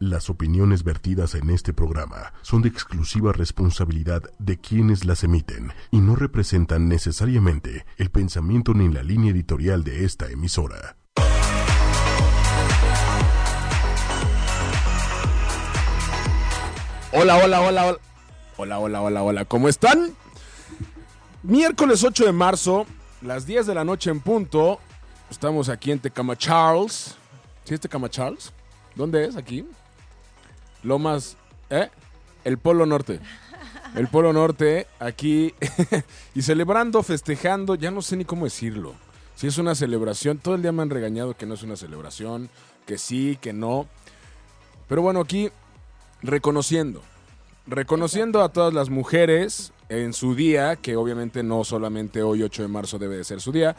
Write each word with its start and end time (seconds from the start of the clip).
Las 0.00 0.30
opiniones 0.30 0.84
vertidas 0.84 1.34
en 1.34 1.50
este 1.50 1.72
programa 1.72 2.32
son 2.42 2.62
de 2.62 2.68
exclusiva 2.68 3.32
responsabilidad 3.32 4.22
de 4.38 4.56
quienes 4.56 5.04
las 5.04 5.24
emiten 5.24 5.72
y 5.90 5.98
no 5.98 6.14
representan 6.14 6.88
necesariamente 6.88 7.84
el 7.96 8.08
pensamiento 8.08 8.74
ni 8.74 8.88
la 8.92 9.02
línea 9.02 9.32
editorial 9.32 9.82
de 9.82 10.04
esta 10.04 10.30
emisora. 10.30 10.96
Hola, 17.12 17.38
hola, 17.42 17.60
hola, 17.60 17.86
hola. 17.86 17.98
Hola, 18.56 18.78
hola, 18.78 19.02
hola, 19.02 19.22
hola. 19.24 19.44
¿Cómo 19.46 19.68
están? 19.68 20.14
Miércoles 21.42 22.04
8 22.04 22.24
de 22.24 22.32
marzo, 22.32 22.86
las 23.20 23.46
10 23.46 23.66
de 23.66 23.74
la 23.74 23.82
noche 23.82 24.10
en 24.10 24.20
punto. 24.20 24.78
Estamos 25.28 25.68
aquí 25.68 25.90
en 25.90 25.98
Tecama 25.98 26.36
Charles. 26.36 27.16
¿Sí 27.64 27.74
es 27.74 27.80
Tecama 27.80 28.08
Charles? 28.08 28.52
¿Dónde 28.94 29.24
es 29.24 29.36
aquí? 29.36 29.66
Lomas, 30.82 31.36
¿eh? 31.70 31.90
El 32.44 32.58
Polo 32.58 32.86
Norte. 32.86 33.20
El 33.94 34.08
Polo 34.08 34.32
Norte, 34.32 34.86
aquí. 34.98 35.54
y 36.34 36.42
celebrando, 36.42 37.02
festejando, 37.02 37.74
ya 37.74 37.90
no 37.90 38.02
sé 38.02 38.16
ni 38.16 38.24
cómo 38.24 38.44
decirlo. 38.44 38.94
Si 39.34 39.46
es 39.46 39.58
una 39.58 39.74
celebración, 39.74 40.38
todo 40.38 40.54
el 40.54 40.62
día 40.62 40.72
me 40.72 40.82
han 40.82 40.90
regañado 40.90 41.36
que 41.36 41.46
no 41.46 41.54
es 41.54 41.62
una 41.62 41.76
celebración, 41.76 42.50
que 42.86 42.98
sí, 42.98 43.38
que 43.40 43.52
no. 43.52 43.86
Pero 44.88 45.02
bueno, 45.02 45.20
aquí 45.20 45.50
reconociendo. 46.22 47.02
Reconociendo 47.66 48.42
a 48.42 48.48
todas 48.48 48.72
las 48.72 48.90
mujeres 48.90 49.72
en 49.88 50.12
su 50.12 50.34
día, 50.34 50.76
que 50.76 50.96
obviamente 50.96 51.42
no 51.42 51.64
solamente 51.64 52.22
hoy 52.22 52.42
8 52.42 52.62
de 52.62 52.68
marzo 52.68 52.98
debe 52.98 53.16
de 53.16 53.24
ser 53.24 53.40
su 53.40 53.52
día. 53.52 53.76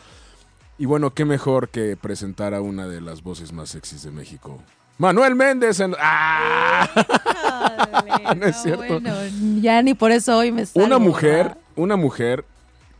Y 0.77 0.85
bueno, 0.85 1.13
qué 1.13 1.26
mejor 1.26 1.70
que 1.70 1.98
presentar 1.98 2.54
a 2.54 2.62
una 2.62 2.88
de 2.88 3.02
las 3.02 3.21
voces 3.21 3.52
más 3.52 3.70
sexys 3.70 4.04
de 4.04 4.12
México. 4.12 4.62
Manuel 4.99 5.34
Méndez 5.34 5.80
en... 5.80 5.95
¡Ah! 5.99 6.88
No 8.38 8.45
es 8.45 8.62
cierto. 8.62 8.85
Bueno, 8.85 9.12
ya 9.59 9.81
ni 9.81 9.95
por 9.95 10.12
eso 10.12 10.37
hoy 10.37 10.51
me 10.51 10.63
salgo, 10.63 10.85
Una 10.85 10.99
mujer, 10.99 11.48
¿verdad? 11.48 11.57
una 11.77 11.96
mujer 11.96 12.46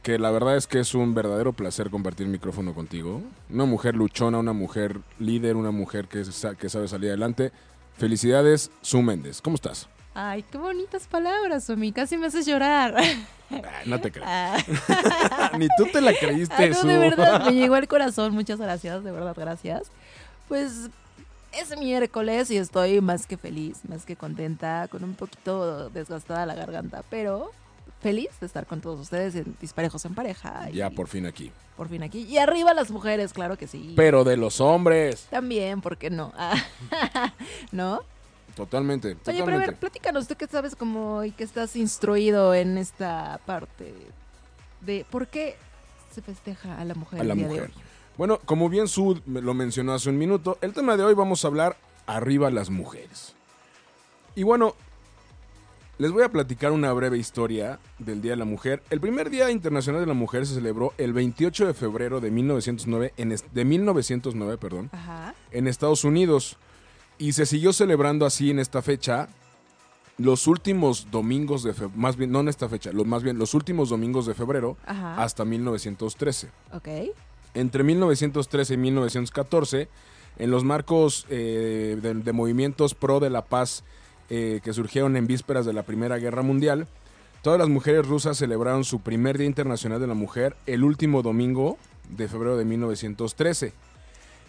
que 0.01 0.17
la 0.17 0.31
verdad 0.31 0.57
es 0.57 0.65
que 0.65 0.79
es 0.79 0.95
un 0.95 1.13
verdadero 1.13 1.53
placer 1.53 1.91
compartir 1.91 2.25
micrófono 2.25 2.73
contigo. 2.73 3.21
Una 3.51 3.65
mujer 3.65 3.95
luchona, 3.95 4.39
una 4.39 4.53
mujer 4.53 4.97
líder, 5.19 5.55
una 5.55 5.69
mujer 5.69 6.07
que, 6.07 6.23
que 6.57 6.69
sabe 6.69 6.87
salir 6.87 7.09
adelante. 7.09 7.51
Felicidades, 7.97 8.71
Su 8.81 9.03
Méndez. 9.03 9.39
¿Cómo 9.39 9.55
estás? 9.55 9.87
Ay, 10.15 10.43
qué 10.52 10.57
bonitas 10.57 11.05
palabras, 11.05 11.69
Omi. 11.69 11.91
Casi 11.91 12.17
me 12.17 12.25
haces 12.27 12.47
llorar. 12.47 12.95
Ah, 13.52 13.61
no 13.85 13.99
te 14.02 14.11
creo. 14.11 14.23
Ah, 14.27 14.57
Ni 15.59 15.67
tú 15.77 15.85
te 15.93 16.02
la 16.02 16.13
creíste, 16.13 16.55
ah, 16.57 16.67
no, 16.69 16.75
Su. 16.75 16.87
de 16.87 16.97
verdad, 16.97 17.45
me 17.45 17.53
llegó 17.53 17.75
al 17.75 17.87
corazón. 17.87 18.33
Muchas 18.33 18.59
gracias, 18.59 19.03
de 19.03 19.11
verdad, 19.11 19.35
gracias. 19.37 19.83
Pues 20.47 20.89
es 21.61 21.77
miércoles 21.77 22.49
y 22.52 22.57
estoy 22.57 23.02
más 23.02 23.25
que 23.27 23.38
feliz, 23.38 23.79
más 23.88 24.05
que 24.05 24.15
contenta, 24.15 24.88
con 24.89 25.03
un 25.03 25.13
poquito 25.15 25.89
desgastada 25.89 26.45
la 26.45 26.55
garganta, 26.55 27.03
pero 27.09 27.52
feliz 28.02 28.29
de 28.39 28.45
estar 28.47 28.65
con 28.65 28.81
todos 28.81 28.99
ustedes 28.99 29.35
en 29.35 29.55
Disparejos 29.59 30.05
en 30.05 30.15
Pareja. 30.15 30.69
y 30.71 30.75
Ya 30.75 30.89
por 30.89 31.07
fin 31.07 31.25
aquí. 31.25 31.52
por 31.75 31.89
fin 31.89 32.03
aquí. 32.03 32.21
Y 32.23 32.37
arriba 32.37 32.73
las 32.73 32.91
mujeres, 32.91 33.33
claro 33.33 33.57
que 33.57 33.67
sí. 33.67 33.93
Pero 33.95 34.23
de 34.23 34.37
los 34.37 34.61
hombres. 34.61 35.27
También, 35.30 35.81
¿por 35.81 35.97
qué 35.97 36.09
no? 36.09 36.31
Ah, 36.37 36.55
¿No? 37.71 38.02
Totalmente. 38.55 39.09
Oye, 39.09 39.17
pero 39.23 39.33
a 39.33 39.37
totalmente. 39.39 39.67
ver, 39.71 39.75
platícanos, 39.80 40.27
tú 40.27 40.35
que 40.35 40.47
sabes 40.47 40.75
cómo 40.75 41.23
y 41.23 41.31
que 41.31 41.43
estás 41.43 41.75
instruido 41.75 42.53
en 42.53 42.77
esta 42.77 43.39
parte 43.45 43.93
de 44.81 45.05
por 45.09 45.27
qué 45.27 45.55
se 46.13 46.21
festeja 46.21 46.77
a 46.80 46.83
la 46.85 46.93
mujer 46.95 47.21
a 47.21 47.23
la 47.23 47.33
el 47.33 47.37
día 47.39 47.47
de 47.47 47.53
mujer. 47.53 47.71
hoy. 47.75 47.83
Bueno, 48.19 48.41
como 48.43 48.67
bien 48.67 48.89
Sud 48.89 49.21
me 49.25 49.41
lo 49.41 49.53
mencionó 49.53 49.93
hace 49.93 50.09
un 50.09 50.17
minuto, 50.17 50.57
el 50.59 50.73
tema 50.73 50.97
de 50.97 51.05
hoy 51.05 51.13
vamos 51.13 51.45
a 51.45 51.47
hablar 51.47 51.77
arriba 52.05 52.51
las 52.51 52.69
mujeres. 52.69 53.33
Y 54.35 54.43
bueno, 54.43 54.75
les 55.99 56.11
voy 56.11 56.23
a 56.23 56.29
platicar 56.29 56.73
una 56.73 56.91
breve 56.91 57.17
historia 57.17 57.79
del 57.97 58.21
Día 58.21 58.31
de 58.31 58.35
la 58.35 58.43
Mujer. 58.43 58.83
El 58.89 58.99
primer 58.99 59.29
Día 59.29 59.49
Internacional 59.51 60.01
de 60.01 60.07
la 60.07 60.15
Mujer 60.15 60.45
se 60.45 60.55
celebró 60.55 60.93
el 60.97 61.13
28 61.13 61.67
de 61.67 61.73
febrero 61.73 62.19
de 62.19 62.29
1909, 62.29 63.13
en 63.15 63.37
de 63.53 63.63
1909 63.63 64.58
perdón, 64.58 64.89
Ajá. 64.91 65.33
en 65.52 65.67
Estados 65.67 66.03
Unidos. 66.03 66.58
Y 67.19 67.31
se 67.31 67.45
siguió 67.45 67.71
celebrando 67.71 68.25
así 68.25 68.52
en 68.52 68.59
esta 68.59 68.81
fecha 68.81 69.29
los 70.17 70.45
últimos 70.47 71.09
domingos 71.09 71.63
de 71.63 71.71
febrero, 71.73 71.97
más 71.97 72.17
bien, 72.17 72.33
no 72.33 72.41
en 72.41 72.49
esta 72.49 72.67
fecha, 72.67 72.91
los, 72.91 73.08
más 73.08 73.23
bien 73.23 73.37
los 73.37 73.53
últimos 73.53 73.87
domingos 73.87 74.25
de 74.25 74.33
febrero 74.33 74.75
Ajá. 74.85 75.23
hasta 75.23 75.45
1913 75.45 76.49
Ok. 76.73 76.89
Entre 77.54 77.83
1913 77.83 78.73
y 78.73 78.77
1914, 78.77 79.87
en 80.37 80.52
los 80.52 80.64
marcos 80.64 81.26
eh, 81.30 81.98
de, 82.02 82.14
de 82.14 82.33
movimientos 82.33 82.95
pro 82.95 83.20
de 83.20 83.30
la 83.30 83.43
paz 83.45 83.83
eh, 84.30 84.61
que 84.64 84.73
surgieron 84.73 85.17
en 85.17 85.26
vísperas 85.26 85.65
de 85.65 85.73
la 85.73 85.83
Primera 85.83 86.17
Guerra 86.17 86.43
Mundial, 86.43 86.88
todas 87.42 87.58
las 87.58 87.67
mujeres 87.67 88.08
rusas 88.08 88.38
celebraron 88.38 88.83
su 88.83 89.02
primer 89.02 89.38
Día 89.38 89.48
Internacional 89.48 89.99
de 89.99 90.05
la 90.05 90.14
Mujer 90.14 90.55
el 90.67 90.83
último 90.83 91.23
domingo 91.23 91.77
de 92.09 92.27
febrero 92.27 92.55
de 92.55 92.65
1913. 92.65 93.73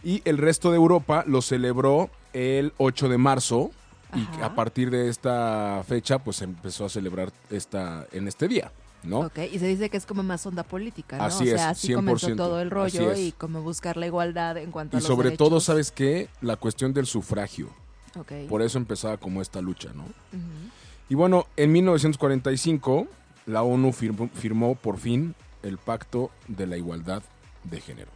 Y 0.05 0.23
el 0.27 0.39
resto 0.39 0.71
de 0.71 0.77
Europa 0.77 1.25
lo 1.27 1.43
celebró 1.43 2.11
el 2.33 2.73
8 2.79 3.09
de 3.09 3.19
marzo. 3.19 3.71
Y 4.15 4.23
Ajá. 4.23 4.47
a 4.47 4.55
partir 4.55 4.91
de 4.91 5.09
esta 5.09 5.83
fecha, 5.87 6.19
pues 6.19 6.43
empezó 6.43 6.85
a 6.85 6.89
celebrar 6.89 7.33
esta, 7.49 8.07
en 8.13 8.29
este 8.29 8.49
día, 8.49 8.73
¿no? 9.03 9.21
Ok, 9.21 9.39
y 9.53 9.59
se 9.59 9.67
dice 9.67 9.89
que 9.91 9.97
es 9.97 10.07
como 10.07 10.23
más 10.23 10.45
onda 10.47 10.63
política, 10.63 11.17
¿no? 11.17 11.25
Así 11.25 11.45
o 11.49 11.55
es, 11.55 11.61
sea, 11.61 11.71
así 11.71 11.95
comenzó 11.95 12.29
100%, 12.29 12.37
todo 12.37 12.61
el 12.61 12.71
rollo 12.71 13.15
y 13.17 13.33
como 13.33 13.63
buscar 13.63 13.97
la 13.97 14.07
igualdad 14.07 14.57
en 14.59 14.71
cuanto 14.71 14.97
a 14.97 15.01
Y 15.01 15.03
sobre 15.03 15.31
todo. 15.37 15.61
¿sabes 15.61 15.91
qué? 15.91 16.29
La 16.41 16.57
cuestión 16.57 16.93
del 16.93 17.07
sufragio. 17.07 17.69
Ok. 18.19 18.33
Por 18.49 18.63
eso 18.63 18.79
empezaba 18.79 19.17
como 19.17 19.43
esta 19.43 19.61
lucha, 19.61 19.91
¿no? 19.95 20.05
Y 21.09 21.15
bueno, 21.15 21.47
en 21.57 21.73
1945 21.73 23.07
la 23.47 23.63
ONU 23.63 23.93
firmó, 23.93 24.29
firmó 24.35 24.75
por 24.75 24.99
fin 24.99 25.35
el 25.63 25.79
Pacto 25.79 26.31
de 26.49 26.67
la 26.67 26.77
Igualdad 26.77 27.23
de 27.65 27.81
Género. 27.81 28.11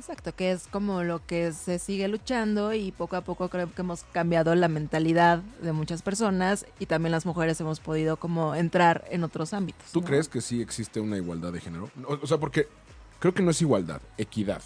Exacto, 0.00 0.34
que 0.34 0.50
es 0.50 0.66
como 0.66 1.02
lo 1.02 1.20
que 1.26 1.52
se 1.52 1.78
sigue 1.78 2.08
luchando 2.08 2.72
y 2.72 2.90
poco 2.90 3.16
a 3.16 3.20
poco 3.20 3.50
creo 3.50 3.70
que 3.70 3.82
hemos 3.82 4.02
cambiado 4.12 4.54
la 4.54 4.66
mentalidad 4.66 5.42
de 5.60 5.72
muchas 5.72 6.00
personas 6.00 6.64
y 6.78 6.86
también 6.86 7.12
las 7.12 7.26
mujeres 7.26 7.60
hemos 7.60 7.80
podido 7.80 8.16
como 8.16 8.54
entrar 8.54 9.04
en 9.10 9.24
otros 9.24 9.52
ámbitos. 9.52 9.92
¿Tú 9.92 10.00
¿no? 10.00 10.06
crees 10.06 10.26
que 10.26 10.40
sí 10.40 10.62
existe 10.62 11.00
una 11.00 11.18
igualdad 11.18 11.52
de 11.52 11.60
género? 11.60 11.90
O, 12.08 12.14
o 12.14 12.26
sea, 12.26 12.38
porque 12.38 12.66
creo 13.18 13.34
que 13.34 13.42
no 13.42 13.50
es 13.50 13.60
igualdad, 13.60 14.00
equidad. 14.16 14.62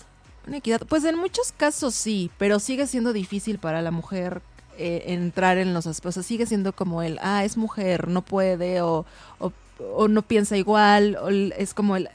Una 0.46 0.58
equidad. 0.58 0.82
Pues 0.88 1.02
en 1.02 1.18
muchos 1.18 1.50
casos 1.50 1.96
sí, 1.96 2.30
pero 2.38 2.60
sigue 2.60 2.86
siendo 2.86 3.12
difícil 3.12 3.58
para 3.58 3.82
la 3.82 3.90
mujer 3.90 4.40
eh, 4.78 5.02
entrar 5.08 5.58
en 5.58 5.74
los 5.74 5.88
aspectos. 5.88 6.18
O 6.18 6.22
sea, 6.22 6.28
sigue 6.28 6.46
siendo 6.46 6.72
como 6.74 7.02
el, 7.02 7.18
ah, 7.20 7.44
es 7.44 7.56
mujer, 7.56 8.06
no 8.06 8.22
puede, 8.22 8.82
o, 8.82 9.04
o, 9.40 9.52
o 9.96 10.06
no 10.06 10.22
piensa 10.22 10.56
igual, 10.56 11.16
o 11.16 11.28
es 11.28 11.74
como 11.74 11.96
el, 11.96 12.08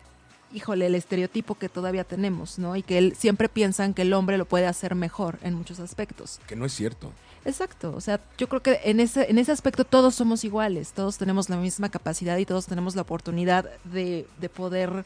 híjole, 0.54 0.88
el 0.88 0.96
estereotipo 0.96 1.56
que 1.56 1.70
todavía 1.70 2.04
tenemos, 2.04 2.58
¿no? 2.60 2.76
Y 2.76 2.84
que 2.84 2.98
él, 2.98 3.16
siempre 3.18 3.50
piensan 3.50 3.94
que 3.94 4.02
el 4.04 4.14
hombre 4.14 4.38
lo 4.38 4.46
puede 4.46 4.66
hacer 4.68 4.96
mejor 4.96 5.38
en 5.44 5.54
muchos 5.54 5.80
aspectos. 5.80 6.40
Que 6.48 6.56
no 6.56 6.66
es 6.66 6.74
cierto. 6.74 7.12
Exacto, 7.46 7.94
o 7.96 8.02
sea, 8.02 8.20
yo 8.38 8.50
creo 8.50 8.62
que 8.62 8.82
en 8.84 9.00
ese, 9.00 9.30
en 9.30 9.38
ese 9.38 9.52
aspecto 9.52 9.86
todos 9.86 10.14
somos 10.16 10.44
iguales, 10.44 10.92
todos 10.92 11.18
tenemos 11.18 11.50
la 11.50 11.56
misma 11.56 11.90
capacidad 11.90 12.38
y 12.38 12.46
todos 12.46 12.66
tenemos 12.66 12.96
la 12.96 13.04
oportunidad 13.04 13.66
de, 13.86 14.28
de 14.40 14.50
poder 14.50 15.06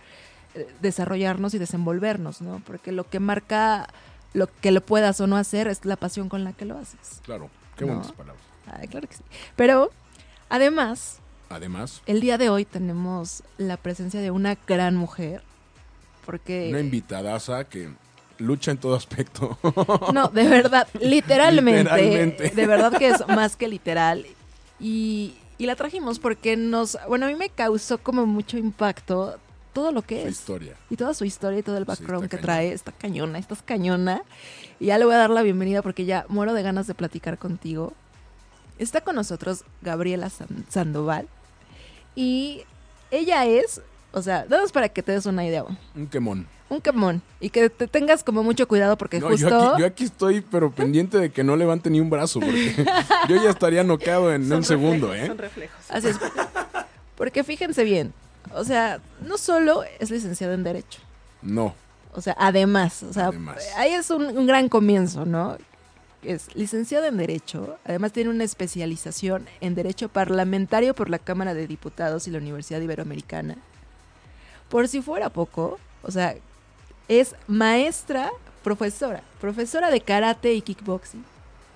eh, 0.56 0.68
desarrollarnos 0.82 1.54
y 1.54 1.60
desenvolvernos, 1.60 2.42
¿no? 2.42 2.62
Porque 2.66 2.92
lo 2.92 3.08
que 3.08 3.20
marca 3.20 3.88
lo 4.34 4.48
que 4.62 4.72
lo 4.72 4.82
puedas 4.82 5.22
o 5.22 5.28
no 5.28 5.38
hacer 5.38 5.68
es 5.68 5.86
la 5.86 5.96
pasión 5.96 6.28
con 6.28 6.44
la 6.44 6.54
que 6.54 6.66
lo 6.66 6.76
haces. 6.78 7.22
Claro, 7.24 7.52
qué 7.78 7.86
No. 7.86 7.94
bonitas 7.94 8.14
palabras. 8.14 8.42
Ay, 8.66 8.88
claro 8.88 9.08
que 9.08 9.14
sí. 9.16 9.24
Pero, 9.56 9.92
además, 10.50 11.20
Además, 11.56 12.02
el 12.06 12.20
día 12.22 12.38
de 12.38 12.50
hoy 12.50 12.66
tenemos 12.66 13.44
la 13.58 13.78
presencia 13.78 14.20
de 14.22 14.32
una 14.32 14.58
gran 14.68 14.96
mujer, 14.96 15.42
porque... 16.26 16.68
una 16.70 16.80
invitadaza 16.80 17.64
que 17.66 17.90
lucha 18.40 18.72
en 18.72 18.78
todo 18.78 18.96
aspecto. 18.96 19.58
No, 20.14 20.28
de 20.30 20.48
verdad, 20.48 20.88
literalmente, 21.00 21.84
Literalmente. 21.84 22.50
De 22.50 22.68
verdad 22.68 22.98
que 22.98 23.10
es 23.10 23.28
más 23.28 23.56
que 23.56 23.68
literal. 23.68 24.26
Y, 24.80 25.36
y 25.58 25.66
la 25.66 25.76
trajimos 25.76 26.20
porque 26.20 26.58
nos. 26.58 26.98
Bueno, 27.08 27.26
a 27.28 27.30
mí 27.30 27.36
me 27.36 27.50
causó 27.50 27.98
como 28.00 28.26
mucho 28.26 28.58
impacto 28.58 29.38
todo 29.72 29.92
lo 29.92 30.02
que 30.02 30.22
Su 30.24 30.28
es. 30.28 30.34
historia. 30.40 30.76
Y 30.90 30.98
toda 30.98 31.14
su 31.14 31.26
historia 31.26 31.60
y 31.60 31.64
todo 31.64 31.78
el 31.78 31.86
background 31.86 32.28
que 32.30 32.38
trae. 32.38 32.74
Está 32.74 32.92
cañona, 32.92 33.38
estás 33.40 33.62
cañona. 33.62 34.24
Y 34.80 34.88
ya 34.88 34.98
le 34.98 35.06
voy 35.06 35.14
a 35.14 35.20
dar 35.20 35.30
la 35.30 35.42
bienvenida 35.44 35.82
porque 35.82 36.06
ya 36.06 36.26
muero 36.28 36.54
de 36.54 36.64
ganas 36.64 36.88
de 36.88 36.96
platicar 36.96 37.38
contigo. 37.38 37.94
Está 38.80 39.02
con 39.02 39.16
nosotros 39.16 39.64
Gabriela 39.84 40.30
San- 40.30 40.66
Sandoval. 40.70 41.28
Y 42.16 42.62
ella 43.12 43.46
es. 43.46 43.82
O 44.12 44.22
sea, 44.22 44.46
nada 44.50 44.62
más 44.62 44.72
para 44.72 44.90
que 44.90 45.02
te 45.02 45.12
des 45.12 45.26
una 45.26 45.46
idea. 45.46 45.64
Un 45.96 46.08
quemón. 46.08 46.48
Un 46.70 46.82
quemón. 46.82 47.22
Y 47.40 47.50
que 47.50 47.70
te 47.70 47.88
tengas 47.88 48.24
como 48.24 48.44
mucho 48.44 48.68
cuidado 48.68 48.98
porque 48.98 49.20
No, 49.20 49.28
justo. 49.30 49.50
yo, 49.50 49.72
aquí, 49.72 49.82
yo 49.82 49.86
aquí 49.88 50.04
estoy, 50.06 50.42
pero 50.42 50.72
pendiente 50.72 51.18
de 51.18 51.32
que 51.32 51.44
no 51.44 51.56
levante 51.56 51.90
ni 51.90 52.00
un 52.00 52.10
brazo, 52.10 52.40
porque 52.40 52.74
yo 53.30 53.36
ya 53.44 53.50
estaría 53.50 53.84
noqueado 53.84 54.34
en 54.34 54.52
un 54.52 54.64
segundo, 54.64 55.14
¿eh? 55.14 55.32
Así 55.90 56.08
es. 56.10 56.20
Porque 57.16 57.44
fíjense 57.44 57.84
bien, 57.84 58.14
o 58.54 58.64
sea, 58.64 59.00
no 59.26 59.38
solo 59.38 59.84
es 60.00 60.10
licenciado 60.10 60.54
en 60.54 60.64
Derecho, 60.64 61.00
No. 61.44 61.76
o 62.14 62.22
sea, 62.22 62.36
además, 62.40 63.04
o 63.04 63.14
sea, 63.14 63.28
Además. 63.28 63.64
ahí 63.78 63.94
es 63.94 64.10
un, 64.10 64.26
un 64.36 64.48
gran 64.48 64.68
comienzo, 64.68 65.26
¿no? 65.26 65.58
Es 66.24 66.56
licenciado 66.56 67.06
en 67.06 67.18
Derecho, 67.18 67.78
además 67.84 68.14
tiene 68.14 68.30
una 68.30 68.46
especialización 68.46 69.46
en 69.60 69.76
Derecho 69.76 70.08
Parlamentario 70.08 70.94
por 70.94 71.10
la 71.10 71.20
Cámara 71.20 71.54
de 71.54 71.68
Diputados 71.68 72.28
y 72.28 72.32
la 72.32 72.38
Universidad 72.38 72.80
Iberoamericana. 72.80 73.58
Por 74.70 74.88
si 74.88 75.02
fuera 75.02 75.30
poco, 75.30 75.80
o 76.02 76.12
sea, 76.12 76.36
es 77.10 77.36
maestra, 77.48 78.32
profesora, 78.64 79.22
profesora 79.42 79.92
de 79.92 80.00
karate 80.00 80.54
y 80.54 80.62
kickboxing 80.62 81.26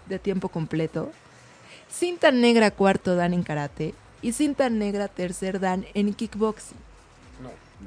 de 0.07 0.17
tiempo 0.17 0.47
completo, 0.47 1.11
cinta 1.91 2.31
negra 2.31 2.71
cuarto 2.71 3.15
dan 3.15 3.33
en 3.33 3.43
karate 3.43 3.93
y 4.21 4.31
cinta 4.31 4.69
negra 4.69 5.09
tercer 5.09 5.59
dan 5.59 5.85
en 5.93 6.13
kickboxing. 6.13 6.86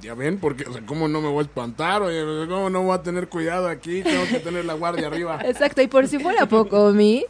Ya 0.00 0.14
ven, 0.14 0.38
porque, 0.38 0.64
o 0.64 0.72
sea, 0.72 0.82
¿cómo 0.86 1.08
no 1.08 1.20
me 1.20 1.28
voy 1.28 1.40
a 1.40 1.42
espantar? 1.42 2.02
Oye, 2.02 2.22
¿cómo 2.48 2.70
no 2.70 2.82
voy 2.82 2.94
a 2.94 3.02
tener 3.02 3.28
cuidado 3.28 3.68
aquí? 3.68 4.02
Tengo 4.02 4.24
que 4.28 4.38
tener 4.38 4.64
la 4.64 4.74
guardia 4.74 5.08
arriba. 5.08 5.40
Exacto, 5.44 5.82
y 5.82 5.88
por 5.88 6.06
si 6.06 6.18
fuera 6.18 6.46
poco, 6.46 6.92
mi 6.92 7.24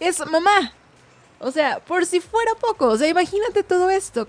es 0.00 0.24
mamá. 0.30 0.72
O 1.40 1.50
sea, 1.50 1.80
por 1.80 2.04
si 2.04 2.20
fuera 2.20 2.52
poco, 2.60 2.88
o 2.88 2.96
sea, 2.96 3.08
imagínate 3.08 3.62
todo 3.62 3.88
esto. 3.88 4.26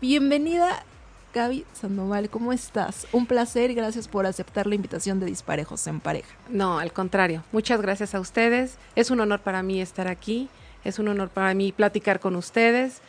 Bienvenida, 0.00 0.84
Gaby 1.32 1.64
Sandoval, 1.72 2.28
¿cómo 2.28 2.52
estás? 2.52 3.06
Un 3.12 3.26
placer 3.26 3.70
y 3.70 3.74
gracias 3.74 4.08
por 4.08 4.26
aceptar 4.26 4.66
la 4.66 4.74
invitación 4.74 5.20
de 5.20 5.26
Disparejos 5.26 5.86
en 5.86 6.00
Pareja. 6.00 6.34
No, 6.48 6.78
al 6.78 6.92
contrario. 6.92 7.44
Muchas 7.52 7.80
gracias 7.80 8.14
a 8.14 8.20
ustedes. 8.20 8.76
Es 8.96 9.10
un 9.10 9.20
honor 9.20 9.40
para 9.40 9.62
mí 9.62 9.80
estar 9.80 10.08
aquí. 10.08 10.48
Es 10.84 10.98
un 10.98 11.08
honor 11.08 11.28
para 11.28 11.54
mí 11.54 11.72
platicar 11.72 12.20
con 12.20 12.36
ustedes. 12.36 13.00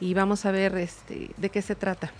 Y 0.00 0.14
vamos 0.14 0.44
a 0.44 0.50
ver 0.50 0.76
este, 0.76 1.30
de 1.36 1.50
qué 1.50 1.62
se 1.62 1.74
trata. 1.74 2.12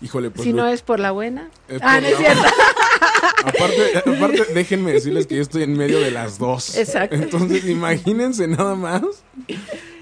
Híjole, 0.00 0.30
pues. 0.30 0.44
si 0.44 0.52
lo- 0.52 0.62
no 0.64 0.68
es 0.68 0.82
por 0.82 1.00
la 1.00 1.10
buena. 1.10 1.50
es 1.68 1.80
ah, 1.82 1.94
por 1.94 2.02
no 2.02 2.08
es 2.08 2.12
la- 2.12 2.18
cierto. 2.18 2.42
aparte, 3.44 3.98
aparte, 3.98 4.54
déjenme 4.54 4.92
decirles 4.92 5.26
que 5.26 5.36
yo 5.36 5.42
estoy 5.42 5.62
en 5.62 5.76
medio 5.76 6.00
de 6.00 6.10
las 6.10 6.38
dos. 6.38 6.76
Exacto. 6.76 7.16
Entonces, 7.16 7.64
imagínense 7.66 8.46
nada 8.46 8.74
más. 8.74 9.02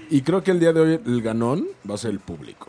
Y 0.09 0.21
creo 0.21 0.43
que 0.43 0.51
el 0.51 0.59
día 0.59 0.73
de 0.73 0.79
hoy 0.81 1.01
el 1.05 1.21
ganón 1.21 1.67
va 1.89 1.95
a 1.95 1.97
ser 1.97 2.11
el 2.11 2.19
público. 2.19 2.67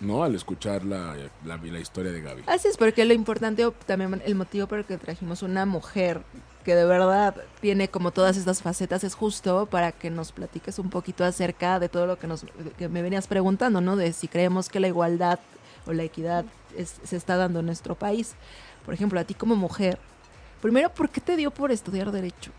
¿No? 0.00 0.22
Al 0.22 0.34
escuchar 0.36 0.84
la, 0.84 1.16
la, 1.44 1.56
la 1.56 1.78
historia 1.80 2.12
de 2.12 2.20
Gaby. 2.20 2.42
Así 2.46 2.68
es, 2.68 2.76
porque 2.76 3.04
lo 3.04 3.14
importante, 3.14 3.66
o 3.66 3.72
también 3.72 4.22
el 4.24 4.36
motivo 4.36 4.68
por 4.68 4.78
el 4.78 4.84
que 4.84 4.96
trajimos 4.96 5.42
una 5.42 5.66
mujer 5.66 6.22
que 6.64 6.74
de 6.74 6.84
verdad 6.84 7.34
tiene 7.60 7.88
como 7.88 8.10
todas 8.10 8.36
estas 8.36 8.62
facetas 8.62 9.04
es 9.04 9.14
justo 9.14 9.66
para 9.66 9.92
que 9.92 10.10
nos 10.10 10.32
platiques 10.32 10.78
un 10.78 10.90
poquito 10.90 11.24
acerca 11.24 11.78
de 11.78 11.88
todo 11.88 12.06
lo 12.06 12.18
que 12.18 12.26
nos 12.26 12.44
que 12.76 12.88
me 12.88 13.00
venías 13.02 13.26
preguntando, 13.26 13.80
¿no? 13.80 13.96
De 13.96 14.12
si 14.12 14.28
creemos 14.28 14.68
que 14.68 14.80
la 14.80 14.88
igualdad 14.88 15.38
o 15.86 15.92
la 15.92 16.02
equidad 16.02 16.44
es- 16.76 17.00
se 17.04 17.16
está 17.16 17.36
dando 17.36 17.60
en 17.60 17.66
nuestro 17.66 17.94
país. 17.94 18.34
Por 18.84 18.92
ejemplo, 18.94 19.18
a 19.18 19.24
ti 19.24 19.34
como 19.34 19.56
mujer, 19.56 19.98
primero, 20.60 20.90
¿por 20.90 21.08
qué 21.08 21.20
te 21.20 21.36
dio 21.36 21.50
por 21.50 21.70
estudiar 21.70 22.10
derecho? 22.12 22.50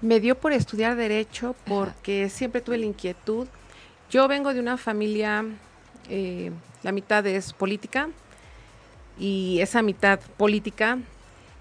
Me 0.00 0.20
dio 0.20 0.38
por 0.38 0.52
estudiar 0.52 0.94
derecho 0.96 1.54
porque 1.66 2.28
siempre 2.28 2.60
tuve 2.60 2.78
la 2.78 2.86
inquietud. 2.86 3.46
Yo 4.10 4.28
vengo 4.28 4.52
de 4.54 4.60
una 4.60 4.76
familia, 4.76 5.44
eh, 6.08 6.52
la 6.82 6.92
mitad 6.92 7.26
es 7.26 7.52
política 7.52 8.08
y 9.18 9.58
esa 9.60 9.82
mitad 9.82 10.20
política 10.36 10.98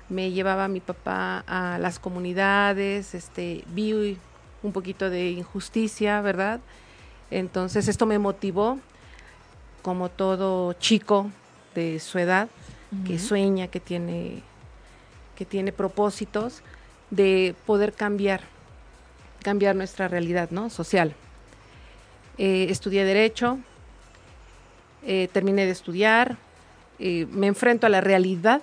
me 0.09 0.31
llevaba 0.31 0.65
a 0.65 0.67
mi 0.67 0.79
papá 0.79 1.43
a 1.47 1.77
las 1.79 1.99
comunidades, 1.99 3.15
este, 3.15 3.63
vi 3.67 4.17
un 4.63 4.71
poquito 4.71 5.09
de 5.09 5.31
injusticia, 5.31 6.21
¿verdad? 6.21 6.59
Entonces 7.31 7.87
esto 7.87 8.05
me 8.05 8.19
motivó, 8.19 8.79
como 9.81 10.09
todo 10.09 10.73
chico 10.73 11.29
de 11.73 11.99
su 11.99 12.19
edad, 12.19 12.47
que 13.05 13.19
sueña, 13.19 13.67
que 13.67 13.81
tiene, 13.81 14.41
que 15.35 15.43
tiene 15.43 15.73
propósitos, 15.73 16.61
de 17.09 17.55
poder 17.65 17.93
cambiar, 17.93 18.41
cambiar 19.43 19.75
nuestra 19.75 20.07
realidad 20.07 20.49
¿no? 20.51 20.69
social. 20.69 21.13
Eh, 22.37 22.67
estudié 22.69 23.03
Derecho, 23.03 23.59
eh, 25.05 25.27
terminé 25.31 25.65
de 25.65 25.71
estudiar, 25.71 26.37
eh, 26.99 27.27
me 27.31 27.47
enfrento 27.47 27.85
a 27.85 27.89
la 27.89 28.01
realidad 28.01 28.61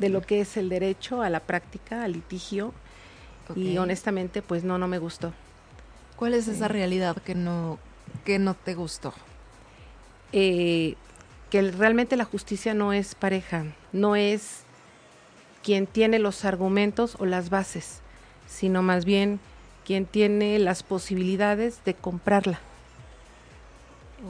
de 0.00 0.08
lo 0.08 0.22
que 0.22 0.40
es 0.40 0.56
el 0.56 0.68
derecho, 0.68 1.22
a 1.22 1.30
la 1.30 1.40
práctica, 1.40 2.02
al 2.02 2.12
litigio, 2.12 2.74
y 3.54 3.78
honestamente, 3.78 4.42
pues 4.42 4.64
no, 4.64 4.78
no 4.78 4.88
me 4.88 4.98
gustó. 4.98 5.32
¿Cuál 6.16 6.34
es 6.34 6.48
esa 6.48 6.68
realidad 6.68 7.16
que 7.16 7.34
no, 7.34 7.78
que 8.24 8.38
no 8.38 8.54
te 8.54 8.74
gustó? 8.74 9.14
eh, 10.32 10.94
que 11.50 11.62
realmente 11.62 12.16
la 12.16 12.24
justicia 12.24 12.74
no 12.74 12.92
es 12.92 13.14
pareja, 13.14 13.64
no 13.92 14.16
es 14.16 14.62
quien 15.62 15.86
tiene 15.86 16.18
los 16.18 16.44
argumentos 16.44 17.16
o 17.18 17.26
las 17.26 17.50
bases, 17.50 18.00
sino 18.46 18.82
más 18.82 19.04
bien 19.04 19.40
quien 19.84 20.06
tiene 20.06 20.58
las 20.58 20.82
posibilidades 20.82 21.84
de 21.84 21.94
comprarla. 21.94 22.60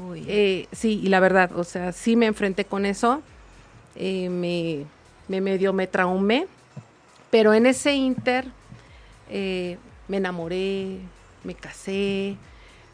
Uy. 0.09 0.25
Eh, 0.29 0.67
sí, 0.73 1.01
y 1.03 1.09
la 1.09 1.21
verdad, 1.21 1.57
o 1.57 1.65
sea, 1.65 1.93
sí 1.93 2.17
me 2.17 2.27
enfrenté 2.27 2.65
con 2.65 2.87
eso, 2.87 3.23
eh, 3.97 4.29
me, 4.31 4.87
me 5.31 5.41
medio 5.41 5.73
me 5.73 5.87
traumé, 5.87 6.49
pero 7.31 7.55
en 7.55 7.65
ese 7.65 7.95
inter 7.95 8.47
eh, 9.31 9.79
me 10.09 10.17
enamoré, 10.17 10.99
me 11.45 11.55
casé, 11.55 12.37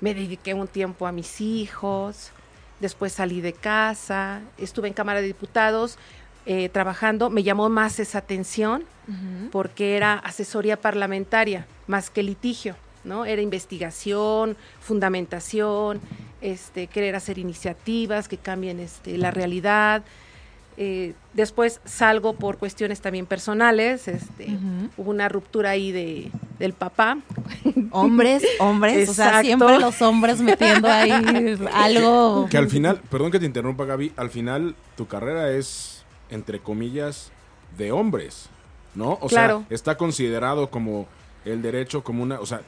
me 0.03 0.13
dediqué 0.13 0.53
un 0.53 0.69
tiempo 0.69 1.07
a 1.07 1.13
mis 1.13 1.41
hijos, 1.41 2.33
después 2.79 3.15
salí 3.15 3.41
de 3.41 3.55
casa, 3.55 4.43
estuve 4.59 4.87
en 4.87 4.93
Cámara 4.93 5.23
de 5.23 5.29
Diputados 5.29 5.97
eh, 6.45 6.69
trabajando, 6.69 7.31
me 7.31 7.43
llamó 7.43 7.71
más 7.71 7.99
esa 7.99 8.19
atención 8.19 8.85
porque 9.51 9.97
era 9.97 10.15
asesoría 10.15 10.77
parlamentaria 10.79 11.65
más 11.87 12.11
que 12.11 12.23
litigio, 12.23 12.77
¿no? 13.05 13.25
Era 13.25 13.41
investigación, 13.41 14.57
fundamentación, 14.81 16.01
este, 16.43 16.89
querer 16.89 17.15
hacer 17.15 17.39
iniciativas 17.39 18.29
que 18.29 18.37
cambien 18.37 18.81
este, 18.81 19.17
la 19.17 19.31
realidad. 19.31 20.03
Eh, 20.79 21.15
después 21.33 21.81
salgo 21.87 22.35
por 22.35 22.59
cuestiones 22.59 23.01
también 23.01 23.25
personales, 23.27 24.09
este, 24.09 24.49
hubo 24.99 25.11
una 25.11 25.29
ruptura 25.29 25.71
ahí 25.71 25.91
de, 25.91 26.31
del 26.59 26.73
papá. 26.75 27.19
Hombres, 27.91 28.43
hombres, 28.59 29.09
o 29.09 29.15
sea, 29.15 29.41
siempre 29.43 29.79
los 29.79 30.01
hombres 30.03 30.41
metiendo 30.41 30.89
ahí 30.89 31.11
algo. 31.73 32.47
Que 32.51 32.59
al 32.59 32.69
final, 32.69 33.01
perdón 33.11 33.31
que 33.31 33.39
te 33.41 33.47
interrumpa, 33.47 33.85
Gaby, 33.87 34.13
al 34.17 34.31
final 34.31 34.75
tu 34.97 35.07
carrera 35.07 35.51
es, 35.53 36.05
entre 36.31 36.59
comillas, 36.61 37.31
de 37.79 37.93
hombres, 37.93 38.49
¿no? 38.95 39.13
O 39.21 39.29
Claro. 39.29 39.65
sea, 39.69 39.77
está 39.77 39.97
considerado 39.97 40.69
como 40.71 41.07
el 41.45 41.63
derecho 41.63 42.03
como 42.05 42.23
una, 42.23 42.41
o 42.41 42.47
sea, 42.47 42.61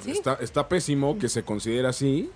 Sí. 0.00 0.12
está, 0.12 0.34
está 0.40 0.68
pésimo 0.68 1.18
que 1.18 1.28
se 1.28 1.42
considere 1.42 1.88
así, 1.88 2.30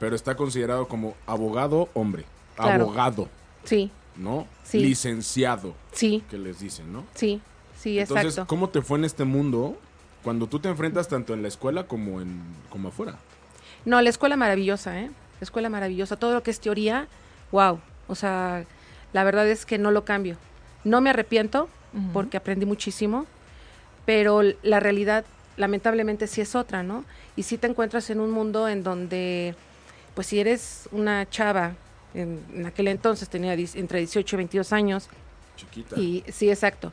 pero 0.00 0.16
está 0.16 0.34
considerado 0.34 0.88
como 0.88 1.14
abogado 1.26 1.88
hombre, 1.94 2.24
Claro. 2.56 2.84
abogado, 2.84 3.28
Sí, 3.64 3.90
¿no? 4.18 4.46
Sí. 4.64 4.78
Licenciado, 4.78 5.74
sí, 5.92 6.22
que 6.30 6.38
les 6.38 6.60
dicen, 6.60 6.92
¿no? 6.92 7.04
sí, 7.14 7.40
sí, 7.78 7.98
Entonces, 7.98 8.26
exacto. 8.26 8.48
¿cómo 8.48 8.68
te 8.68 8.82
fue 8.82 8.98
en 8.98 9.04
este 9.04 9.24
mundo 9.24 9.78
cuando 10.22 10.46
tú 10.46 10.58
te 10.58 10.68
enfrentas 10.68 11.08
tanto 11.08 11.34
en 11.34 11.42
la 11.42 11.48
escuela 11.48 11.86
como 11.86 12.20
en 12.20 12.40
como 12.70 12.88
afuera? 12.88 13.18
No, 13.84 14.00
la 14.02 14.10
escuela 14.10 14.36
maravillosa, 14.36 15.00
¿eh? 15.00 15.10
La 15.40 15.44
escuela 15.44 15.68
maravillosa. 15.68 16.16
Todo 16.16 16.34
lo 16.34 16.42
que 16.42 16.50
es 16.50 16.58
teoría, 16.58 17.06
wow. 17.52 17.80
O 18.08 18.14
sea, 18.14 18.64
la 19.12 19.22
verdad 19.24 19.46
es 19.46 19.64
que 19.64 19.78
no 19.78 19.92
lo 19.92 20.04
cambio. 20.04 20.36
No 20.84 21.00
me 21.00 21.10
arrepiento 21.10 21.68
porque 22.12 22.36
aprendí 22.36 22.66
muchísimo, 22.66 23.24
pero 24.04 24.42
la 24.62 24.80
realidad 24.80 25.24
lamentablemente 25.56 26.26
sí 26.26 26.42
es 26.42 26.54
otra, 26.54 26.82
¿no? 26.82 27.04
Y 27.36 27.44
sí 27.44 27.56
te 27.56 27.66
encuentras 27.66 28.10
en 28.10 28.20
un 28.20 28.30
mundo 28.30 28.68
en 28.68 28.82
donde, 28.82 29.54
pues 30.14 30.26
si 30.26 30.40
eres 30.40 30.88
una 30.92 31.28
chava, 31.30 31.72
en, 32.16 32.40
en 32.54 32.66
aquel 32.66 32.88
entonces 32.88 33.28
tenía 33.28 33.54
entre 33.54 33.98
18 34.00 34.34
y 34.34 34.38
22 34.38 34.72
años, 34.72 35.08
Chiquita. 35.56 35.98
y 35.98 36.24
sí, 36.32 36.50
exacto. 36.50 36.92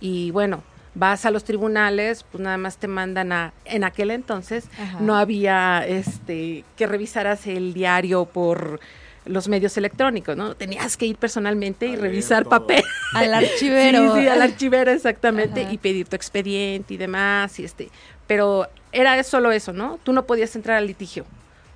Y 0.00 0.30
bueno, 0.32 0.62
vas 0.94 1.24
a 1.24 1.30
los 1.30 1.44
tribunales, 1.44 2.24
pues 2.30 2.42
nada 2.42 2.56
más 2.56 2.76
te 2.76 2.88
mandan 2.88 3.32
a, 3.32 3.52
en 3.64 3.84
aquel 3.84 4.10
entonces, 4.10 4.66
Ajá. 4.78 4.98
no 5.00 5.16
había 5.16 5.84
este 5.86 6.64
que 6.76 6.86
revisaras 6.86 7.46
el 7.46 7.74
diario 7.74 8.26
por 8.26 8.80
los 9.26 9.48
medios 9.48 9.76
electrónicos, 9.78 10.36
¿no? 10.36 10.54
Tenías 10.54 10.98
que 10.98 11.06
ir 11.06 11.16
personalmente 11.16 11.86
y 11.86 11.96
revisar 11.96 12.44
papel. 12.44 12.84
Al 13.14 13.32
archivero. 13.42 14.14
Sí, 14.14 14.20
sí, 14.20 14.28
al 14.28 14.42
archivero 14.42 14.90
exactamente 14.90 15.62
Ajá. 15.62 15.72
y 15.72 15.78
pedir 15.78 16.06
tu 16.06 16.14
expediente 16.14 16.92
y 16.92 16.96
demás 16.98 17.58
y 17.58 17.64
este, 17.64 17.88
pero 18.26 18.68
era 18.92 19.22
solo 19.24 19.50
eso, 19.50 19.72
¿no? 19.72 19.98
Tú 20.02 20.12
no 20.12 20.26
podías 20.26 20.54
entrar 20.56 20.76
al 20.76 20.86
litigio. 20.86 21.24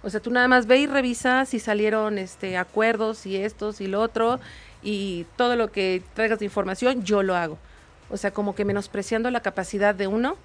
O 0.02 0.10
sea, 0.10 0.20
tú 0.20 0.30
nada 0.30 0.46
más 0.48 0.66
ve 0.66 0.78
y 0.78 0.86
revisa 0.86 1.44
si 1.44 1.58
salieron 1.58 2.18
este 2.18 2.56
acuerdos 2.56 3.26
y 3.26 3.36
estos 3.36 3.80
y 3.80 3.86
lo 3.88 4.00
otro 4.00 4.38
y 4.82 5.26
todo 5.36 5.56
lo 5.56 5.72
que 5.72 6.02
traigas 6.14 6.38
de 6.38 6.44
información 6.44 7.02
yo 7.04 7.22
lo 7.22 7.34
hago. 7.34 7.58
O 8.10 8.16
sea, 8.16 8.30
como 8.30 8.54
que 8.54 8.64
menospreciando 8.64 9.30
la 9.30 9.40
capacidad 9.40 9.94
de 9.94 10.06
uno 10.06 10.36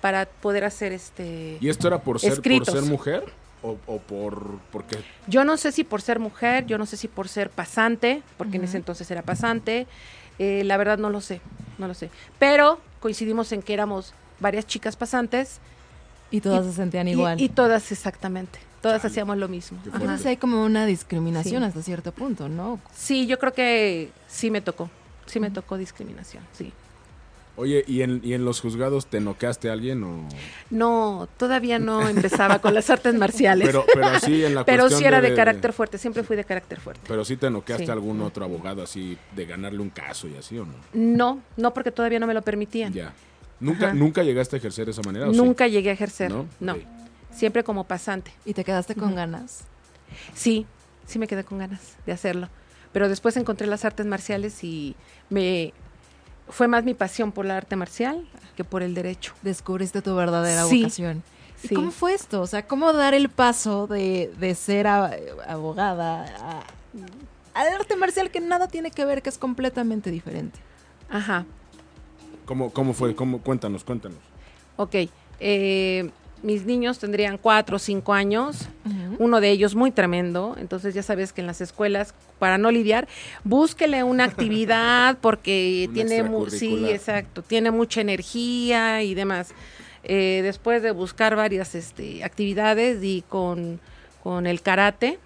para 0.00 0.26
poder 0.26 0.64
hacer 0.64 0.92
este 0.92 1.58
¿Y 1.60 1.68
esto 1.68 1.86
era 1.88 1.98
por 1.98 2.18
ser, 2.18 2.40
por 2.42 2.82
mujer? 2.84 3.24
¿O, 3.62 3.78
o 3.86 3.98
por 3.98 4.58
porque 4.70 4.96
Yo 5.26 5.44
no 5.44 5.56
sé 5.56 5.72
si 5.72 5.84
por 5.84 6.02
ser 6.02 6.18
mujer, 6.18 6.66
yo 6.66 6.76
no 6.76 6.84
sé 6.84 6.96
si 6.98 7.08
por 7.08 7.28
ser 7.28 7.48
pasante, 7.50 8.22
porque 8.36 8.56
en 8.58 8.64
ese 8.64 8.76
entonces 8.76 9.10
era 9.10 9.22
pasante. 9.22 9.86
eh, 10.38 10.62
la 10.64 10.76
verdad 10.76 10.98
no 10.98 11.08
lo 11.10 11.20
sé, 11.20 11.40
no 11.78 11.88
lo 11.88 11.94
sé. 11.94 12.10
Pero 12.38 12.80
coincidimos 13.00 13.52
en 13.52 13.62
que 13.62 13.72
éramos 13.72 14.12
varias 14.40 14.66
chicas 14.66 14.96
pasantes. 14.96 15.60
Y 16.30 16.40
todas 16.40 16.66
se 16.66 16.72
sentían 16.72 17.06
y- 17.08 17.12
igual. 17.12 17.40
Y, 17.40 17.48
todas 17.48 17.92
exactamente. 17.92 18.58
Todas 18.84 19.02
Chale. 19.02 19.12
hacíamos 19.12 19.38
lo 19.38 19.48
mismo. 19.48 19.78
Entonces 19.84 20.26
hay 20.26 20.36
como 20.36 20.62
una 20.64 20.86
discriminación 20.86 21.62
Sí. 21.62 21.66
hasta 21.68 21.82
cierto 21.82 22.12
punto, 22.12 22.48
¿no? 22.48 22.78
Sí, 22.94 23.26
yo 23.26 23.38
creo 23.38 23.52
que 23.52 24.10
sí 24.28 24.50
me 24.50 24.60
tocó. 24.60 24.90
Sí 25.26 25.40
me 25.40 25.50
tocó 25.50 25.76
discriminación, 25.78 26.44
sí. 26.52 26.72
Oye, 27.56 27.84
¿y 27.86 28.02
en, 28.02 28.20
¿y 28.24 28.34
en 28.34 28.44
los 28.44 28.60
juzgados 28.60 29.06
te 29.06 29.20
noqueaste 29.20 29.70
a 29.70 29.72
alguien 29.74 30.02
o...? 30.02 30.28
No, 30.70 31.28
todavía 31.38 31.78
no 31.78 32.08
empezaba 32.08 32.58
con 32.58 32.74
las 32.74 32.90
artes 32.90 33.14
marciales. 33.14 33.66
Pero, 33.68 33.84
pero 33.94 34.06
así 34.08 34.44
en 34.44 34.54
la 34.56 34.64
Pero 34.66 34.90
sí 34.90 35.04
era 35.04 35.20
de, 35.20 35.30
de- 35.30 35.36
carácter 35.36 35.72
fuerte, 35.72 35.96
siempre 35.96 36.24
fui 36.24 36.36
de 36.36 36.44
carácter 36.44 36.80
fuerte. 36.80 37.02
Pero 37.06 37.24
sí 37.24 37.36
te 37.36 37.48
noqueaste 37.50 37.84
Sí. 37.84 37.90
a 37.90 37.94
algún 37.94 38.20
otro 38.22 38.44
abogado 38.44 38.82
así 38.82 39.16
de 39.36 39.46
ganarle 39.46 39.78
un 39.80 39.90
caso 39.90 40.26
y 40.28 40.36
así 40.36 40.58
o 40.58 40.66
no? 40.66 40.74
No, 40.92 41.40
no 41.56 41.72
porque 41.72 41.90
todavía 41.92 42.18
no 42.18 42.26
me 42.26 42.34
lo 42.34 42.42
permitían. 42.42 42.92
Ya. 42.92 43.14
¿Nunca, 43.60 43.86
Ajá. 43.86 43.94
¿Nunca 43.94 44.22
llegaste 44.24 44.56
a 44.56 44.58
ejercer 44.58 44.86
de 44.86 44.90
esa 44.90 45.02
manera? 45.02 45.28
o 45.28 45.32
sí? 45.32 45.36
Nunca 45.38 45.68
llegué 45.68 45.90
a 45.90 45.92
ejercer. 45.92 46.32
¿No? 46.32 46.46
Siempre 47.34 47.64
como 47.64 47.84
pasante. 47.84 48.32
Y 48.44 48.54
te 48.54 48.64
quedaste 48.64 48.94
con 48.94 49.14
ganas. 49.14 49.64
Sí, 50.34 50.66
sí 51.06 51.18
me 51.18 51.26
quedé 51.26 51.44
con 51.44 51.58
ganas 51.58 51.96
de 52.06 52.12
hacerlo. 52.12 52.48
Pero 52.92 53.08
después 53.08 53.36
encontré 53.36 53.66
las 53.66 53.84
artes 53.84 54.06
marciales 54.06 54.62
y 54.62 54.94
me 55.30 55.72
fue 56.48 56.68
más 56.68 56.84
mi 56.84 56.94
pasión 56.94 57.32
por 57.32 57.44
la 57.46 57.56
arte 57.56 57.74
marcial 57.76 58.28
que 58.56 58.64
por 58.64 58.82
el 58.82 58.94
derecho. 58.94 59.32
Descubriste 59.42 60.02
tu 60.02 60.14
verdadera 60.14 60.64
Sí. 60.66 60.82
vocación. 60.82 61.22
¿Y 61.62 61.68
Sí. 61.68 61.74
cómo 61.74 61.90
fue 61.90 62.14
esto? 62.14 62.40
O 62.42 62.46
sea, 62.46 62.66
¿cómo 62.66 62.92
dar 62.92 63.14
el 63.14 63.28
paso 63.30 63.86
de, 63.86 64.32
de 64.38 64.54
ser 64.54 64.86
a- 64.86 65.10
abogada 65.48 66.24
a, 66.38 66.62
al 67.60 67.68
arte 67.74 67.96
marcial 67.96 68.30
que 68.30 68.40
nada 68.40 68.68
tiene 68.68 68.90
que 68.90 69.04
ver, 69.04 69.22
que 69.22 69.30
es 69.30 69.38
completamente 69.38 70.10
diferente? 70.10 70.58
Ajá. 71.08 71.46
¿Cómo, 72.44 72.70
cómo 72.70 72.92
fue? 72.92 73.16
¿Cómo? 73.16 73.40
Cuéntanos, 73.40 73.82
cuéntanos. 73.84 74.18
Ok. 74.76 74.94
eh, 75.40 76.10
mis 76.44 76.64
niños 76.66 76.98
tendrían 76.98 77.38
cuatro 77.38 77.76
o 77.76 77.78
cinco 77.78 78.12
años. 78.12 78.68
Uno 79.18 79.40
de 79.40 79.50
ellos 79.50 79.74
muy 79.74 79.90
tremendo. 79.90 80.56
Entonces 80.58 80.92
ya 80.94 81.02
sabes 81.02 81.32
que 81.32 81.40
en 81.40 81.46
las 81.46 81.60
escuelas, 81.60 82.14
para 82.38 82.58
no 82.58 82.70
lidiar, 82.70 83.08
búsquele 83.44 84.02
una 84.04 84.24
actividad 84.24 85.18
porque 85.20 85.88
tiene 85.94 86.22
mu- 86.30 86.40
sí, 86.58 86.66
exacto, 86.94 87.42
tiene 87.42 87.70
mucha 87.70 88.00
energía 88.00 89.02
y 89.02 89.14
demás. 89.14 89.54
Eh, 90.04 90.40
después 90.42 90.82
de 90.82 90.90
buscar 90.90 91.34
varias 91.34 91.74
este, 91.74 92.22
actividades 92.24 93.02
y 93.02 93.24
con, 93.28 93.80
con 94.22 94.46
el 94.46 94.60
karate, 94.60 95.18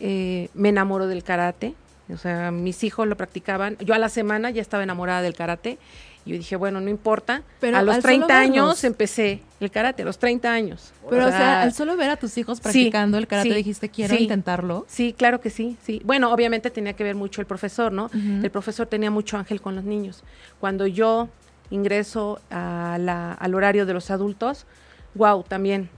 eh, 0.00 0.48
me 0.54 0.70
enamoro 0.70 1.06
del 1.06 1.22
karate. 1.22 1.74
O 2.12 2.16
sea, 2.16 2.50
mis 2.50 2.82
hijos 2.82 3.06
lo 3.06 3.16
practicaban. 3.16 3.76
Yo 3.78 3.94
a 3.94 3.98
la 3.98 4.08
semana 4.08 4.50
ya 4.50 4.62
estaba 4.62 4.82
enamorada 4.82 5.22
del 5.22 5.34
karate. 5.34 5.78
Y 6.26 6.32
yo 6.32 6.36
dije, 6.36 6.56
bueno, 6.56 6.80
no 6.80 6.90
importa. 6.90 7.42
Pero 7.60 7.78
a 7.78 7.82
los 7.82 7.94
al 7.96 8.02
solo 8.02 8.26
30 8.26 8.38
años 8.38 8.84
empecé 8.84 9.40
el 9.58 9.70
karate, 9.70 10.02
a 10.02 10.04
los 10.04 10.18
30 10.18 10.52
años. 10.52 10.92
Pero, 11.08 11.26
o 11.26 11.30
sea, 11.30 11.62
al 11.62 11.72
solo 11.72 11.96
ver 11.96 12.10
a 12.10 12.16
tus 12.16 12.36
hijos 12.36 12.60
practicando 12.60 13.16
el 13.16 13.26
karate, 13.26 13.48
sí, 13.48 13.54
dijiste, 13.54 13.88
quiero 13.88 14.14
sí. 14.14 14.24
intentarlo. 14.24 14.84
Sí, 14.88 15.14
claro 15.16 15.40
que 15.40 15.48
sí, 15.50 15.76
sí. 15.82 16.02
Bueno, 16.04 16.30
obviamente 16.32 16.70
tenía 16.70 16.92
que 16.92 17.04
ver 17.04 17.14
mucho 17.14 17.40
el 17.40 17.46
profesor, 17.46 17.90
¿no? 17.92 18.10
El 18.12 18.50
profesor 18.50 18.86
tenía 18.86 19.10
mucho 19.10 19.38
ángel 19.38 19.60
con 19.62 19.74
los 19.74 19.84
niños. 19.84 20.22
Cuando 20.60 20.86
yo 20.86 21.28
ingreso 21.70 22.40
a 22.50 22.98
la- 23.00 23.32
al 23.32 23.54
horario 23.54 23.86
de 23.86 23.94
los 23.94 24.10
adultos, 24.10 24.66
wow, 25.14 25.42
también. 25.42 25.88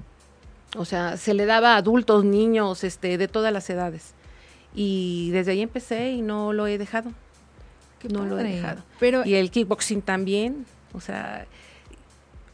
O 0.77 0.85
sea, 0.85 1.17
se 1.17 1.35
le 1.35 1.47
daba 1.47 1.75
a 1.75 1.77
adultos, 1.79 2.25
niños, 2.25 2.85
este, 2.85 3.19
de 3.19 3.29
todas 3.29 3.53
las 3.53 3.69
edades. 3.71 4.15
Y 4.75 5.31
desde 5.33 5.53
ahí 5.53 5.61
empecé 5.63 6.13
y 6.13 6.23
no 6.23 6.53
lo 6.53 6.67
he 6.67 6.79
dejado. 6.79 7.11
Qué 8.03 8.09
no 8.09 8.27
lo 8.27 8.39
he 8.39 8.43
dejado. 8.43 8.83
Pero, 8.99 9.25
Y 9.25 9.35
el 9.35 9.51
kickboxing 9.51 10.03
también, 10.03 10.67
o 10.93 11.01
sea, 11.01 11.47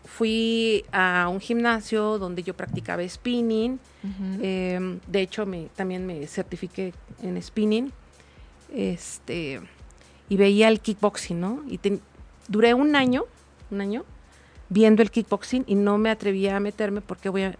fui 0.04 0.84
a 0.92 1.28
un 1.30 1.40
gimnasio 1.40 2.18
donde 2.18 2.42
yo 2.42 2.54
practicaba 2.54 3.08
spinning, 3.08 3.80
eh, 4.40 4.98
de 5.06 5.20
hecho, 5.20 5.46
me, 5.46 5.68
también 5.74 6.06
me 6.06 6.26
certifiqué 6.26 6.92
en 7.22 7.42
spinning. 7.42 7.90
Este, 8.72 9.60
y 10.28 10.36
veía 10.36 10.68
el 10.68 10.80
kickboxing, 10.80 11.40
¿no? 11.40 11.62
Y 11.68 11.80
duré 12.48 12.74
un 12.74 12.94
año, 12.96 13.24
un 13.70 13.80
año, 13.80 14.04
viendo 14.68 15.02
el 15.02 15.10
kickboxing 15.10 15.64
y 15.66 15.74
no 15.74 15.98
me 15.98 16.10
atrevía 16.10 16.56
a 16.56 16.60
meterme 16.60 17.00
porque 17.00 17.28
voy 17.28 17.44
a. 17.44 17.56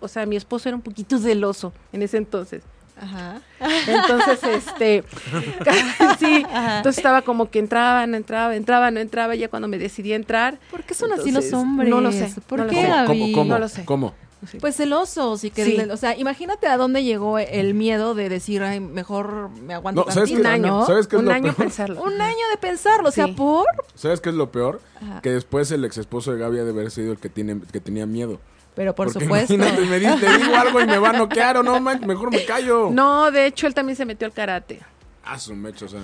O 0.00 0.08
sea, 0.08 0.26
mi 0.26 0.36
esposo 0.36 0.68
era 0.68 0.76
un 0.76 0.82
poquito 0.82 1.18
celoso 1.20 1.72
en 1.92 2.02
ese 2.02 2.16
entonces. 2.16 2.62
Ajá. 3.00 3.40
Entonces, 3.86 4.42
este. 4.44 5.04
sí. 6.18 6.44
Ajá. 6.52 6.76
Entonces 6.78 6.98
estaba 6.98 7.22
como 7.22 7.50
que 7.50 7.58
entraba, 7.58 8.06
no 8.06 8.16
entraba, 8.16 8.54
entraba, 8.56 8.90
no 8.90 9.00
entraba. 9.00 9.34
Ya 9.34 9.48
cuando 9.48 9.68
me 9.68 9.78
decidí 9.78 10.12
entrar. 10.12 10.58
¿Por 10.70 10.84
qué 10.84 10.94
son 10.94 11.12
así 11.12 11.30
los 11.30 11.52
hombres? 11.52 11.88
no 11.90 12.00
lo 12.00 12.12
sé, 12.12 12.32
¿Por 12.46 12.60
no 12.60 12.64
lo 12.66 12.70
qué, 12.70 12.76
sé. 12.82 12.86
¿Cómo, 12.88 12.94
Gaby? 12.96 13.06
cómo, 13.32 13.32
cómo? 13.34 13.52
No 13.54 13.58
lo 13.58 13.68
sé. 13.68 13.84
¿Cómo? 13.84 14.14
sí. 14.48 14.58
Pues 14.60 14.76
celosos 14.76 15.42
y 15.42 15.50
que, 15.50 15.64
Sí. 15.64 15.76
o 15.90 15.96
sea, 15.96 16.16
imagínate 16.16 16.68
a 16.68 16.76
dónde 16.76 17.02
llegó 17.02 17.38
el 17.40 17.74
miedo 17.74 18.14
de 18.14 18.28
decir, 18.28 18.62
ay, 18.62 18.78
mejor 18.78 19.50
me 19.50 19.74
aguanto 19.74 20.04
No, 20.06 20.12
¿sabes 20.12 20.30
tantito, 20.30 20.36
qué? 20.36 20.40
un 20.40 20.46
año, 20.46 20.66
¿no? 20.78 20.86
¿Sabes 20.86 21.08
qué 21.08 21.16
es 21.16 21.20
un 21.20 21.26
lo 21.26 21.32
año 21.32 21.42
peor? 21.52 21.56
pensarlo. 21.56 22.02
Un 22.02 22.20
año 22.20 22.48
de 22.52 22.56
pensarlo, 22.60 23.08
o 23.08 23.12
sea, 23.12 23.26
por... 23.34 23.66
¿Sabes 23.96 24.20
qué 24.20 24.28
es 24.28 24.36
lo 24.36 24.52
peor? 24.52 24.80
Ajá. 25.02 25.20
Que 25.22 25.30
después 25.32 25.72
el 25.72 25.84
ex 25.84 25.98
esposo 25.98 26.32
de 26.32 26.38
Gaby 26.38 26.60
ha 26.60 26.64
de 26.64 26.70
haber 26.70 26.92
sido 26.92 27.10
el 27.10 27.18
que, 27.18 27.28
tiene, 27.28 27.60
que 27.72 27.80
tenía 27.80 28.06
miedo. 28.06 28.38
Pero 28.78 28.94
por 28.94 29.08
Porque 29.12 29.24
supuesto. 29.24 29.58
Me 29.58 29.72
te 29.72 30.38
digo 30.38 30.54
algo 30.54 30.80
y 30.80 30.86
me 30.86 30.98
va 30.98 31.10
a 31.10 31.12
noquear 31.14 31.56
o 31.56 31.64
no, 31.64 31.80
man, 31.80 32.00
mejor 32.06 32.30
me 32.30 32.44
callo. 32.44 32.90
No, 32.92 33.28
de 33.32 33.46
hecho, 33.46 33.66
él 33.66 33.74
también 33.74 33.96
se 33.96 34.04
metió 34.04 34.24
al 34.24 34.32
karate. 34.32 34.78
Ah, 35.24 35.36
su 35.36 35.52
mecho, 35.56 35.86
o 35.86 35.88
sea. 35.88 36.00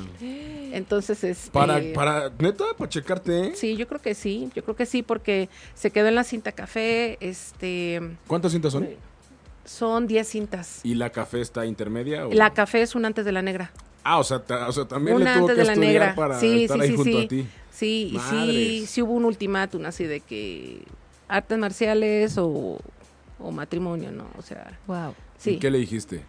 Entonces, 0.73 1.23
este, 1.23 1.53
Para, 1.53 1.81
para, 1.95 2.33
neta, 2.37 2.65
para 2.77 2.91
checarte, 2.91 3.47
¿eh? 3.47 3.53
Sí, 3.55 3.77
yo 3.77 3.87
creo 3.87 4.01
que 4.01 4.17
sí, 4.17 4.51
yo 4.57 4.65
creo 4.65 4.75
que 4.75 4.87
sí, 4.87 5.05
porque 5.05 5.49
se 5.75 5.93
quedó 5.93 6.09
en 6.09 6.17
la 6.17 6.25
cinta 6.25 6.51
café, 6.51 7.17
este, 7.21 8.01
¿Cuántas 8.27 8.51
cintas 8.51 8.73
son? 8.73 8.89
son 9.65 10.09
10 10.09 10.27
cintas. 10.29 10.81
¿Y 10.83 10.97
la 10.97 11.11
café 11.11 11.41
está 11.43 11.65
intermedia? 11.67 12.27
O? 12.27 12.33
La 12.33 12.55
café 12.55 12.83
es 12.83 12.97
un 12.97 13.05
antes 13.05 13.25
de 13.25 13.31
la 13.31 13.43
negra. 13.43 13.71
Ah, 14.03 14.19
o 14.19 14.25
sea, 14.25 14.43
o 14.67 14.73
sea 14.73 14.85
también 14.85 15.15
Una 15.17 15.31
le 15.35 15.39
tuvo 15.39 15.49
antes 15.49 15.65
que 15.65 15.71
de 15.71 15.77
la 15.77 15.81
negra. 15.81 16.15
para 16.17 16.41
Sí, 16.41 16.65
estar 16.65 16.79
sí, 16.79 16.83
ahí 16.83 16.89
sí, 16.91 16.97
junto 16.97 17.19
sí. 17.21 17.25
a 17.25 17.29
ti. 17.29 17.47
Sí, 17.71 18.13
y 18.15 18.19
sí, 18.19 18.87
sí 18.89 19.03
hubo 19.03 19.13
un 19.15 19.25
ultimátum 19.25 19.85
así 19.87 20.05
de 20.05 20.21
que 20.21 20.83
artes 21.29 21.59
marciales 21.59 22.37
o, 22.39 22.79
o 23.39 23.51
matrimonio, 23.51 24.11
¿no? 24.13 24.27
O 24.39 24.43
sea, 24.43 24.79
Wow. 24.87 25.11
¿Y 25.11 25.41
sí, 25.41 25.59
qué 25.59 25.71
le 25.71 25.79
dijiste? 25.79 26.23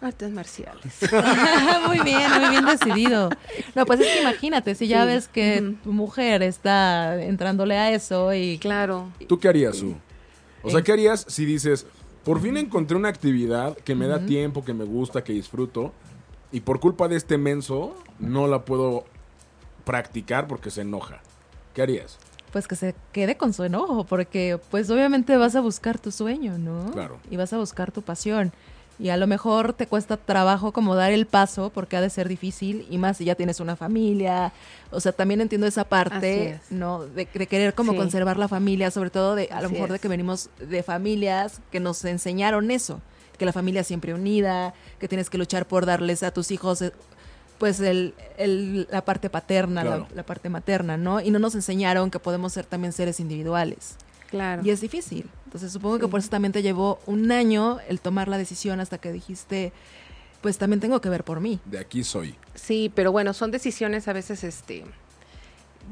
artes 0.00 0.30
marciales. 0.30 0.94
muy 1.88 1.98
bien, 2.00 2.30
muy 2.40 2.50
bien 2.50 2.64
decidido. 2.66 3.30
No, 3.74 3.86
pues 3.86 3.98
es 4.00 4.06
que 4.06 4.20
imagínate, 4.20 4.74
si 4.74 4.86
ya 4.86 5.02
Sí. 5.02 5.06
ves 5.08 5.26
que 5.28 5.74
tu 5.82 5.92
mujer 5.92 6.42
está 6.42 7.20
entrándole 7.22 7.76
a 7.76 7.90
eso 7.90 8.32
y... 8.34 8.58
Claro. 8.58 9.10
¿Tú 9.26 9.40
qué 9.40 9.48
harías, 9.48 9.76
Su? 9.76 9.96
O 10.62 10.70
sea, 10.70 10.78
En- 10.80 10.84
¿qué 10.84 10.92
harías 10.92 11.24
si 11.28 11.44
dices, 11.44 11.86
por 12.24 12.40
fin 12.40 12.56
encontré 12.56 12.96
una 12.96 13.08
actividad 13.08 13.76
que 13.78 13.94
me 13.96 14.06
da 14.06 14.24
tiempo, 14.26 14.64
que 14.64 14.74
me 14.74 14.84
gusta, 14.84 15.24
que 15.24 15.32
disfruto, 15.32 15.92
y 16.52 16.60
por 16.60 16.78
culpa 16.78 17.08
de 17.08 17.16
este 17.16 17.36
menso 17.38 17.96
no 18.20 18.46
la 18.46 18.64
puedo 18.64 19.06
practicar 19.84 20.46
porque 20.46 20.70
se 20.70 20.82
enoja? 20.82 21.20
¿Qué 21.74 21.82
harías? 21.82 22.18
Pues 22.56 22.68
que 22.68 22.74
se 22.76 22.94
quede 23.12 23.36
con 23.36 23.52
su 23.52 23.64
enojo, 23.64 24.04
porque 24.04 24.58
pues 24.70 24.88
obviamente 24.88 25.36
vas 25.36 25.54
a 25.56 25.60
buscar 25.60 25.98
tu 25.98 26.10
sueño, 26.10 26.56
¿no? 26.56 26.90
Claro. 26.90 27.18
Y 27.30 27.36
vas 27.36 27.52
a 27.52 27.58
buscar 27.58 27.92
tu 27.92 28.00
pasión. 28.00 28.50
Y 28.98 29.10
a 29.10 29.18
lo 29.18 29.26
mejor 29.26 29.74
te 29.74 29.86
cuesta 29.86 30.16
trabajo 30.16 30.72
como 30.72 30.94
dar 30.94 31.12
el 31.12 31.26
paso, 31.26 31.68
porque 31.68 31.98
ha 31.98 32.00
de 32.00 32.08
ser 32.08 32.28
difícil, 32.28 32.86
y 32.88 32.96
más 32.96 33.18
si 33.18 33.26
ya 33.26 33.34
tienes 33.34 33.60
una 33.60 33.76
familia. 33.76 34.54
O 34.90 35.00
sea, 35.00 35.12
también 35.12 35.42
entiendo 35.42 35.66
esa 35.66 35.84
parte, 35.84 36.52
es. 36.52 36.60
¿no? 36.72 37.04
De, 37.04 37.28
de 37.30 37.46
querer 37.46 37.74
como 37.74 37.92
Sí. 37.92 37.98
conservar 37.98 38.38
la 38.38 38.48
familia, 38.48 38.90
sobre 38.90 39.10
todo 39.10 39.34
de, 39.34 39.50
a 39.52 39.60
lo 39.60 39.66
Así 39.66 39.74
mejor 39.74 39.92
de 39.92 39.98
que 39.98 40.08
venimos 40.08 40.48
de 40.58 40.82
familias 40.82 41.60
que 41.70 41.78
nos 41.78 42.02
enseñaron 42.06 42.70
eso, 42.70 43.02
que 43.36 43.44
la 43.44 43.52
familia 43.52 43.84
siempre 43.84 44.14
unida, 44.14 44.72
que 44.98 45.08
tienes 45.08 45.28
que 45.28 45.36
luchar 45.36 45.66
por 45.68 45.84
darles 45.84 46.22
a 46.22 46.30
tus 46.30 46.50
hijos 46.50 46.80
eh, 46.80 46.90
pues 47.58 47.80
el, 47.80 48.14
el- 48.38 48.86
la 48.90 49.04
parte 49.04 49.30
paterna, 49.30 49.82
la- 49.84 49.90
Claro. 49.90 50.08
la, 50.14 50.22
parte 50.24 50.48
materna, 50.48 50.96
¿no? 50.96 51.20
Y 51.20 51.30
no 51.30 51.38
nos 51.38 51.54
enseñaron 51.54 52.10
que 52.10 52.18
podemos 52.18 52.52
ser 52.52 52.66
también 52.66 52.92
seres 52.92 53.20
individuales. 53.20 53.96
Claro. 54.30 54.62
Y 54.64 54.70
es 54.70 54.80
difícil. 54.80 55.28
Entonces 55.44 55.72
supongo 55.72 55.98
que 55.98 56.08
por 56.08 56.20
eso 56.20 56.28
también 56.28 56.52
te 56.52 56.62
llevó 56.62 56.98
un 57.06 57.30
año 57.32 57.78
el 57.88 58.00
tomar 58.00 58.28
la 58.28 58.36
decisión 58.38 58.80
hasta 58.80 58.98
que 58.98 59.12
dijiste, 59.12 59.72
pues 60.42 60.58
también 60.58 60.80
tengo 60.80 61.00
que 61.00 61.08
ver 61.08 61.24
por 61.24 61.40
mí. 61.40 61.60
De 61.64 61.78
aquí 61.78 62.04
soy. 62.04 62.34
Sí, 62.54 62.90
pero 62.94 63.12
bueno, 63.12 63.32
son 63.32 63.50
decisiones 63.50 64.06
a 64.08 64.12
veces, 64.12 64.44
este, 64.44 64.84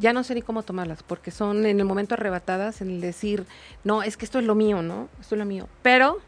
ya 0.01 0.13
no 0.13 0.25
sé 0.25 0.35
ni 0.35 0.43
cómo 0.43 0.65
tomarlas, 0.65 1.03
porque 1.05 1.31
son 1.31 1.65
en 1.65 1.79
el 1.79 1.87
momento 1.87 2.15
arrebatadas, 2.15 2.81
en 2.81 2.91
el 2.91 3.01
decir, 3.01 3.47
no, 3.85 4.03
es 4.03 4.17
que 4.17 4.25
esto 4.25 4.39
es 4.41 4.45
lo 4.45 4.55
mío, 4.57 4.83
¿no? 4.83 5.09
Esto 5.21 5.37
es 5.37 5.39
lo 5.39 5.45
mío. 5.45 5.69
Pero 5.83 6.19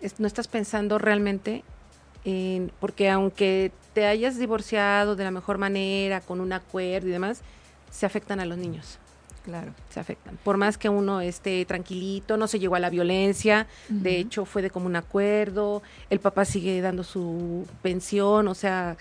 es- 0.00 0.20
no 0.20 0.26
estás 0.26 0.46
pensando 0.46 0.98
realmente 0.98 1.64
en, 2.24 2.70
porque 2.80 3.08
aunque 3.10 3.72
te 3.98 4.06
hayas 4.06 4.38
divorciado 4.38 5.16
de 5.16 5.24
la 5.24 5.32
mejor 5.32 5.58
manera, 5.58 6.20
con 6.20 6.40
un 6.40 6.52
acuerdo 6.52 7.08
y 7.08 7.10
demás, 7.10 7.40
se 7.90 8.06
afectan 8.06 8.38
a 8.38 8.44
los 8.46 8.56
niños, 8.56 8.96
Claro. 9.44 9.72
se 9.90 9.98
afectan. 9.98 10.38
Por 10.44 10.56
más 10.56 10.78
que 10.78 10.88
uno 10.88 11.20
esté 11.20 11.64
tranquilito, 11.64 12.36
no 12.36 12.46
se 12.46 12.60
llegó 12.60 12.76
a 12.76 12.78
la 12.78 12.90
violencia, 12.90 13.66
de 13.88 14.18
hecho 14.20 14.44
fue 14.44 14.62
de 14.62 14.70
común 14.70 14.94
acuerdo, 14.94 15.82
el 16.10 16.20
papá 16.20 16.44
sigue 16.44 16.80
dando 16.80 17.02
su 17.02 17.66
pensión, 17.82 18.46
o 18.46 18.54
sea, 18.54 18.96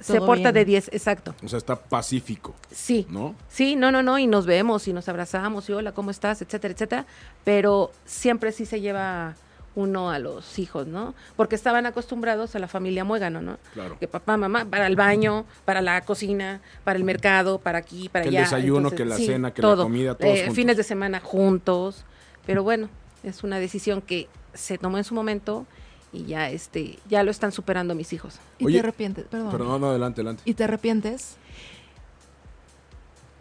se 0.00 0.18
porta 0.20 0.50
bien. 0.50 0.54
de 0.54 0.64
10, 0.64 0.88
exacto. 0.92 1.36
O 1.44 1.48
sea, 1.48 1.58
está 1.58 1.76
pacífico, 1.76 2.52
Sí. 2.72 3.06
¿no? 3.08 3.36
Sí, 3.48 3.76
no, 3.76 3.92
no, 3.92 4.02
no, 4.02 4.18
y 4.18 4.26
nos 4.26 4.44
vemos 4.44 4.88
y 4.88 4.92
nos 4.92 5.08
abrazamos 5.08 5.68
y 5.68 5.72
hola, 5.72 5.92
¿cómo 5.92 6.10
estás? 6.10 6.42
etcétera, 6.42 6.74
etcétera, 6.74 7.06
pero 7.44 7.92
siempre 8.04 8.50
sí 8.50 8.66
se 8.66 8.80
lleva 8.80 9.36
uno 9.76 10.10
a 10.10 10.18
los 10.18 10.58
hijos, 10.58 10.86
¿no? 10.88 11.14
Porque 11.36 11.54
estaban 11.54 11.86
acostumbrados 11.86 12.56
a 12.56 12.58
la 12.58 12.66
familia 12.66 13.04
muégano, 13.04 13.40
¿no? 13.42 13.58
Claro. 13.74 13.96
Que 14.00 14.08
papá, 14.08 14.36
mamá, 14.36 14.64
para 14.64 14.86
el 14.88 14.96
baño, 14.96 15.44
para 15.64 15.80
la 15.82 16.00
cocina, 16.00 16.60
para 16.82 16.98
el 16.98 17.04
mercado, 17.04 17.58
para 17.58 17.78
aquí, 17.78 18.08
para 18.08 18.22
Que 18.24 18.30
el 18.30 18.36
allá. 18.36 18.44
desayuno, 18.44 18.90
que 18.90 19.04
la 19.04 19.16
cena, 19.16 19.52
que 19.52 19.62
la 19.62 19.76
comida, 19.76 20.14
todos 20.16 20.32
Eh, 20.34 20.38
juntos. 20.40 20.54
Fines 20.56 20.76
de 20.78 20.82
semana 20.82 21.20
juntos, 21.20 22.04
pero 22.46 22.62
bueno, 22.64 22.88
es 23.22 23.44
una 23.44 23.58
decisión 23.58 24.00
que 24.00 24.28
se 24.54 24.78
tomó 24.78 24.96
en 24.98 25.04
su 25.04 25.14
momento 25.14 25.66
y 26.12 26.24
ya, 26.24 26.48
este, 26.48 26.98
ya 27.08 27.22
lo 27.22 27.30
están 27.30 27.52
superando 27.52 27.94
mis 27.94 28.12
hijos. 28.14 28.38
Y 28.58 28.64
Oye, 28.66 28.74
te 28.76 28.80
arrepientes, 28.80 29.26
perdón. 29.26 29.48
Pero 29.52 29.64
no, 29.66 29.78
no, 29.78 29.90
adelante, 29.90 30.22
adelante. 30.22 30.42
¿Y 30.46 30.54
te 30.54 30.64
arrepientes? 30.64 31.36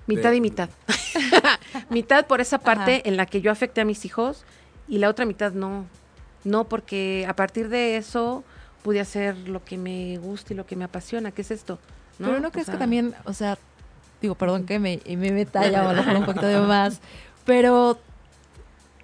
Mitad 0.07 0.31
De- 0.31 0.35
y 0.37 0.41
mitad. 0.41 0.69
mitad 1.89 2.27
por 2.27 2.41
esa 2.41 2.59
parte 2.59 2.95
Ajá. 2.95 3.01
en 3.05 3.15
la 3.17 3.25
que 3.25 3.39
yo 3.41 3.51
afecté 3.51 3.81
a 3.81 3.85
mis 3.85 4.03
hijos 4.05 4.43
y 4.89 4.97
la 4.97 5.09
otra 5.09 5.25
mitad 5.25 5.53
no. 5.53 5.85
No, 6.45 6.63
porque 6.63 7.25
a 7.27 7.35
partir 7.35 7.67
de 7.69 7.97
eso 7.97 8.43
pude 8.83 9.01
hacer 9.01 9.35
lo 9.49 9.63
que 9.65 9.77
me 9.77 10.17
gusta 10.19 10.53
y 10.53 10.55
lo 10.55 10.65
que 10.65 10.75
me 10.77 10.85
apasiona, 10.85 11.31
que 11.31 11.41
es 11.41 11.51
esto. 11.51 11.79
¿no? 12.19 12.27
Pero 12.27 12.39
no 12.39 12.47
O 12.47 12.51
crees 12.51 12.69
que 12.69 12.77
también, 12.77 13.13
o 13.25 13.33
sea, 13.33 13.57
digo, 14.21 14.35
perdón 14.35 14.65
que 14.65 14.79
me, 14.79 15.01
me 15.05 15.31
meta 15.31 15.67
ya 15.67 15.81
a 15.89 15.93
lo 15.93 16.01
mejor 16.01 16.15
un 16.17 16.25
poquito 16.27 16.47
de 16.47 16.59
más, 16.61 17.01
pero 17.45 17.99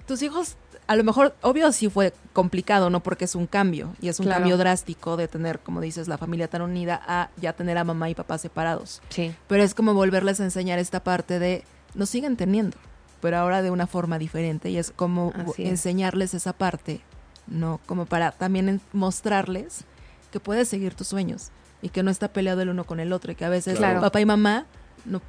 tus 0.07 0.21
hijos, 0.21 0.55
a 0.87 0.95
lo 0.95 1.03
mejor, 1.03 1.35
obvio 1.41 1.71
sí 1.71 1.89
fue 1.89 2.13
complicado, 2.33 2.89
¿no? 2.89 3.01
Porque 3.01 3.25
es 3.25 3.35
un 3.35 3.47
cambio 3.47 3.95
y 4.01 4.09
es 4.09 4.19
un 4.19 4.25
Claro. 4.27 4.39
cambio 4.41 4.57
drástico 4.57 5.17
de 5.17 5.27
tener, 5.27 5.59
como 5.59 5.81
dices, 5.81 6.07
la 6.07 6.17
familia 6.17 6.47
tan 6.47 6.61
unida 6.61 7.01
a 7.07 7.29
ya 7.37 7.53
tener 7.53 7.77
a 7.77 7.83
mamá 7.83 8.09
y 8.09 8.15
papá 8.15 8.37
separados. 8.37 9.01
Sí, 9.09 9.33
Pero 9.47 9.63
es 9.63 9.73
como 9.73 9.93
volverles 9.93 10.39
a 10.39 10.43
enseñar 10.43 10.79
esta 10.79 11.03
parte 11.03 11.39
de, 11.39 11.63
nos 11.95 12.09
siguen 12.09 12.35
teniendo, 12.37 12.77
pero 13.21 13.37
ahora 13.37 13.61
de 13.61 13.71
una 13.71 13.87
forma 13.87 14.17
diferente 14.19 14.69
y 14.69 14.77
es 14.77 14.91
como 14.91 15.33
Así 15.35 15.63
es. 15.63 15.69
enseñarles 15.69 16.33
esa 16.33 16.53
parte, 16.53 17.01
¿no? 17.51 17.79
Como 17.85 18.05
para 18.07 18.31
también 18.31 18.81
mostrarles 18.93 19.83
que 20.31 20.39
puedes 20.39 20.67
seguir 20.67 20.95
tus 20.95 21.07
sueños 21.07 21.49
y 21.81 21.89
que 21.89 22.01
no 22.01 22.09
está 22.09 22.29
peleado 22.29 22.61
el 22.61 22.69
uno 22.69 22.85
con 22.85 22.99
el 22.99 23.13
otro 23.13 23.31
y 23.31 23.35
que 23.35 23.45
a 23.45 23.49
veces 23.49 23.77
Claro. 23.77 24.01
papá 24.01 24.21
y 24.21 24.25
mamá 24.25 24.65
no, 25.05 25.21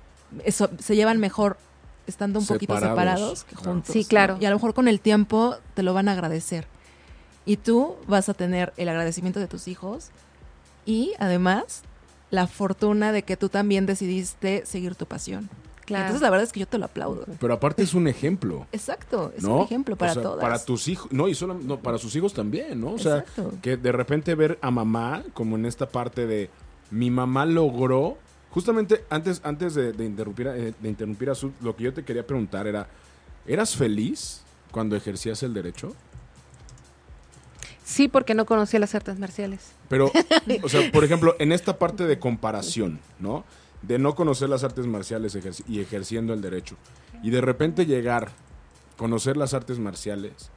eso, 0.45 0.71
se 0.79 0.97
llevan 0.97 1.19
mejor 1.19 1.59
estando 2.07 2.38
un 2.38 2.47
poquito 2.47 2.79
Separados, 2.79 3.45
que 3.45 3.55
claro. 3.57 3.71
juntos. 3.73 3.93
Sí, 3.93 4.02
¿no? 4.02 4.09
claro. 4.09 4.38
Y 4.41 4.45
a 4.47 4.50
lo 4.50 4.57
mejor 4.57 4.75
con 4.75 4.88
el 4.88 5.00
tiempo 5.00 5.57
te 5.75 5.83
lo 5.83 5.95
van 5.95 6.09
a 6.09 6.12
agradecer. 6.12 6.67
Y 7.45 7.57
tú 7.57 7.97
vas 8.07 8.29
a 8.29 8.35
tener 8.35 8.73
el 8.76 8.88
agradecimiento 8.88 9.41
de 9.41 9.49
tus 9.49 9.67
hijos 9.69 10.11
y 10.87 11.12
además 11.19 11.83
la 12.31 12.47
fortuna 12.47 13.12
de 13.12 13.23
que 13.25 13.37
tú 13.37 13.49
también 13.49 13.85
decidiste 13.87 14.64
seguir 14.64 14.95
tu 14.95 15.07
pasión. 15.07 15.50
Claro. 15.85 16.05
Entonces 16.05 16.23
la 16.23 16.31
verdad 16.31 16.45
es 16.45 16.53
que 16.53 16.61
yo 16.61 16.67
te 16.67 16.79
lo 16.79 16.85
aplaudo. 16.87 17.25
Pero 17.39 17.55
aparte 17.55 17.83
es 17.83 17.95
un 17.95 18.09
ejemplo. 18.09 18.67
Exacto, 18.73 19.33
es 19.37 19.43
¿no? 19.43 19.57
un 19.59 19.62
ejemplo 19.65 19.97
para 19.97 20.12
O 20.12 20.15
sea, 20.15 20.23
todas. 20.23 20.41
Para 20.43 20.59
tus 20.65 20.89
hijos, 20.89 21.11
no, 21.12 21.29
y 21.29 21.35
solo, 21.35 21.55
no, 21.55 21.79
para 21.81 21.99
sus 21.99 22.15
hijos 22.17 22.33
también, 22.35 22.81
¿no? 22.81 22.93
O 22.93 22.99
sea, 22.99 23.19
Exacto. 23.19 23.53
que 23.62 23.77
de 23.77 23.93
repente 23.93 24.35
ver 24.35 24.59
a 24.62 24.71
mamá 24.71 25.23
como 25.35 25.57
en 25.57 25.67
esta 25.67 25.89
parte 25.89 26.27
de 26.27 26.51
mi 26.91 27.11
mamá 27.11 27.47
logró, 27.47 28.19
justamente 28.51 29.05
antes, 29.11 29.41
antes 29.45 29.75
de, 29.75 29.93
de 29.93 30.05
interrumpir, 30.05 30.49
a- 30.49 30.57
eh, 30.57 30.75
de 30.79 30.89
interrumpir 30.89 31.31
a 31.31 31.35
su, 31.35 31.53
lo 31.61 31.75
que 31.77 31.85
yo 31.85 31.95
te 31.95 32.05
quería 32.05 32.27
preguntar 32.27 32.67
era, 32.67 32.87
¿eras 33.47 33.75
feliz 33.77 34.43
cuando 34.71 34.95
ejercías 34.97 35.43
el 35.43 35.55
derecho? 35.55 35.95
Sí, 37.85 38.09
porque 38.09 38.35
no 38.35 38.47
conocía 38.47 38.79
las 38.81 38.95
artes 38.95 39.19
marciales. 39.19 39.73
Pero, 39.89 40.11
o 40.62 40.69
sea, 40.69 40.91
por 40.93 41.05
ejemplo, 41.05 41.35
en 41.39 41.53
esta 41.53 41.79
parte 41.79 42.07
de 42.07 42.19
comparación, 42.19 43.01
¿no? 43.19 43.45
De 43.83 43.99
no 43.99 44.15
conocer 44.15 44.49
las 44.49 44.62
artes 44.65 44.87
marciales 44.87 45.35
ejerci- 45.37 45.65
y 45.69 45.81
ejerciendo 45.81 46.33
el 46.35 46.41
derecho. 46.41 46.77
Y 47.23 47.31
de 47.31 47.41
repente 47.41 47.85
llegar, 47.87 48.31
conocer 48.97 49.37
las 49.37 49.55
artes 49.55 49.79
marciales. 49.79 50.51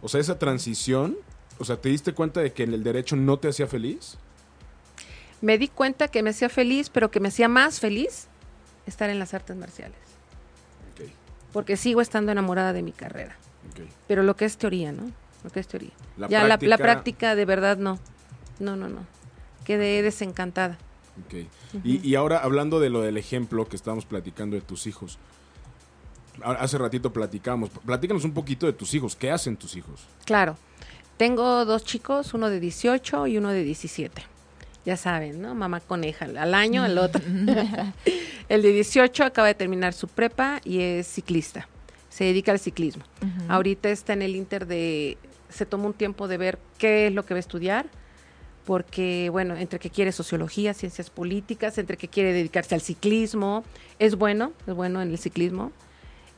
O 0.00 0.08
sea, 0.08 0.20
esa 0.20 0.38
transición, 0.38 1.16
o 1.58 1.64
sea, 1.64 1.76
¿te 1.80 1.88
diste 1.88 2.12
cuenta 2.14 2.40
de 2.40 2.52
que 2.52 2.62
en 2.62 2.72
el 2.74 2.84
derecho 2.84 3.16
no 3.16 3.38
te 3.38 3.48
hacía 3.48 3.66
feliz? 3.66 4.16
Me 5.40 5.58
di 5.58 5.68
cuenta 5.68 6.08
que 6.08 6.22
me 6.22 6.30
hacía 6.30 6.48
feliz, 6.48 6.88
pero 6.90 7.10
que 7.10 7.20
me 7.20 7.28
hacía 7.28 7.48
más 7.48 7.80
feliz 7.80 8.26
estar 8.86 9.10
en 9.10 9.18
las 9.18 9.34
artes 9.34 9.56
marciales. 9.56 9.98
Porque 11.52 11.76
sigo 11.76 12.00
estando 12.00 12.30
enamorada 12.30 12.72
de 12.72 12.82
mi 12.82 12.92
carrera. 12.92 13.36
Pero 14.06 14.22
lo 14.22 14.36
que 14.36 14.44
es 14.44 14.56
teoría, 14.58 14.92
¿no? 14.92 15.10
Lo 15.44 15.50
que 15.50 15.60
es 15.60 15.66
teoría. 15.68 15.90
La 16.16 16.28
ya 16.28 16.42
la- 16.44 16.58
práctica- 16.58 16.70
La, 16.70 16.76
práctica 16.76 17.34
de 17.34 17.44
verdad 17.44 17.76
no. 17.78 17.98
No, 18.58 18.76
no, 18.76 18.88
no. 18.88 19.06
Quedé 19.64 20.02
desencantada. 20.02 20.78
Ok. 21.26 21.84
y, 21.84 22.08
y 22.08 22.14
ahora 22.14 22.38
hablando 22.38 22.80
de 22.80 22.90
lo 22.90 23.02
del 23.02 23.16
ejemplo 23.16 23.68
que 23.68 23.76
estábamos 23.76 24.04
platicando 24.04 24.56
de 24.56 24.62
tus 24.62 24.86
hijos. 24.86 25.18
Hace 26.42 26.78
ratito 26.78 27.12
platicamos. 27.12 27.70
Platícanos 27.70 28.24
un 28.24 28.32
poquito 28.32 28.66
de 28.66 28.72
tus 28.72 28.94
hijos. 28.94 29.16
¿Qué 29.16 29.30
hacen 29.30 29.56
tus 29.56 29.76
hijos? 29.76 30.06
Claro. 30.24 30.56
Tengo 31.16 31.64
dos 31.64 31.84
chicos, 31.84 32.32
uno 32.32 32.48
de 32.48 32.60
18 32.60 33.26
y 33.26 33.38
uno 33.38 33.50
de 33.50 33.64
17. 33.64 34.22
Ya 34.84 34.96
saben, 34.96 35.42
¿no? 35.42 35.54
Mamá 35.54 35.80
coneja. 35.80 36.26
Al 36.26 36.54
año, 36.54 36.86
el 36.86 36.96
otro. 36.96 37.20
el 38.48 38.62
de 38.62 38.72
18 38.72 39.24
acaba 39.24 39.48
de 39.48 39.54
terminar 39.54 39.92
su 39.94 40.06
prepa 40.06 40.60
y 40.64 40.80
es 40.80 41.08
ciclista. 41.08 41.68
Se 42.08 42.24
dedica 42.24 42.52
al 42.52 42.58
ciclismo. 42.58 43.02
Ahorita 43.48 43.90
está 43.90 44.12
en 44.12 44.22
el 44.22 44.36
inter 44.36 44.66
de... 44.66 45.18
Se 45.50 45.66
tomó 45.66 45.88
un 45.88 45.94
tiempo 45.94 46.28
de 46.28 46.36
ver 46.36 46.58
qué 46.78 47.08
es 47.08 47.12
lo 47.12 47.24
que 47.24 47.34
va 47.34 47.38
a 47.38 47.40
estudiar. 47.40 47.86
Porque, 48.68 49.30
bueno, 49.30 49.56
entre 49.56 49.78
que 49.78 49.88
quiere 49.88 50.12
sociología, 50.12 50.74
ciencias 50.74 51.08
políticas, 51.08 51.78
entre 51.78 51.96
que 51.96 52.06
quiere 52.06 52.34
dedicarse 52.34 52.74
al 52.74 52.82
ciclismo. 52.82 53.64
Es 53.98 54.14
bueno, 54.14 54.52
es 54.66 54.74
bueno 54.74 55.00
en 55.00 55.08
el 55.08 55.16
ciclismo. 55.16 55.72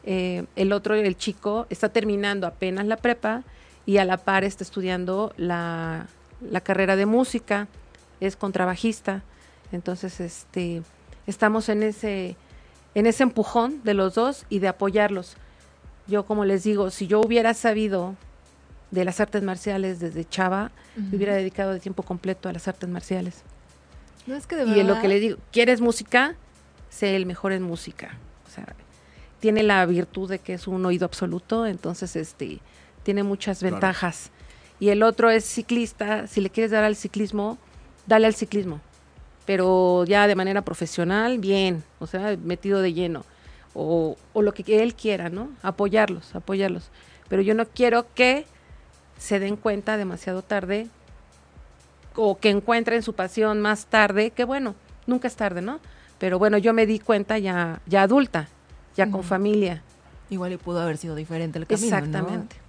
Eh, 0.04 0.44
el 0.54 0.72
otro, 0.72 0.94
el 0.94 1.16
chico, 1.16 1.66
está 1.70 1.88
terminando 1.88 2.46
apenas 2.46 2.86
la 2.86 2.98
prepa 2.98 3.42
y 3.84 3.96
a 3.96 4.04
la 4.04 4.16
par 4.16 4.44
está 4.44 4.62
estudiando 4.62 5.34
la, 5.38 6.06
la 6.40 6.60
carrera 6.60 6.94
de 6.94 7.04
música, 7.04 7.66
es 8.20 8.36
contrabajista. 8.36 9.24
Entonces, 9.72 10.20
este, 10.20 10.82
estamos 11.26 11.68
en 11.68 11.82
ese, 11.82 12.36
en 12.94 13.06
ese 13.06 13.24
empujón 13.24 13.82
de 13.82 13.94
los 13.94 14.14
dos 14.14 14.46
y 14.48 14.60
de 14.60 14.68
apoyarlos. 14.68 15.36
Yo, 16.06 16.24
como 16.24 16.44
les 16.44 16.62
digo, 16.62 16.90
si 16.90 17.08
yo 17.08 17.20
hubiera 17.20 17.54
sabido 17.54 18.14
de 18.90 19.04
las 19.04 19.20
artes 19.20 19.42
marciales 19.42 20.00
desde 20.00 20.28
chava, 20.28 20.70
me 20.96 21.16
hubiera 21.16 21.34
dedicado 21.34 21.72
de 21.72 21.80
tiempo 21.80 22.02
completo 22.02 22.48
a 22.48 22.52
las 22.52 22.66
artes 22.68 22.88
marciales. 22.88 23.42
No 24.26 24.34
es 24.36 24.46
que 24.46 24.56
de 24.56 24.64
Y 24.76 24.80
en 24.80 24.86
lo 24.86 25.00
que 25.00 25.08
le 25.08 25.20
digo, 25.20 25.38
¿quieres 25.52 25.80
música? 25.80 26.34
Sé 26.88 27.14
el 27.16 27.24
mejor 27.26 27.52
en 27.52 27.62
música. 27.62 28.16
O 28.46 28.50
sea, 28.50 28.66
tiene 29.38 29.62
la 29.62 29.86
virtud 29.86 30.28
de 30.28 30.38
que 30.40 30.54
es 30.54 30.66
un 30.66 30.84
oído 30.84 31.04
absoluto, 31.06 31.66
entonces 31.66 32.16
este 32.16 32.58
tiene 33.04 33.22
muchas 33.22 33.60
Claro. 33.60 33.76
ventajas. 33.76 34.30
Y 34.80 34.88
el 34.88 35.02
otro 35.02 35.30
es 35.30 35.44
ciclista, 35.44 36.26
si 36.26 36.40
le 36.40 36.50
quieres 36.50 36.70
dar 36.70 36.84
al 36.84 36.96
ciclismo, 36.96 37.58
dale 38.06 38.26
al 38.26 38.34
ciclismo. 38.34 38.80
Pero 39.46 40.04
ya 40.04 40.26
de 40.26 40.34
manera 40.34 40.62
profesional, 40.62 41.38
bien, 41.38 41.82
o 41.98 42.06
sea, 42.06 42.36
metido 42.42 42.80
de 42.82 42.92
lleno. 42.92 43.24
O, 43.74 44.16
o 44.32 44.42
lo 44.42 44.52
que 44.52 44.82
él 44.82 44.94
quiera, 44.94 45.28
¿no? 45.28 45.48
Apoyarlos, 45.62 46.34
apoyarlos. 46.34 46.90
Pero 47.28 47.40
yo 47.42 47.54
no 47.54 47.66
quiero 47.66 48.06
que 48.14 48.44
se 49.20 49.38
den 49.38 49.56
cuenta 49.56 49.96
demasiado 49.98 50.42
tarde 50.42 50.88
o 52.16 52.38
que 52.38 52.50
encuentren 52.50 53.02
su 53.02 53.14
pasión 53.14 53.60
más 53.60 53.86
tarde, 53.86 54.30
que 54.30 54.44
bueno, 54.44 54.74
nunca 55.06 55.28
es 55.28 55.36
tarde, 55.36 55.60
¿no? 55.60 55.78
Pero 56.18 56.38
bueno, 56.38 56.58
yo 56.58 56.72
me 56.72 56.86
di 56.86 56.98
cuenta 56.98 57.38
ya, 57.38 57.80
ya 57.86 58.02
adulta, 58.02 58.48
ya 58.96 59.10
con 59.10 59.22
familia. 59.22 59.82
Igual 60.30 60.52
y 60.52 60.56
pudo 60.56 60.80
haber 60.80 60.96
sido 60.96 61.14
diferente 61.14 61.58
el 61.58 61.66
camino, 61.66 61.90
¿no? 61.90 61.96
Exactamente. 61.96 62.56
Y- 62.56 62.60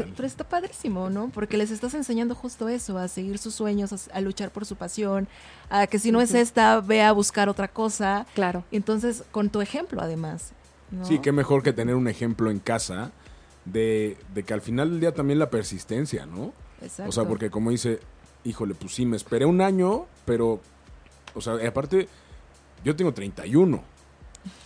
Chale. 0.00 0.12
pero 0.16 0.26
está 0.26 0.42
padrísimo, 0.42 1.10
¿no? 1.10 1.28
Porque 1.28 1.56
les 1.56 1.70
estás 1.70 1.94
enseñando 1.94 2.34
justo 2.34 2.68
eso, 2.68 2.98
a 2.98 3.06
seguir 3.06 3.38
sus 3.38 3.54
sueños, 3.54 3.92
a, 3.92 4.16
a 4.16 4.20
luchar 4.20 4.50
por 4.50 4.66
su 4.66 4.74
pasión, 4.76 5.28
a 5.70 5.86
que 5.86 5.98
si 6.00 6.10
no 6.10 6.20
es 6.20 6.34
esta, 6.34 6.80
ve 6.80 7.02
a 7.02 7.12
buscar 7.12 7.48
otra 7.48 7.68
cosa. 7.68 8.26
Claro. 8.34 8.64
Entonces, 8.72 9.22
con 9.30 9.48
tu 9.48 9.60
ejemplo, 9.60 10.00
además. 10.00 10.50
¿no? 10.90 11.04
Sí, 11.04 11.20
qué 11.20 11.30
mejor 11.30 11.62
que 11.62 11.72
tener 11.72 11.94
un 11.94 12.08
ejemplo 12.08 12.50
en 12.50 12.58
casa 12.58 13.12
de, 13.66 14.16
de 14.34 14.42
que 14.44 14.54
al 14.54 14.60
final 14.62 14.90
del 14.90 15.00
día 15.00 15.12
también 15.12 15.38
la 15.38 15.50
persistencia, 15.50 16.24
¿no? 16.26 16.52
Exacto. 16.80 17.08
O 17.10 17.12
sea, 17.12 17.24
porque 17.24 17.50
como 17.50 17.70
dice, 17.70 18.00
híjole, 18.44 18.74
pues 18.74 18.94
sí, 18.94 19.04
me 19.06 19.16
esperé 19.16 19.44
un 19.44 19.60
año, 19.60 20.06
pero, 20.24 20.60
o 21.34 21.40
sea, 21.40 21.62
y 21.62 21.66
aparte, 21.66 22.08
yo 22.84 22.94
tengo 22.96 23.12
31. 23.12 23.76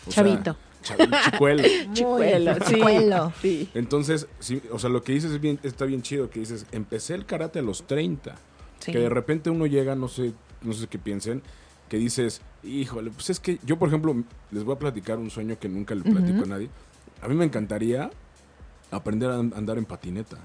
O 0.06 0.10
sea, 0.10 0.22
Chavito. 0.24 0.56
chavi- 0.84 1.30
chicuelo. 1.30 1.62
Chicuelo, 1.94 2.54
sí. 2.66 2.74
chicuelo. 2.74 3.32
Sí. 3.40 3.70
Entonces, 3.74 4.26
sí, 4.38 4.62
o 4.70 4.78
sea, 4.78 4.90
lo 4.90 5.02
que 5.02 5.12
dices 5.12 5.32
es 5.32 5.40
bien, 5.40 5.58
está 5.62 5.84
bien 5.86 6.02
chido, 6.02 6.28
que 6.30 6.40
dices, 6.40 6.66
empecé 6.72 7.14
el 7.14 7.24
karate 7.26 7.58
a 7.58 7.62
los 7.62 7.86
30. 7.86 8.34
sí. 8.80 8.92
Que 8.92 8.98
de 8.98 9.08
repente 9.08 9.48
uno 9.50 9.66
llega, 9.66 9.94
no 9.94 10.08
sé, 10.08 10.32
no 10.62 10.72
sé 10.74 10.86
qué 10.88 10.98
piensen, 10.98 11.42
que 11.88 11.96
dices, 11.96 12.42
híjole, 12.62 13.10
pues 13.10 13.30
es 13.30 13.40
que 13.40 13.58
yo, 13.64 13.78
por 13.78 13.88
ejemplo, 13.88 14.14
les 14.50 14.64
voy 14.64 14.74
a 14.74 14.78
platicar 14.78 15.18
un 15.18 15.30
sueño 15.30 15.58
que 15.58 15.68
nunca 15.68 15.94
le 15.94 16.02
platico 16.02 16.44
a 16.44 16.46
nadie. 16.46 16.68
A 17.22 17.28
mí 17.28 17.34
me 17.34 17.44
encantaría 17.44 18.10
aprender 18.90 19.30
a 19.30 19.38
an- 19.38 19.52
andar 19.56 19.78
en 19.78 19.84
patineta. 19.84 20.36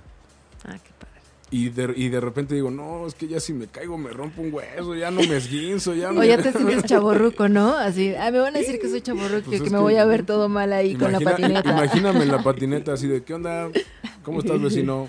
Ah, 0.65 0.73
qué 0.83 0.89
padre. 0.99 1.15
Y 1.51 1.69
de, 1.69 1.93
y 1.95 2.09
de 2.09 2.19
repente 2.19 2.55
digo, 2.55 2.71
no, 2.71 3.05
es 3.05 3.13
que 3.13 3.27
ya 3.27 3.39
si 3.39 3.53
me 3.53 3.67
caigo 3.67 3.97
me 3.99 4.09
rompo 4.09 4.41
un 4.41 4.51
hueso, 4.51 4.95
ya 4.95 5.11
no 5.11 5.21
me 5.21 5.37
esguinzo, 5.37 5.93
ya 5.93 6.09
O 6.09 6.13
me... 6.13 6.27
ya 6.27 6.41
te 6.41 6.51
sientes 6.51 6.83
chaborruco, 6.85 7.47
¿no? 7.47 7.77
Así, 7.77 8.13
ah, 8.19 8.31
me 8.31 8.39
van 8.39 8.55
a 8.55 8.59
decir 8.59 8.79
que 8.79 8.89
soy 8.89 9.01
chaborruco 9.01 9.45
Pues 9.45 9.61
y 9.61 9.63
que 9.63 9.69
me 9.69 9.77
que- 9.77 9.81
voy 9.83 9.95
a 9.97 10.05
ver 10.05 10.25
todo 10.25 10.49
mal 10.49 10.73
ahí 10.73 10.95
con 10.95 11.11
la 11.11 11.19
patineta. 11.19 11.69
Imagíname 11.71 12.23
en 12.23 12.31
la 12.31 12.41
patineta 12.43 12.93
así 12.93 13.07
de, 13.07 13.23
¿qué 13.23 13.35
onda? 13.35 13.69
¿Cómo 14.23 14.39
estás, 14.39 14.59
vecino? 14.61 15.03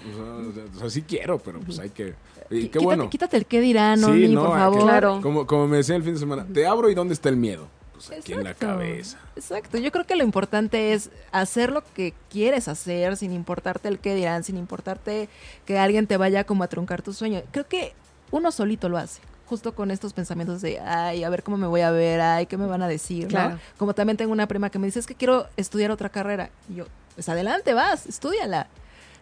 O 0.48 0.52
sea, 0.52 0.62
o 0.76 0.78
sea, 0.80 0.90
sí 0.90 1.02
quiero, 1.02 1.38
pero 1.38 1.58
pues 1.60 1.78
hay 1.78 1.88
que... 1.90 2.14
Y 2.50 2.60
qué 2.64 2.68
quítate, 2.68 2.84
bueno. 2.84 3.10
quítate 3.10 3.36
el 3.38 3.46
qué 3.46 3.60
dirán, 3.60 3.98
Sí, 3.98 4.04
Oni, 4.04 4.28
no, 4.28 4.44
por 4.46 4.58
favor. 4.58 4.82
Claro. 4.82 5.20
Como, 5.22 5.46
como 5.46 5.66
me 5.66 5.78
decía 5.78 5.96
el 5.96 6.02
fin 6.04 6.12
de 6.14 6.20
semana, 6.20 6.46
te 6.46 6.66
abro 6.66 6.88
y 6.90 6.94
¿dónde 6.94 7.14
está 7.14 7.28
el 7.30 7.36
miedo? 7.36 7.66
Pues 7.96 8.20
aquí 8.20 8.32
en 8.32 8.44
la 8.44 8.50
Exacto. 8.50 8.66
cabeza. 8.74 9.18
Exacto, 9.36 9.78
yo 9.78 9.90
creo 9.92 10.04
que 10.04 10.16
lo 10.16 10.24
importante 10.24 10.92
es 10.92 11.10
hacer 11.32 11.72
lo 11.72 11.82
que 11.94 12.14
quieres 12.30 12.68
hacer 12.68 13.16
sin 13.16 13.32
importarte 13.32 13.88
el 13.88 13.98
qué 13.98 14.14
dirán, 14.14 14.44
sin 14.44 14.56
importarte 14.56 15.28
que 15.64 15.78
alguien 15.78 16.06
te 16.06 16.16
vaya 16.16 16.44
como 16.44 16.64
a 16.64 16.68
truncar 16.68 17.02
tu 17.02 17.12
sueño. 17.12 17.42
Creo 17.52 17.66
que 17.66 17.92
uno 18.30 18.50
solito 18.52 18.88
lo 18.88 18.98
hace, 18.98 19.20
justo 19.46 19.74
con 19.74 19.90
estos 19.90 20.12
pensamientos 20.12 20.60
de, 20.60 20.80
ay, 20.80 21.24
a 21.24 21.30
ver 21.30 21.42
cómo 21.42 21.56
me 21.56 21.66
voy 21.66 21.80
a 21.80 21.90
ver, 21.90 22.20
ay, 22.20 22.46
qué 22.46 22.56
me 22.56 22.66
van 22.66 22.82
a 22.82 22.88
decir, 22.88 23.24
¿no? 23.24 23.28
Claro. 23.30 23.58
Como 23.78 23.94
también 23.94 24.16
tengo 24.16 24.32
una 24.32 24.46
prima 24.48 24.70
que 24.70 24.78
me 24.78 24.86
dice, 24.86 24.98
es 24.98 25.06
que 25.06 25.14
quiero 25.14 25.46
estudiar 25.56 25.90
otra 25.90 26.08
carrera. 26.08 26.50
Y 26.68 26.76
yo, 26.76 26.86
pues 27.14 27.28
adelante, 27.28 27.72
vas, 27.72 28.06
estudiala. 28.06 28.66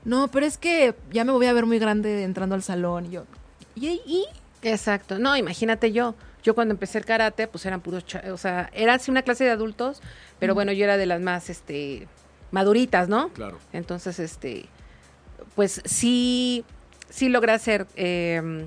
No, 0.04 0.28
pero 0.28 0.44
es 0.46 0.58
que 0.58 0.94
ya 1.12 1.24
me 1.24 1.32
voy 1.32 1.46
a 1.46 1.52
ver 1.52 1.64
muy 1.66 1.78
grande 1.78 2.24
entrando 2.24 2.54
al 2.54 2.62
salón. 2.62 3.06
Y 3.06 3.10
yo, 3.10 3.24
¿y? 3.74 4.00
y? 4.06 4.24
Exacto. 4.62 5.18
No, 5.18 5.36
imagínate 5.36 5.92
yo. 5.92 6.14
Yo 6.44 6.54
cuando 6.54 6.72
empecé 6.72 6.98
el 6.98 7.04
karate, 7.04 7.48
pues 7.48 7.66
eran 7.66 7.80
puros, 7.80 8.04
o 8.30 8.36
sea, 8.36 8.70
era 8.72 8.94
así 8.94 9.10
una 9.10 9.22
clase 9.22 9.44
de 9.44 9.50
adultos, 9.50 10.00
pero 10.38 10.54
bueno, 10.54 10.70
yo 10.72 10.84
era 10.84 10.96
de 10.96 11.06
las 11.06 11.20
más, 11.20 11.50
este, 11.50 12.06
maduritas, 12.50 13.08
¿no? 13.08 13.30
Claro. 13.30 13.58
Entonces, 13.72 14.20
este, 14.20 14.66
pues 15.56 15.82
sí, 15.84 16.64
sí 17.08 17.28
logré 17.28 17.52
hacer 17.52 17.86
eh, 17.96 18.66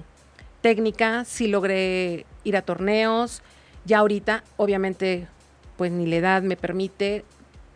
técnica, 0.62 1.24
sí 1.24 1.48
logré 1.48 2.26
ir 2.44 2.58
a 2.58 2.62
torneos. 2.62 3.42
Ya 3.86 4.00
ahorita, 4.00 4.44
obviamente, 4.58 5.28
pues 5.78 5.92
ni 5.92 6.06
la 6.08 6.18
edad 6.18 6.42
me 6.42 6.58
permite, 6.58 7.24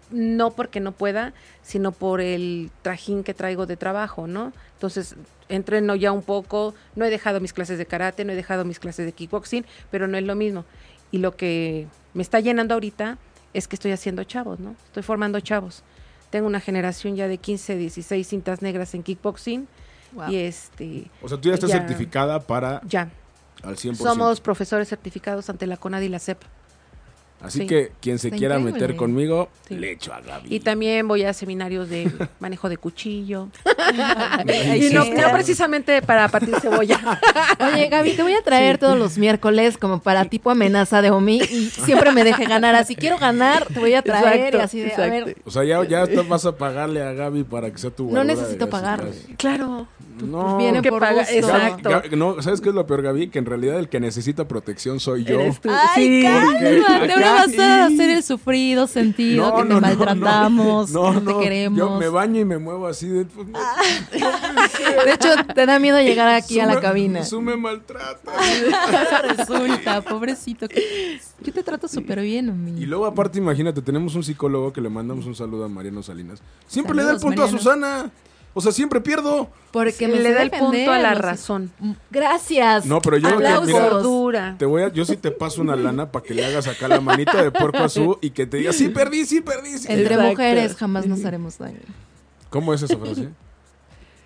no 0.10 0.52
porque 0.52 0.80
no 0.80 0.92
pueda, 0.92 1.34
sino 1.62 1.92
por 1.92 2.20
el 2.20 2.72
trajín 2.82 3.24
que 3.24 3.34
traigo 3.34 3.66
de 3.66 3.78
trabajo, 3.78 4.28
¿no? 4.28 4.52
Entonces, 4.74 5.16
entreno 5.52 5.96
ya 5.96 6.12
un 6.12 6.24
poco, 6.24 6.74
no 6.96 7.06
he 7.06 7.10
dejado 7.10 7.40
mis 7.40 7.54
clases 7.54 7.78
de 7.78 7.86
karate, 7.86 8.26
no 8.26 8.32
he 8.34 8.36
dejado 8.36 8.66
mis 8.66 8.80
clases 8.80 9.06
de 9.06 9.12
kickboxing, 9.12 9.66
pero 9.92 10.08
no 10.08 10.18
es 10.18 10.24
lo 10.24 10.36
mismo. 10.36 10.66
Y 11.12 11.18
lo 11.20 11.36
que 11.36 11.88
me 12.14 12.24
está 12.24 12.40
llenando 12.40 12.74
ahorita 12.74 13.18
es 13.54 13.68
que 13.68 13.76
estoy 13.76 13.92
haciendo 13.92 14.24
chavos, 14.24 14.60
¿no? 14.60 14.76
Estoy 14.88 15.04
formando 15.04 15.40
chavos. 15.42 15.84
Tengo 16.30 16.48
una 16.48 16.62
generación 16.62 17.16
ya 17.16 17.28
de 17.28 17.38
15, 17.38 17.76
16 17.76 18.26
cintas 18.28 18.62
negras 18.62 18.94
en 18.96 19.04
kickboxing 19.04 19.68
Wow. 20.14 20.30
y 20.30 20.38
este 20.38 21.06
O 21.22 21.30
sea, 21.30 21.38
tú 21.40 21.48
ya 21.50 21.54
estás 21.56 21.70
Ya. 21.70 21.78
certificada 21.78 22.40
para 22.42 22.82
ya 22.86 23.10
al 23.64 23.76
100%. 23.78 23.96
somos 23.96 24.42
profesores 24.42 24.90
certificados 24.90 25.50
ante 25.50 25.68
la 25.68 25.78
CONAD 25.78 26.02
y 26.02 26.10
la 26.10 26.20
CEP. 26.20 26.42
Así 27.44 27.60
sí. 27.62 27.66
que 27.68 27.92
quien 28.00 28.20
se 28.20 28.28
Está 28.28 28.38
quiera 28.38 28.56
increíble. 28.60 28.82
meter 28.82 28.96
conmigo, 28.96 29.50
Sí. 29.68 29.76
le 29.76 29.92
echo 29.94 30.14
a 30.14 30.22
Gaby. 30.22 30.54
Y 30.54 30.60
también 30.60 31.08
voy 31.08 31.24
a 31.24 31.34
seminarios 31.34 31.90
de 31.90 32.12
manejo 32.40 32.70
de 32.70 32.78
cuchillo. 32.78 33.48
Y 34.76 34.94
no, 34.94 35.04
precisamente 35.34 36.02
para 36.02 36.28
partir 36.30 36.56
cebolla. 36.62 37.00
Oye, 37.74 37.88
Gaby, 37.90 38.14
te 38.14 38.24
voy 38.24 38.34
a 38.34 38.42
traer 38.42 38.78
todos 38.78 38.98
los 38.98 39.18
miércoles 39.18 39.78
como 39.78 40.00
para 40.02 40.26
tipo 40.26 40.50
amenaza 40.50 41.02
de 41.02 41.10
Omi 41.12 41.38
y 41.42 41.70
siempre 41.70 42.12
me 42.12 42.24
deje 42.24 42.46
ganar. 42.46 42.76
Así 42.76 42.96
quiero 42.96 43.18
ganar, 43.18 43.66
te 43.66 43.80
voy 43.80 43.94
a 43.94 44.02
traer 44.02 44.56
Exacto, 44.56 44.58
y 44.58 44.62
así 44.62 44.80
de, 44.80 44.86
a 44.86 44.90
exacto. 44.90 45.26
ver, 45.26 45.38
O 45.46 45.52
sea, 45.52 45.64
ya, 45.64 45.84
ya 45.86 46.06
vas 46.28 46.46
a 46.46 46.56
pagarle 46.56 47.02
a 47.02 47.14
Gaby 47.14 47.44
para 47.44 47.72
que 47.72 47.78
sea 47.78 47.90
tu 47.92 48.12
No 48.12 48.24
necesito 48.24 48.70
pagarle. 48.70 49.12
claro. 49.38 49.88
No, 50.26 50.58
viene 50.58 50.82
que 50.82 50.90
por 50.90 51.00
paga- 51.02 51.20
gusto. 51.22 51.34
exacto. 51.34 51.90
Gaby- 51.90 52.18
no, 52.18 52.42
¿sabes 52.42 52.62
qué 52.62 52.70
es 52.70 52.76
lo 52.76 52.86
peor, 52.86 53.02
Gaby? 53.02 53.28
Que 53.30 53.40
en 53.40 53.46
realidad 53.46 53.80
el 53.80 53.90
que 53.90 54.00
necesita 54.00 54.48
protección 54.48 55.00
soy 55.00 55.24
yo. 55.24 55.40
Eres 55.40 55.60
tú. 55.62 55.70
Ay, 55.72 56.06
Sí. 56.06 56.24
Cálmate, 56.24 56.82
ahora 56.88 57.32
vas 57.34 57.60
a 57.60 57.86
hacer 57.86 58.10
el 58.10 58.24
sufrido 58.24 58.88
sentido, 58.88 59.56
que 59.56 59.64
te 59.64 59.74
maltratamos, 59.80 60.92
no, 60.92 61.04
que 61.06 61.12
no 61.12 61.22
no, 61.22 61.38
te 61.38 61.44
queremos. 61.44 61.80
Yo 61.80 61.98
me 61.98 62.10
baño 62.10 62.40
y 62.40 62.46
me 62.46 62.58
muevo 62.58 62.88
así 62.88 63.08
de... 63.08 63.26
pues, 63.26 63.48
no, 63.48 63.60
De 65.06 65.14
hecho, 65.14 65.30
te 65.54 65.66
da 65.66 65.80
miedo 65.80 66.00
llegar 66.00 66.28
aquí 66.30 66.60
a 66.60 66.66
la 66.66 66.80
cabina. 66.80 67.24
Su 67.24 67.42
me 67.42 67.56
maltrata. 67.58 68.32
Resulta, 69.24 70.02
pobrecito. 70.02 70.68
Yo 71.42 71.54
te 71.54 71.64
trato 71.64 71.88
súper 71.88 72.22
bien, 72.22 72.50
Omi. 72.50 72.82
Y 72.82 72.86
luego 72.86 73.06
aparte, 73.06 73.38
imagínate, 73.38 73.82
tenemos 73.82 74.16
un 74.16 74.24
psicólogo 74.24 74.72
que 74.74 74.82
le 74.82 74.90
mandamos 74.90 75.26
un 75.26 75.36
saludo 75.36 75.66
a 75.66 75.70
Mariano 75.70 76.04
Salinas. 76.04 76.42
Siempre 76.68 76.96
le 76.96 77.04
da 77.04 77.12
el 77.14 77.20
punto 77.20 77.44
a. 77.44 77.48
Susana. 77.48 78.12
O 78.54 78.60
sea, 78.62 78.72
siempre 78.74 79.00
pierdo. 79.00 79.50
Porque 79.72 80.08
me 80.10 80.20
le 80.20 80.34
da 80.34 80.42
el 80.42 80.52
punto 80.52 80.92
a 80.92 81.00
la 81.00 81.14
razón. 81.14 81.72
Gracias. 82.10 82.86
No, 82.86 83.00
pero 83.02 83.18
yo 83.18 83.30
que- 83.30 83.34
Aplausos. 83.36 83.68
mira, 83.68 83.90
Gordura. 83.90 84.56
Te 84.60 84.66
voy 84.66 84.84
a, 84.84 84.92
yo 84.92 85.06
sí 85.06 85.16
te 85.16 85.32
paso 85.32 85.62
una 85.62 85.76
lana 85.78 86.12
para 86.12 86.26
que 86.26 86.34
le 86.34 86.46
hagas 86.46 86.68
acá 86.68 86.88
la 86.90 87.00
manita 87.00 87.42
de 87.42 87.52
puerco 87.52 87.78
azul 87.78 88.18
y 88.22 88.32
que 88.32 88.46
te 88.46 88.58
diga, 88.58 88.74
sí 88.74 88.90
perdí, 88.90 89.26
sí 89.26 89.40
perdí. 89.42 89.78
sí". 89.78 89.88
Entre 89.90 90.04
Exacto. 90.16 90.30
mujeres 90.32 90.76
jamás 90.76 91.06
nos 91.08 91.24
haremos 91.24 91.58
daño. 91.58 91.80
¿Cómo 92.50 92.74
es 92.74 92.82
esa 92.82 92.98
frase? 92.98 93.30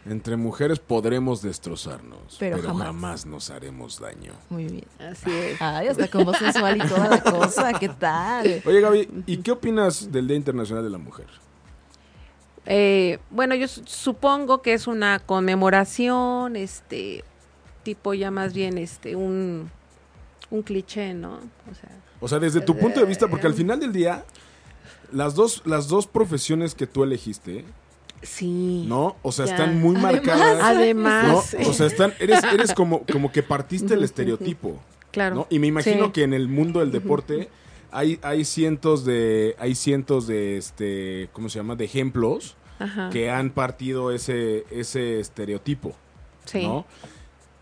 Entre 0.07 0.35
mujeres 0.35 0.77
podremos 0.79 1.41
destrozarnos, 1.41 2.35
Pero 2.39 2.57
pero, 2.57 2.67
jamás. 2.69 2.87
jamás. 2.87 3.25
nos 3.25 3.49
haremos 3.49 3.99
daño. 3.99 4.33
Muy 4.49 4.65
bien. 4.65 4.85
Así 4.99 5.31
es. 5.31 5.59
Ay, 5.61 5.87
hasta 5.87 6.07
con 6.07 6.25
voz 6.25 6.37
sensual 6.37 6.77
y 6.77 6.87
toda 6.87 7.09
la 7.09 7.21
cosa. 7.23 7.73
¿Qué 7.73 7.89
tal? 7.89 8.61
Oye, 8.65 8.81
Gaby, 8.81 9.23
¿y 9.25 9.37
qué 9.37 9.51
opinas 9.51 10.11
del 10.11 10.27
Día 10.27 10.37
Internacional 10.37 10.83
de 10.83 10.89
la 10.91 10.97
Mujer? 10.99 11.25
Eh, 12.65 13.19
bueno, 13.29 13.55
yo 13.55 13.67
su- 13.67 13.83
supongo 13.85 14.61
que 14.61 14.73
es 14.73 14.87
una 14.87 15.19
conmemoración, 15.19 16.55
este, 16.55 17.23
tipo 17.83 18.13
ya 18.13 18.31
más 18.31 18.53
bien, 18.53 18.77
este, 18.77 19.15
un, 19.15 19.69
un 20.49 20.61
cliché, 20.63 21.13
¿no? 21.13 21.33
O 21.71 21.75
sea, 21.79 21.89
O 22.21 22.27
sea, 22.27 22.39
desde 22.39 22.61
tu 22.61 22.75
punto 22.77 22.99
de 22.99 23.05
vista, 23.05 23.27
porque 23.27 23.45
al 23.47 23.53
final 23.53 23.79
del 23.79 23.91
día, 23.93 24.23
las 25.11 25.35
dos, 25.35 25.61
las 25.65 25.87
dos 25.87 26.07
profesiones 26.07 26.73
que 26.73 26.87
tú 26.87 27.03
elegiste, 27.03 27.65
sí. 28.23 28.85
¿no? 28.87 29.15
O 29.21 29.31
sea, 29.31 29.45
Ya. 29.45 29.51
están 29.53 29.79
muy 29.79 29.95
Además- 29.97 30.13
marcadas. 30.13 30.57
¿no? 30.57 30.65
Además, 30.65 31.55
O 31.67 31.73
sea, 31.73 31.85
están, 31.85 32.13
eres, 32.19 32.43
eres 32.45 32.73
como, 32.73 33.03
como 33.05 33.31
que 33.31 33.43
partiste 33.43 33.93
el 33.93 34.03
estereotipo. 34.09 34.79
claro. 35.11 35.35
¿no? 35.35 35.47
Y 35.49 35.59
me 35.59 35.67
imagino 35.67 36.05
Sí. 36.07 36.11
que 36.11 36.23
en 36.23 36.33
el 36.33 36.47
mundo 36.47 36.79
del 36.79 36.91
deporte 36.91 37.49
hay, 37.95 38.19
hay 38.21 38.45
cientos 38.45 39.05
de, 39.05 39.55
hay 39.59 39.75
cientos 39.75 40.27
de 40.27 40.57
este, 40.57 41.29
¿cómo 41.33 41.49
se 41.49 41.59
llama? 41.59 41.75
de 41.75 41.85
ejemplos 41.85 42.55
Ajá. 42.79 43.09
que 43.09 43.29
han 43.29 43.49
partido 43.51 44.11
ese, 44.11 44.65
ese 44.71 45.19
estereotipo. 45.19 45.93
Sí. 46.45 46.63
¿no? 46.67 46.85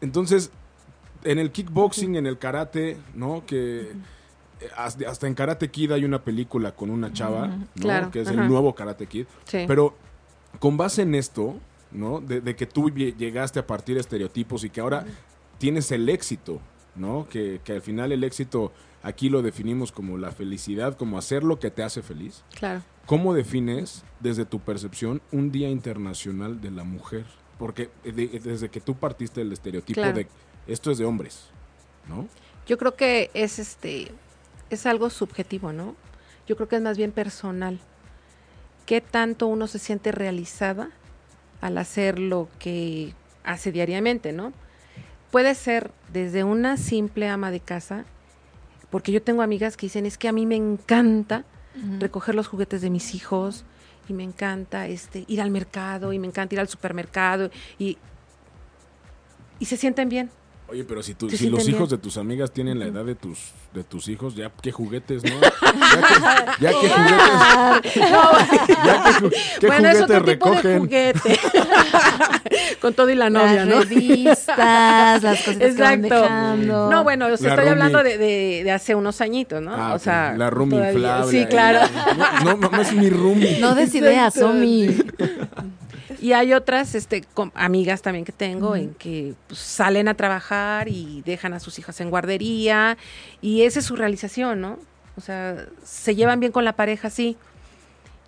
Entonces, 0.01 0.51
en 1.23 1.39
el 1.39 1.51
kickboxing, 1.51 2.15
en 2.15 2.25
el 2.27 2.37
karate, 2.37 2.97
¿no? 3.13 3.43
Que 3.45 3.91
eh, 4.59 4.69
hasta 4.75 5.27
en 5.27 5.35
Karate 5.35 5.69
Kid 5.71 5.91
hay 5.91 6.03
una 6.03 6.21
película 6.23 6.73
con 6.75 6.89
una 6.89 7.13
chava, 7.13 7.47
¿no? 7.47 7.67
Claro, 7.79 8.11
Que 8.11 8.21
es 8.21 8.27
ajá. 8.27 8.41
el 8.41 8.49
nuevo 8.49 8.75
Karate 8.75 9.07
Kid. 9.07 9.25
Sí. 9.45 9.63
Pero 9.67 9.95
con 10.59 10.75
base 10.77 11.03
en 11.03 11.15
esto, 11.15 11.55
¿no? 11.91 12.19
De, 12.19 12.41
de 12.41 12.55
que 12.55 12.65
tú 12.65 12.89
lle- 12.89 13.15
llegaste 13.15 13.59
a 13.59 13.67
partir 13.67 13.95
de 13.95 14.01
estereotipos 14.01 14.63
y 14.65 14.69
que 14.69 14.81
ahora 14.81 15.05
tienes 15.59 15.91
el 15.91 16.09
éxito, 16.09 16.59
¿no? 16.95 17.27
Que, 17.29 17.61
que 17.63 17.73
al 17.73 17.81
final 17.81 18.11
el 18.11 18.23
éxito 18.25 18.73
aquí 19.03 19.29
lo 19.29 19.41
definimos 19.41 19.91
como 19.91 20.17
la 20.17 20.31
felicidad, 20.31 20.97
como 20.97 21.17
hacer 21.17 21.43
lo 21.43 21.59
que 21.59 21.69
te 21.71 21.83
hace 21.83 22.01
feliz. 22.01 22.43
claro. 22.57 22.81
¿Cómo 23.05 23.33
defines, 23.33 24.05
desde 24.21 24.45
tu 24.45 24.61
percepción, 24.61 25.21
un 25.33 25.51
Día 25.51 25.67
Internacional 25.69 26.61
de 26.61 26.71
la 26.71 26.85
Mujer? 26.85 27.25
Porque 27.59 27.89
eh, 28.05 28.13
de- 28.13 28.27
desde 28.39 28.69
que 28.69 28.79
tú 28.79 28.95
partiste 28.95 29.41
del 29.41 29.51
estereotipo 29.51 29.99
Claro. 29.99 30.15
de 30.15 30.27
esto 30.67 30.89
es 30.89 30.97
de 30.99 31.03
hombres, 31.05 31.49
¿no? 32.07 32.29
Yo 32.65 32.77
creo 32.77 32.95
que 32.95 33.29
es 33.33 33.59
este 33.59 34.09
es 34.69 34.85
algo 34.85 35.09
subjetivo, 35.09 35.73
¿no? 35.73 35.95
Yo 36.47 36.55
creo 36.55 36.69
que 36.69 36.77
es 36.77 36.81
más 36.81 36.97
bien 36.97 37.11
personal. 37.11 37.77
¿Qué 38.85 39.01
tanto 39.01 39.47
uno 39.47 39.67
se 39.67 39.79
siente 39.79 40.13
realizada 40.13 40.89
al 41.59 41.77
hacer 41.77 42.19
lo 42.19 42.47
que 42.57 43.13
hace 43.43 43.73
diariamente, 43.73 44.31
¿no? 44.31 44.53
Puede 45.29 45.55
ser 45.55 45.91
desde 46.13 46.45
una 46.45 46.77
simple 46.77 47.27
ama 47.27 47.51
de 47.51 47.59
casa, 47.59 48.05
porque 48.93 49.11
yo 49.11 49.23
tengo 49.23 49.41
amigas 49.41 49.75
que 49.75 49.87
dicen, 49.87 50.05
es 50.05 50.19
que 50.19 50.27
a 50.27 50.31
mí 50.31 50.45
me 50.45 50.55
encanta 50.55 51.45
recoger 51.97 52.35
los 52.35 52.45
juguetes 52.45 52.83
de 52.83 52.91
mis 52.91 53.15
hijos 53.15 53.65
y 54.07 54.13
me 54.13 54.21
encanta 54.21 54.85
este 54.85 55.25
ir 55.27 55.41
al 55.41 55.49
mercado 55.49 56.13
y 56.13 56.19
me 56.19 56.27
encanta 56.27 56.53
ir 56.53 56.59
al 56.59 56.67
supermercado 56.67 57.49
y 57.79 57.97
y 59.57 59.65
se 59.65 59.77
sienten 59.77 60.09
bien. 60.09 60.29
Oye, 60.67 60.83
pero 60.83 61.01
si, 61.01 61.15
tú, 61.15 61.27
Se 61.27 61.37
si 61.37 61.49
los 61.49 61.67
hijos 61.67 61.89
bien. 61.89 61.97
de 61.99 62.03
tus 62.03 62.17
amigas 62.17 62.51
tienen 62.51 62.77
la 62.77 62.85
edad 62.85 63.03
de 63.03 63.15
tus, 63.15 63.51
de 63.73 63.83
tus 63.83 64.07
hijos, 64.09 64.35
ya 64.35 64.51
qué 64.61 64.71
juguetes, 64.71 65.23
¿no? 65.23 65.39
Ya 66.59 66.69
que, 66.69 66.87
ya 66.87 67.01
juguetes, 67.81 67.95
ya 68.83 69.59
qué 69.59 69.67
bueno, 69.67 69.89
es 69.89 69.97
juguetes 69.97 70.01
otro 70.01 70.25
tipo 70.25 70.49
de 70.51 70.61
recogen. 70.61 70.79
juguete. 70.79 71.39
Con 72.81 72.93
todo 72.93 73.09
y 73.09 73.15
la 73.15 73.29
novia, 73.29 73.65
las 73.65 73.67
¿no? 73.67 73.79
revistas, 73.81 75.23
las 75.23 75.41
cositas 75.43 75.75
que 75.75 75.81
van 75.81 76.05
Exacto. 76.05 76.21
dejando. 76.23 76.89
No, 76.91 77.03
bueno, 77.03 77.27
o 77.27 77.37
sea, 77.37 77.47
La 77.49 77.53
estoy 77.55 77.69
roomie. 77.69 77.71
hablando 77.71 78.03
de, 78.03 78.17
de, 78.17 78.61
de 78.63 78.71
hace 78.71 78.95
unos 78.95 79.21
añitos, 79.21 79.61
¿no? 79.61 79.73
Ah, 79.73 79.93
o 79.93 79.99
sea, 79.99 80.33
la 80.37 80.49
room 80.49 80.69
todavía- 80.69 80.91
inflable. 80.93 81.31
Sí, 81.31 81.45
claro. 81.47 81.79
No, 82.43 82.55
no, 82.57 82.69
no 82.69 82.81
es 82.81 82.93
mi 82.93 83.09
roomie. 83.09 83.59
No 83.59 83.75
des 83.75 83.93
ideas, 83.95 84.35
Exacto. 84.35 84.51
Omi. 84.55 84.89
Y 86.21 86.31
hay 86.33 86.53
otras 86.53 86.95
este, 86.95 87.23
com- 87.33 87.51
amigas 87.53 88.01
también 88.01 88.23
que 88.23 88.31
tengo 88.31 88.75
en 88.77 88.93
que 88.93 89.33
pues, 89.47 89.59
salen 89.59 90.07
a 90.07 90.13
trabajar 90.13 90.87
y 90.87 91.21
dejan 91.25 91.53
a 91.53 91.59
sus 91.59 91.79
hijas 91.79 91.99
en 91.99 92.09
guardería 92.09 92.97
y 93.41 93.63
esa 93.63 93.79
es 93.79 93.85
su 93.85 93.95
realización, 93.97 94.61
¿no? 94.61 94.79
O 95.15 95.21
sea, 95.21 95.67
se 95.83 96.15
llevan 96.15 96.39
bien 96.39 96.51
con 96.51 96.65
la 96.65 96.73
pareja, 96.73 97.09
sí. 97.09 97.37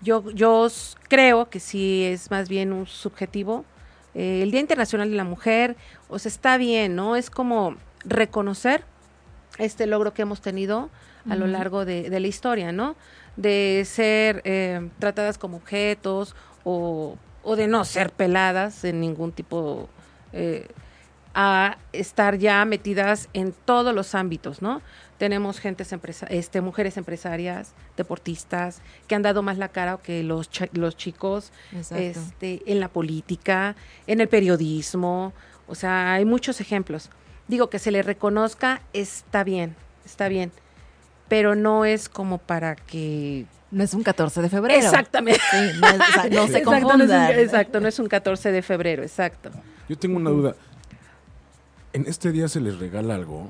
Yo, 0.02 0.30
yo 0.32 0.68
creo 1.08 1.50
que 1.50 1.60
sí 1.60 2.04
es 2.04 2.30
más 2.32 2.50
bien 2.50 2.74
un 2.74 2.86
subjetivo. 2.86 3.66
Eh, 4.14 4.42
el 4.44 4.52
Día 4.52 4.62
Internacional 4.62 5.10
de 5.10 5.16
la 5.16 5.24
Mujer, 5.24 5.76
o 6.10 6.20
sea, 6.20 6.30
está 6.30 6.58
bien, 6.58 6.96
¿no? 6.96 7.16
Es 7.16 7.30
como 7.30 7.76
reconocer 8.04 8.84
este 9.58 9.88
logro 9.88 10.14
que 10.14 10.22
hemos 10.22 10.42
tenido 10.42 10.90
a 11.28 11.36
lo 11.36 11.48
largo 11.48 11.86
de, 11.86 12.10
de 12.10 12.20
la 12.20 12.28
historia, 12.28 12.72
¿no? 12.72 12.96
De 13.36 13.84
ser 13.86 14.42
eh, 14.46 14.90
tratadas 15.00 15.40
como 15.40 15.58
objetos 15.58 16.36
o, 16.64 17.18
o 17.44 17.56
de 17.56 17.68
no 17.68 17.84
ser 17.84 18.12
peladas 18.12 18.84
en 18.84 19.00
ningún 19.00 19.32
tipo, 19.32 19.90
eh, 20.34 20.68
a 21.38 21.78
estar 21.92 22.38
ya 22.38 22.64
metidas 22.66 23.28
en 23.34 23.54
todos 23.66 23.94
los 23.94 24.16
ámbitos, 24.16 24.62
¿no? 24.62 24.82
Tenemos 25.18 25.60
gentes 25.60 25.92
empresa 25.92 26.26
este, 26.30 26.62
mujeres 26.62 26.96
empresarias, 26.98 27.74
deportistas, 27.98 28.82
que 29.08 29.16
han 29.16 29.22
dado 29.22 29.44
más 29.44 29.58
la 29.58 29.68
cara 29.70 29.98
que 30.02 30.24
los, 30.24 30.50
cha- 30.50 30.70
los 30.74 30.96
chicos 30.98 31.52
este, 32.00 32.62
en 32.66 32.80
la 32.80 32.88
política, 32.88 33.76
en 34.08 34.22
el 34.22 34.28
periodismo, 34.30 35.34
o 35.68 35.76
sea, 35.76 36.14
hay 36.14 36.26
muchos 36.26 36.62
ejemplos. 36.62 37.10
Digo, 37.48 37.70
que 37.70 37.80
se 37.80 37.92
le 37.92 38.02
reconozca 38.02 38.82
está 38.94 39.44
bien, 39.44 39.76
está 40.06 40.28
bien, 40.30 40.52
pero 41.28 41.56
no 41.56 41.86
es 41.86 42.08
como 42.10 42.38
para 42.38 42.76
que... 42.76 43.46
No 43.72 43.84
es 43.84 43.94
un 43.94 44.04
14 44.04 44.42
de 44.42 44.50
febrero. 44.50 44.80
Exactamente. 44.86 45.42
Sí, 45.52 45.58
no, 45.82 45.88
es- 45.90 46.00
o 46.00 46.14
sea, 46.14 46.30
no 46.30 46.48
se 46.48 46.58
Exacto, 46.60 46.72
no 46.72 46.76
es 46.78 46.78
un- 46.78 46.82
confundan. 46.82 47.32
exacto, 47.40 47.80
no 47.82 47.88
es 47.90 48.00
un 48.00 48.08
14 48.08 48.52
de 48.52 48.62
febrero, 48.62 49.04
exacto. 49.04 49.50
Yo 49.90 49.98
tengo 49.98 50.18
una 50.18 50.30
duda. 50.30 50.56
¿En 51.96 52.06
este 52.08 52.34
día 52.34 52.50
se 52.50 52.60
les 52.60 52.78
regala 52.78 53.16
algo? 53.16 53.50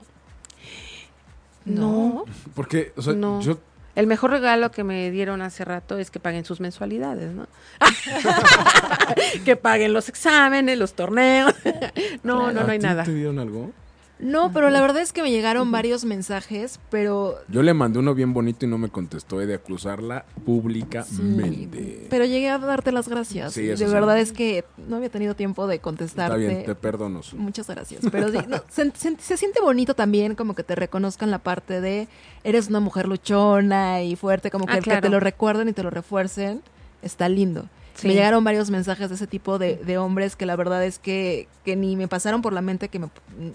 No, 1.65 2.25
Porque, 2.53 2.93
o 2.95 3.01
sea, 3.01 3.13
No. 3.13 3.41
yo 3.41 3.57
el 3.95 4.05
mejor 4.05 4.29
regalo 4.29 4.69
que 4.71 4.83
me 4.83 5.09
dieron 5.09 5.41
hace 5.41 5.65
rato 5.65 5.97
es 5.97 6.11
que 6.11 6.19
paguen 6.19 6.45
sus 6.45 6.59
mensualidades, 6.59 7.31
¿no? 7.31 7.47
que 9.45 9.55
paguen 9.55 9.93
los 9.93 10.09
exámenes, 10.09 10.77
los 10.77 10.93
torneos. 10.93 11.55
no, 12.23 12.51
no, 12.51 12.59
¿A 12.59 12.63
no 12.65 12.71
hay 12.71 12.77
ti 12.77 12.83
nada. 12.85 13.03
¿Te 13.03 13.13
dieron 13.15 13.39
algo? 13.39 13.71
No, 14.17 14.51
pero 14.53 14.69
la 14.69 14.79
verdad 14.81 15.01
es 15.01 15.11
que 15.11 15.21
me 15.23 15.29
llegaron 15.29 15.71
varios 15.71 16.05
mensajes, 16.05 16.79
pero 16.89 17.35
Yo 17.49 17.61
le 17.63 17.73
mandé 17.73 17.99
uno 17.99 18.15
bien 18.15 18.33
bonito 18.33 18.65
y 18.65 18.69
no 18.69 18.77
me 18.77 18.87
contestó. 18.89 19.41
He 19.41 19.45
de 19.45 19.55
acusarla 19.55 20.23
públicamente. 20.45 22.07
pero 22.09 22.25
llegué 22.25 22.49
a 22.49 22.57
darte 22.57 22.91
las 22.91 23.07
gracias. 23.07 23.53
Sí, 23.53 23.69
eso 23.69 23.83
de 23.83 23.87
sí. 23.89 23.93
verdad 23.93 24.17
es 24.19 24.31
que 24.31 24.63
no 24.87 24.97
había 24.97 25.09
tenido 25.09 25.35
tiempo 25.35 25.67
de 25.67 25.75
Está 25.75 25.83
contestarte. 25.83 26.37
bien, 26.37 26.63
te 26.65 26.75
perdono. 26.75 27.23
Su. 27.23 27.35
Muchas 27.37 27.67
gracias. 27.67 28.01
Pero 28.11 28.31
sí, 28.31 28.37
no, 28.47 28.61
se, 28.69 28.91
se- 28.91 29.17
se 29.19 29.37
siente 29.37 29.61
bonito 29.61 29.93
también 29.95 30.35
como 30.35 30.55
que 30.55 30.63
te 30.63 30.75
reconozcan 30.75 31.31
la 31.31 31.39
parte 31.39 31.81
de 31.81 32.07
eres 32.43 32.67
una 32.69 32.79
mujer 32.79 33.07
luchona 33.07 34.01
y 34.03 34.15
fuerte, 34.15 34.51
como 34.51 34.65
que, 34.65 34.73
Ah, 34.73 34.79
que 34.79 35.01
te 35.01 35.09
lo 35.09 35.19
recuerden 35.19 35.69
y 35.69 35.73
te 35.73 35.83
lo 35.83 35.89
refuercen. 35.89 36.61
Está 37.01 37.29
lindo. 37.29 37.65
Sí. 37.95 38.07
Me 38.07 38.13
llegaron 38.13 38.43
varios 38.43 38.69
mensajes 38.69 39.07
de 39.09 39.15
ese 39.15 39.25
tipo 39.25 39.57
de, 39.57 39.77
de 39.77 39.97
hombres 39.97 40.35
que 40.35 40.45
la 40.45 40.55
verdad 40.55 40.83
es 40.83 40.99
que, 40.99 41.47
que 41.63 41.75
ni 41.75 41.95
me 41.95 42.07
pasaron 42.09 42.41
por 42.41 42.51
la 42.53 42.61
mente 42.61 42.89
que 42.89 42.99
me... 42.99 43.05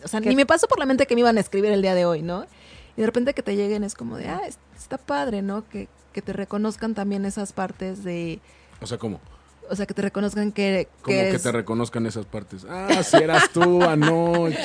O 0.03 0.09
sea, 0.09 0.21
Que- 0.21 0.31
ni 0.31 0.35
me 0.37 0.47
pasó 0.47 0.67
por 0.67 0.79
la 0.79 0.87
mente 0.87 1.07
que 1.07 1.15
me 1.15 1.21
iban 1.21 1.37
a 1.37 1.41
escribir 1.41 1.71
el 1.73 1.83
día 1.83 1.95
de 1.95 2.07
hoy, 2.07 2.23
¿no? 2.23 2.47
Y 2.97 3.01
de 3.03 3.07
repente 3.07 3.35
que 3.35 3.43
te 3.43 3.55
lleguen 3.55 3.85
es 3.85 3.95
como 3.95 4.17
de, 4.17 4.29
ah, 4.29 4.41
es- 4.47 4.59
está 4.79 4.97
padre, 4.99 5.43
¿no? 5.43 5.69
Que, 5.69 5.89
que 6.13 6.23
te 6.23 6.33
reconozcan 6.33 6.95
también 6.95 7.25
esas 7.27 7.53
partes 7.53 8.03
de... 8.03 8.41
O 8.81 8.87
sea, 8.87 8.97
¿cómo? 8.99 9.21
O 9.71 9.77
sea, 9.77 9.87
que 9.87 9.95
te 9.95 10.03
reconozcan 10.03 10.51
que, 10.53 10.89
Como 11.03 11.07
que 11.07 11.13
que 11.23 11.29
eres... 11.29 11.43
te 11.43 11.53
reconozcan 11.53 12.05
esas 12.07 12.27
partes. 12.27 12.67
Ah, 12.69 13.03
si 13.05 13.17
eras 13.19 13.51
tú 13.51 13.83
anoche. 13.85 14.59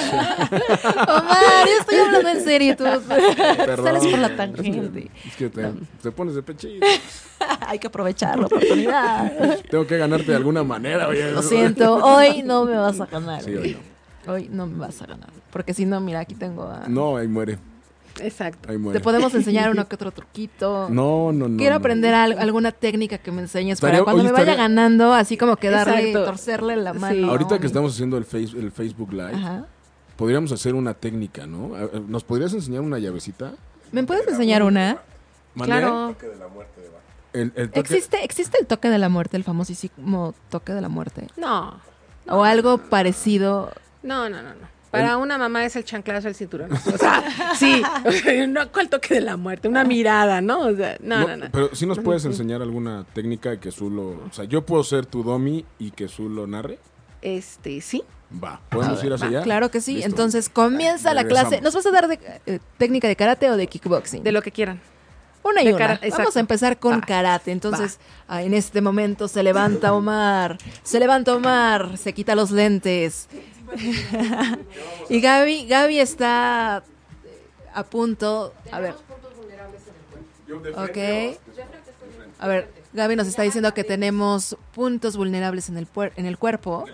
Omar, 1.07 1.67
yo 1.67 1.79
estoy 1.79 1.97
hablando 1.99 2.29
en 2.29 2.43
serio, 2.43 2.75
tú 2.75 2.83
Perdón. 3.07 3.85
sales 3.85 4.07
por 4.07 4.19
la 4.19 4.29
que- 4.29 4.35
tangente. 4.35 5.11
Es 5.25 5.35
que 5.35 5.49
te, 5.49 5.71
te 6.01 6.11
pones 6.11 6.35
de 6.35 6.43
pechito. 6.43 6.85
Hay 7.67 7.77
que 7.79 7.87
aprovechar 7.87 8.39
la 8.39 8.47
oportunidad. 8.47 9.59
Tengo 9.69 9.85
que 9.85 9.97
ganarte 9.97 10.31
de 10.31 10.37
alguna 10.37 10.63
manera, 10.63 11.07
oye. 11.07 11.31
Lo 11.31 11.41
siento, 11.43 11.95
hoy 12.03 12.41
no 12.43 12.65
me 12.65 12.75
vas 12.77 12.99
a 12.99 13.05
ganar. 13.05 13.43
Sí, 13.43 13.55
hoy 13.55 13.77
Hoy 14.27 14.49
no 14.51 14.65
me 14.65 14.79
vas 14.79 14.99
a 15.03 15.05
ganar. 15.05 15.29
Porque 15.51 15.73
si 15.75 15.85
no, 15.85 15.99
mira, 16.01 16.21
aquí 16.21 16.33
tengo 16.33 16.63
a... 16.63 16.87
No, 16.87 17.17
ahí 17.17 17.27
muere. 17.27 17.59
Exacto. 18.21 18.69
Ahí 18.71 18.77
muere. 18.77 18.99
Te 18.99 19.03
podemos 19.03 19.33
enseñar 19.35 19.69
uno 19.71 19.85
que 19.89 19.95
otro 19.95 20.11
truquito. 20.11 20.87
No, 20.89 21.31
no, 21.31 21.47
no. 21.49 21.57
Quiero 21.57 21.75
no. 21.75 21.79
aprender 21.79 22.13
al- 22.13 22.39
alguna 22.39 22.71
técnica 22.71 23.17
que 23.17 23.31
me 23.31 23.41
enseñes 23.41 23.73
Estaría- 23.77 23.99
para 23.99 24.03
cuando 24.05 24.23
me 24.23 24.31
vaya 24.31 24.43
estaría- 24.43 24.63
ganando, 24.63 25.13
así 25.13 25.37
como 25.37 25.55
que 25.57 25.69
darle, 25.69 26.09
Exacto. 26.09 26.25
torcerle 26.25 26.75
la 26.77 26.93
Sí. 26.93 26.99
mano. 26.99 27.27
a 27.27 27.31
Ahorita 27.31 27.59
que 27.59 27.67
estamos 27.67 27.93
haciendo 27.93 28.17
el, 28.17 28.25
face- 28.25 28.57
el 28.57 28.71
Facebook 28.71 29.11
Live, 29.11 29.33
Ajá. 29.35 29.65
podríamos 30.15 30.51
hacer 30.51 30.75
una 30.75 30.93
técnica, 30.93 31.45
¿no? 31.45 31.71
¿Nos 32.07 32.23
podrías 32.23 32.53
enseñar 32.53 32.81
una 32.81 32.99
llavecita? 32.99 33.53
¿Me 33.91 34.03
puedes 34.03 34.27
enseñar 34.27 34.63
una? 34.63 34.97
Claro. 35.61 36.15
El, 37.33 37.51
el 37.55 37.69
toque- 37.69 37.79
¿Existe, 37.81 38.23
¿Existe 38.23 38.57
el 38.61 38.65
toque 38.67 38.89
de 38.89 38.97
la 38.97 39.09
muerte, 39.09 39.35
el 39.35 39.43
famosísimo 39.43 40.33
toque 40.49 40.73
de 40.73 40.81
la 40.81 40.87
muerte? 40.89 41.27
No, 41.37 41.79
O 42.29 42.43
algo 42.43 42.77
parecido. 42.77 43.71
no, 44.03 44.29
no, 44.29 44.41
no, 44.41 44.49
no. 44.49 44.74
Para 44.95 45.17
una 45.17 45.37
mamá 45.37 45.65
es 45.65 45.75
el 45.75 45.83
chanclazo 45.83 46.27
del 46.27 46.35
cinturón. 46.35 46.71
O 46.71 46.97
sea, 46.97 47.23
sí. 47.57 47.81
no, 48.47 48.71
¿Cuál 48.71 48.89
toque 48.89 49.15
de 49.15 49.21
la 49.21 49.37
muerte? 49.37 49.67
Una 49.67 49.83
mirada, 49.83 50.41
¿no? 50.41 50.61
O 50.61 50.75
sea, 50.75 50.97
no, 51.01 51.27
no, 51.27 51.37
no. 51.37 51.45
Pero 51.51 51.75
si 51.75 51.85
nos 51.85 51.99
puedes 51.99 52.25
enseñar 52.25 52.61
alguna 52.61 53.05
técnica 53.13 53.59
que 53.59 53.71
Zul 53.71 53.95
lo... 53.95 54.07
O 54.09 54.29
sea, 54.31 54.45
yo 54.45 54.65
puedo 54.65 54.83
ser 54.83 55.05
tu 55.05 55.23
domi 55.23 55.65
y 55.79 55.91
que 55.91 56.07
Zul 56.07 56.35
lo 56.35 56.47
narre. 56.47 56.79
Este, 57.21 57.81
sí. 57.81 58.03
Va, 58.43 58.59
¿podemos 58.69 59.03
ir 59.03 59.13
hacia 59.13 59.27
allá? 59.27 59.41
Claro 59.43 59.69
que 59.69 59.81
sí. 59.81 59.95
Listo. 59.95 60.09
Entonces 60.09 60.49
comienza 60.49 61.13
la 61.13 61.25
clase. 61.25 61.61
¿Nos 61.61 61.75
vas 61.75 61.85
a 61.85 61.91
dar 61.91 62.07
de, 62.07 62.19
eh, 62.45 62.59
técnica 62.77 63.07
de 63.07 63.15
karate 63.15 63.49
o 63.49 63.57
de 63.57 63.67
kickboxing? 63.67 64.23
De 64.23 64.31
lo 64.31 64.41
que 64.41 64.51
quieran. 64.51 64.81
Una 65.45 65.61
y 65.63 65.71
una. 65.71 65.99
Vamos 66.17 66.35
a 66.35 66.39
empezar 66.39 66.79
con 66.79 66.97
Va. 66.99 67.01
karate. 67.01 67.51
Entonces, 67.51 67.99
ah, 68.27 68.41
en 68.41 68.53
este 68.55 68.81
momento 68.81 69.27
se 69.27 69.43
levanta 69.43 69.93
Omar. 69.93 70.57
Se 70.83 70.99
levanta 70.99 71.35
Omar, 71.35 71.97
se 71.97 72.13
quita 72.13 72.33
los 72.35 72.49
lentes. 72.49 73.27
y 75.09 75.21
Gaby, 75.21 75.67
Gaby 75.67 75.99
está 75.99 76.83
eh, 77.25 77.69
a 77.73 77.83
punto. 77.83 78.53
A 78.71 78.79
ver. 78.79 78.95
Ok. 80.75 81.37
A 82.39 82.47
ver, 82.47 82.69
Gaby 82.93 83.15
nos 83.15 83.27
está 83.27 83.43
diciendo 83.43 83.73
que 83.73 83.83
tenemos 83.83 84.57
puntos 84.73 85.15
vulnerables 85.15 85.69
en 85.69 85.77
el, 85.77 85.87
puer- 85.87 86.11
en 86.15 86.25
el 86.25 86.37
cuerpo. 86.37 86.85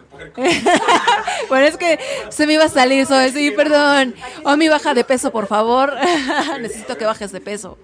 bueno, 1.49 1.65
es 1.65 1.77
que 1.77 1.99
se 2.29 2.45
me 2.47 2.53
iba 2.53 2.65
a 2.65 2.69
salir 2.69 2.99
eso. 3.03 3.15
Sí, 3.29 3.51
perdón. 3.51 4.13
Omi, 4.43 4.67
baja 4.67 4.93
de 4.93 5.03
peso, 5.05 5.31
por 5.31 5.47
favor. 5.47 5.93
Necesito 6.61 6.97
que 6.97 7.05
bajes 7.05 7.31
de 7.31 7.41
peso. 7.41 7.77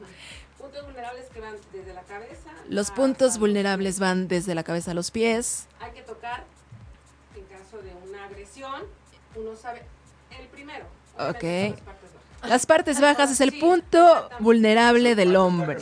Puntos 0.58 0.84
vulnerables 0.86 1.26
que 1.34 1.40
van 1.42 1.56
desde 1.74 1.94
la 1.94 2.02
cabeza. 2.04 2.50
Los 2.70 2.92
puntos 2.92 3.38
vulnerables 3.38 4.00
van 4.00 4.28
desde 4.28 4.56
la 4.56 4.64
cabeza 4.64 4.92
a 4.92 4.94
los 4.94 5.12
pies. 5.12 5.68
Hay 5.80 5.92
que 5.92 6.02
tocar 6.02 6.44
en 7.36 7.44
caso 7.46 7.78
de 7.82 7.92
una 8.10 8.26
agresión. 8.26 8.84
Uno 9.36 9.56
sabe 9.56 9.84
el 10.40 10.48
primero. 10.48 10.86
Ok. 11.18 11.42
Son 11.42 11.72
las 11.72 11.82
partes 11.82 12.12
bajas. 12.14 12.50
Las 12.50 12.66
partes 12.66 13.02
bajas 13.02 13.32
es 13.32 13.42
el 13.42 13.60
punto 13.60 14.30
vulnerable 14.40 15.16
del 15.16 15.36
hombre. 15.36 15.78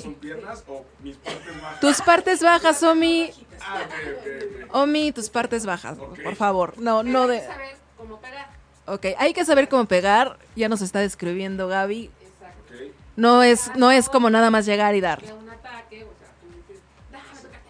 Tus 1.82 2.02
partes 2.02 2.42
bajas, 2.42 2.82
Omi. 2.84 3.32
Omi, 4.72 5.12
tus 5.12 5.30
partes 5.30 5.66
bajas, 5.66 5.98
por 5.98 6.36
favor. 6.36 6.78
No, 6.78 7.04
no 7.04 7.28
de... 7.28 7.38
Hay 7.38 7.42
que 7.42 7.48
saber 7.48 7.78
cómo 7.98 8.20
pegar. 8.20 8.50
Ok, 8.88 9.06
hay 9.18 9.34
que 9.34 9.46
saber 9.46 9.70
cómo 9.70 9.86
pegar. 9.86 10.38
Ya 10.56 10.70
nos 10.70 10.82
está 10.82 11.00
describiendo 11.00 11.68
Gaby. 11.68 12.12
Exacto. 12.22 12.74
No 13.16 13.44
es, 13.44 13.72
no 13.76 13.92
es 13.92 14.10
como 14.10 14.30
nada 14.30 14.52
más 14.52 14.66
llegar 14.66 14.96
y 14.96 15.02
dar. 15.02 15.22
Que 15.22 15.34
un 15.34 15.50
ataque, 15.50 16.04
o 16.04 16.14
sea, 16.20 16.28
tú 16.40 16.48
dices, 16.56 16.84
déjame 17.12 17.40
tocarte. 17.42 17.70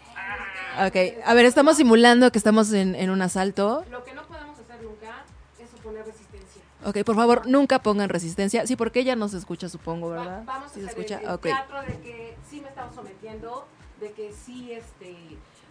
Ok, 0.88 0.96
a 1.26 1.34
ver, 1.34 1.46
estamos 1.46 1.78
simulando 1.78 2.32
que 2.32 2.38
estamos 2.38 2.72
en, 2.74 2.96
en 2.96 3.10
un 3.10 3.22
asalto. 3.22 3.86
Lo 3.90 4.04
que 4.04 4.14
no 4.14 4.24
podemos 4.24 4.58
hacer 4.60 4.82
nunca 4.84 5.24
es 5.60 5.74
oponer 5.80 6.06
resistencia. 6.06 6.62
Ok, 6.86 7.04
por 7.06 7.16
favor, 7.16 7.48
nunca 7.48 7.80
pongan 7.80 8.10
resistencia. 8.10 8.68
Sí, 8.68 8.76
porque 8.76 9.00
ella 9.00 9.16
no 9.16 9.28
se 9.30 9.38
escucha, 9.38 9.70
supongo, 9.70 10.10
Va- 10.10 10.18
¿verdad? 10.20 10.44
vamos 10.46 10.72
a 10.72 10.74
Sí 10.74 10.80
hacer 10.82 10.90
escucha. 10.90 11.18
el, 11.20 11.26
el 11.26 11.32
Ok. 11.32 11.42
teatro 11.44 11.82
de 11.82 12.00
que 12.02 12.38
sí 12.50 12.62
me 12.62 12.68
estamos 12.70 12.94
sometiendo, 12.94 13.66
de 14.02 14.12
que 14.12 14.34
sí 14.34 14.72
este, 14.74 15.16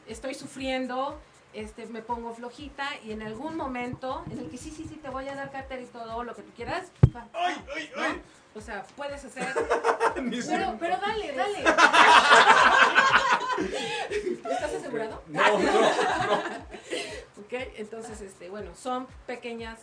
estoy 0.09 0.35
sufriendo, 0.35 1.19
este, 1.53 1.87
me 1.87 2.01
pongo 2.03 2.35
flojita 2.35 2.89
y 3.05 3.13
en 3.13 3.23
algún 3.23 3.57
momento 3.57 4.25
en 4.31 4.39
el 4.39 4.49
que 4.51 4.57
sí, 4.57 4.71
sí, 4.71 4.87
sí, 4.89 4.97
te 4.97 5.09
voy 5.11 5.29
a 5.29 5.35
dar 5.37 5.53
cátedra 5.53 5.83
y 5.83 5.87
todo 5.87 6.25
lo 6.25 6.35
que 6.35 6.43
tú 6.43 6.51
quieras. 6.57 6.87
va, 7.15 7.29
¿no? 7.33 8.15
O 8.55 8.61
sea, 8.61 8.85
puedes 8.97 9.25
hacer... 9.25 9.47
pero, 10.15 10.77
pero 10.79 10.97
dale, 10.99 11.33
dale. 11.33 11.59
¿Estás 14.51 14.75
asegurado? 14.75 15.23
No, 15.29 15.59
no, 15.59 15.81
Ok, 17.45 17.53
entonces, 17.77 18.21
este, 18.21 18.49
bueno, 18.49 18.75
son 18.75 19.07
pequeñas 19.27 19.81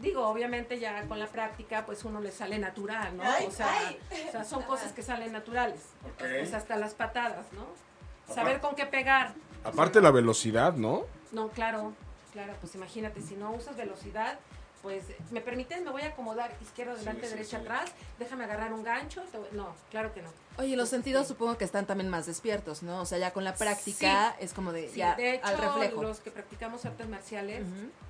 Digo, 0.00 0.28
obviamente 0.28 0.78
ya 0.78 1.06
con 1.08 1.18
la 1.18 1.26
práctica, 1.26 1.86
pues 1.86 2.04
uno 2.04 2.20
le 2.20 2.30
sale 2.30 2.58
natural, 2.58 3.16
¿no? 3.16 3.22
o, 3.46 3.50
sea, 3.50 3.94
o 4.28 4.30
sea, 4.30 4.44
son 4.44 4.62
cosas 4.64 4.92
que 4.92 5.02
salen 5.02 5.32
naturales. 5.32 5.80
Pues 6.18 6.52
hasta 6.52 6.76
las 6.76 6.92
patadas, 6.92 7.46
¿no? 7.52 7.66
Saber 8.32 8.60
con 8.60 8.74
qué 8.74 8.84
pegar. 8.84 9.32
Aparte 9.64 10.02
la 10.02 10.10
velocidad, 10.10 10.74
¿no? 10.74 11.04
No, 11.32 11.48
claro, 11.48 11.94
claro, 12.32 12.52
pues 12.60 12.74
imagínate, 12.74 13.22
si 13.22 13.36
no 13.36 13.52
usas 13.52 13.76
velocidad, 13.76 14.38
pues, 14.86 15.04
¿me 15.32 15.40
permiten? 15.40 15.82
Me 15.82 15.90
voy 15.90 16.02
a 16.02 16.06
acomodar 16.10 16.54
izquierda, 16.62 16.92
adelante, 16.92 17.24
sí, 17.26 17.30
derecha, 17.32 17.56
sí. 17.58 17.64
atrás, 17.64 17.90
déjame 18.20 18.44
agarrar 18.44 18.72
un 18.72 18.84
gancho. 18.84 19.20
y 19.24 19.26
te 19.32 19.38
voy- 19.38 19.48
No, 19.50 19.74
claro 19.90 20.14
que 20.14 20.22
no. 20.22 20.28
Oye, 20.58 20.76
los 20.76 20.84
Este, 20.84 20.96
sentidos 20.98 21.26
supongo 21.26 21.58
que 21.58 21.64
están 21.64 21.86
también 21.86 22.08
más 22.08 22.26
despiertos, 22.26 22.84
¿no? 22.84 23.00
O 23.00 23.04
sea, 23.04 23.18
ya 23.18 23.32
con 23.32 23.42
la 23.42 23.56
práctica 23.56 24.36
es 24.38 24.52
como 24.52 24.70
de 24.72 24.88
Sí, 24.88 24.98
ya 24.98 25.16
de 25.16 25.34
hecho, 25.34 25.44
al 25.46 25.58
reflejo. 25.58 26.02
los 26.04 26.20
que 26.20 26.30
practicamos 26.30 26.86
artes 26.86 27.08
marciales, 27.08 27.66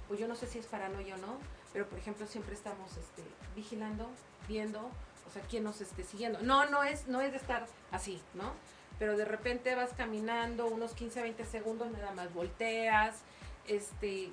pues 0.07 0.21
yo 0.21 0.29
no 0.29 0.37
sé 0.37 0.47
si 0.49 0.59
es 0.59 0.67
paranoia 0.67 1.15
o 1.15 1.19
no, 1.19 1.39
pero 1.73 1.87
por 1.87 1.99
ejemplo 1.99 2.27
siempre 2.27 2.53
estamos 2.55 2.91
este, 2.99 3.23
vigilando, 3.55 4.07
viendo, 4.47 4.81
o 4.81 5.33
sea, 5.33 5.41
quién 5.49 5.65
nos 5.65 5.81
esté 5.81 6.05
siguiendo. 6.05 6.41
No, 6.43 6.67
no 6.67 6.85
es, 6.85 7.07
no 7.09 7.23
es 7.23 7.33
de 7.33 7.39
estar 7.39 7.65
así, 7.91 8.21
¿no? 8.35 8.53
Pero 8.99 9.17
de 9.17 9.25
repente 9.25 9.75
vas 9.75 9.95
caminando 9.97 10.67
unos 10.67 10.93
15, 10.93 11.23
20 11.23 11.47
segundos, 11.47 11.91
nada 11.91 12.13
más 12.13 12.35
volteas, 12.35 13.15
este, 13.67 14.31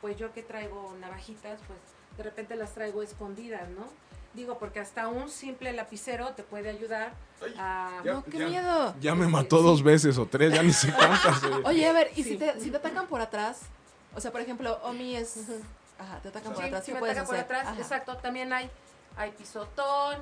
pues 0.00 0.16
yo 0.16 0.32
que 0.32 0.42
traigo 0.42 0.94
navajitas, 1.00 1.58
pues 1.66 1.78
de 2.16 2.22
repente 2.22 2.56
las 2.56 2.72
traigo 2.74 3.02
escondidas, 3.02 3.68
¿no? 3.70 3.84
Digo, 4.34 4.58
porque 4.58 4.80
hasta 4.80 5.08
un 5.08 5.30
simple 5.30 5.72
lapicero 5.72 6.30
te 6.34 6.42
puede 6.42 6.68
ayudar 6.68 7.12
a... 7.58 8.02
Ya- 8.04 8.12
No, 8.12 8.24
qué 8.24 8.38
ya- 8.38 8.46
miedo. 8.48 8.94
Ya 9.00 9.14
me 9.14 9.26
mató 9.28 9.62
dos 9.62 9.82
veces 9.82 10.18
o 10.18 10.26
tres, 10.26 10.52
ya 10.52 10.62
ni 10.62 10.72
sé 10.72 10.92
cuántas. 10.92 11.42
oye. 11.44 11.62
Oye, 11.64 11.88
a 11.88 11.92
ver, 11.92 12.10
¿y 12.16 12.22
Sí. 12.22 12.30
si 12.30 12.36
te, 12.36 12.60
si 12.60 12.70
te 12.70 12.76
atacan 12.76 13.06
por 13.06 13.20
atrás? 13.22 13.60
O 14.14 14.20
sea, 14.20 14.30
por 14.32 14.40
ejemplo, 14.42 14.78
Omi 14.82 15.16
es... 15.16 15.38
Ajá, 15.98 16.18
te 16.22 16.28
atacan 16.28 16.52
por 16.52 16.62
Sí, 16.62 16.68
atrás. 16.68 16.84
si 16.84 16.90
¿Qué 16.90 16.94
me 16.94 17.00
puedes 17.00 17.16
ataca 17.16 17.26
por 17.26 17.34
hacer? 17.36 17.44
atrás, 17.46 17.66
Ajá. 17.68 17.80
exacto, 17.80 18.16
también 18.18 18.52
hay, 18.52 18.70
hay 19.16 19.30
pisotón, 19.30 20.18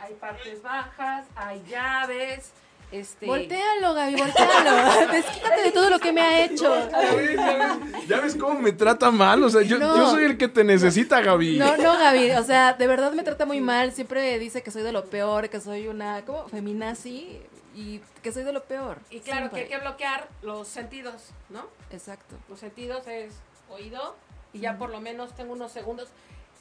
hay 0.00 0.14
partes 0.14 0.60
bajas, 0.60 1.24
hay 1.36 1.62
llaves, 1.68 2.50
este... 2.92 3.26
Voltéalo, 3.26 3.94
Gaby, 3.94 4.16
voltealo. 4.16 5.12
Desquítate 5.12 5.62
de 5.62 5.72
todo 5.72 5.90
lo 5.90 5.98
que 5.98 6.12
me 6.12 6.20
ha 6.22 6.44
hecho. 6.44 6.74
Ya 6.90 7.14
ves, 7.14 7.34
ya 7.36 7.56
ves- 7.56 8.06
ya 8.08 8.20
ves 8.20 8.36
cómo 8.36 8.60
me 8.60 8.72
trata 8.72 9.10
mal. 9.10 9.42
O 9.42 9.50
sea, 9.50 9.62
yo, 9.62 9.78
No. 9.78 9.96
yo 9.96 10.10
soy 10.10 10.24
el 10.24 10.36
que 10.38 10.48
te 10.48 10.64
necesita, 10.64 11.20
Gaby. 11.20 11.58
No, 11.58 11.76
no, 11.76 11.98
Gaby, 11.98 12.32
o 12.32 12.44
sea, 12.44 12.72
de 12.74 12.86
verdad 12.86 13.12
me 13.12 13.22
trata 13.22 13.46
muy 13.46 13.60
mal. 13.60 13.92
Siempre 13.92 14.38
dice 14.38 14.62
que 14.62 14.70
soy 14.70 14.82
de 14.82 14.92
lo 14.92 15.04
peor, 15.06 15.48
que 15.48 15.60
soy 15.60 15.88
una, 15.88 16.22
¿cómo? 16.24 16.48
Feminazi 16.48 17.40
y 17.74 18.00
que 18.22 18.30
soy 18.32 18.44
de 18.44 18.52
lo 18.52 18.62
peor. 18.64 18.98
Y 19.10 19.20
claro 19.20 19.50
que 19.50 19.60
hay 19.62 19.68
que 19.68 19.78
bloquear 19.78 20.28
los 20.42 20.68
sentidos, 20.68 21.30
¿no? 21.50 21.66
Exacto. 21.90 22.36
Los 22.48 22.60
sentidos 22.60 23.06
es 23.08 23.34
oído 23.68 24.14
y 24.52 24.60
ya 24.60 24.78
por 24.78 24.90
lo 24.90 25.00
menos 25.00 25.34
tengo 25.34 25.52
unos 25.54 25.72
segundos. 25.72 26.08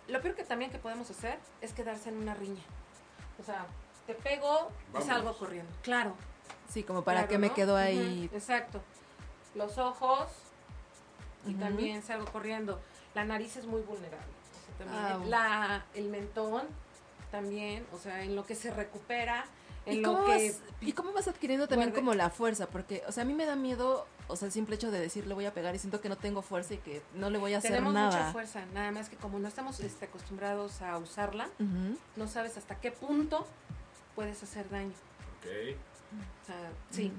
Lo 0.07 0.19
peor 0.21 0.35
que 0.35 0.43
también 0.43 0.71
que 0.71 0.79
podemos 0.79 1.09
hacer 1.11 1.37
es 1.61 1.71
quedarse 1.73 2.09
en 2.09 2.17
una 2.17 2.33
riña. 2.33 2.63
O 3.39 3.43
sea, 3.45 3.65
te 4.07 4.13
pego 4.15 4.69
y 4.89 4.93
Vamos. 4.93 5.07
salgo 5.07 5.37
corriendo. 5.37 5.71
Claro. 5.81 6.13
Sí, 6.69 6.83
como 6.83 7.03
para 7.03 7.19
claro, 7.21 7.29
que 7.31 7.37
me 7.37 7.51
quedo 7.51 7.75
ahí. 7.75 8.29
Exacto. 8.33 8.81
Los 9.55 9.77
ojos 9.77 10.27
y 11.45 11.53
también 11.55 12.01
salgo 12.01 12.25
corriendo. 12.25 12.79
La 13.15 13.23
nariz 13.25 13.55
es 13.57 13.65
muy 13.65 13.81
vulnerable. 13.81 14.25
O 14.25 14.77
sea, 14.77 14.85
también 14.85 15.03
Ah, 15.05 15.25
la, 15.27 15.85
el 15.93 16.09
mentón 16.09 16.63
también, 17.31 17.85
o 17.93 17.97
sea, 17.97 18.23
en 18.23 18.35
lo 18.35 18.45
que 18.45 18.55
se 18.55 18.71
recupera, 18.71 19.45
en 19.85 19.97
¿Y 19.97 20.01
lo 20.01 20.13
cómo, 20.13 20.25
que... 20.25 20.49
vas, 20.51 20.61
¿Y 20.81 20.93
cómo 20.93 21.11
vas 21.13 21.27
adquiriendo 21.27 21.67
también 21.67 21.89
Guarde. 21.89 22.01
como 22.01 22.13
la 22.13 22.29
fuerza? 22.29 22.67
Porque, 22.67 23.03
o 23.07 23.11
sea, 23.11 23.23
a 23.23 23.25
mí 23.25 23.33
me 23.33 23.45
da 23.45 23.55
miedo, 23.55 24.05
o 24.27 24.35
sea, 24.35 24.45
el 24.47 24.51
simple 24.51 24.75
hecho 24.75 24.91
de 24.91 24.99
decir 24.99 25.27
le 25.27 25.33
voy 25.33 25.45
a 25.45 25.53
pegar 25.53 25.75
y 25.75 25.79
siento 25.79 25.99
que 25.99 26.09
no 26.09 26.15
tengo 26.17 26.41
fuerza 26.41 26.75
y 26.75 26.77
que 26.77 27.01
no 27.15 27.29
le 27.29 27.37
voy 27.39 27.53
a 27.53 27.57
hacer 27.57 27.71
Tenemos 27.71 27.91
mucha 27.93 28.09
nada. 28.09 28.31
fuerza, 28.31 28.65
nada 28.73 28.91
más 28.91 29.09
que 29.09 29.15
como 29.17 29.39
no 29.39 29.47
estamos 29.47 29.79
este, 29.79 30.05
acostumbrados 30.05 30.81
a 30.81 30.97
usarla, 30.97 31.49
no 32.15 32.27
sabes 32.27 32.55
hasta 32.57 32.75
qué 32.79 32.91
punto 32.91 33.45
puedes 34.15 34.41
hacer 34.43 34.69
daño. 34.69 34.93
Ok. 35.37 35.77
O 36.41 36.45
sea, 36.45 36.71
sí, 36.91 37.11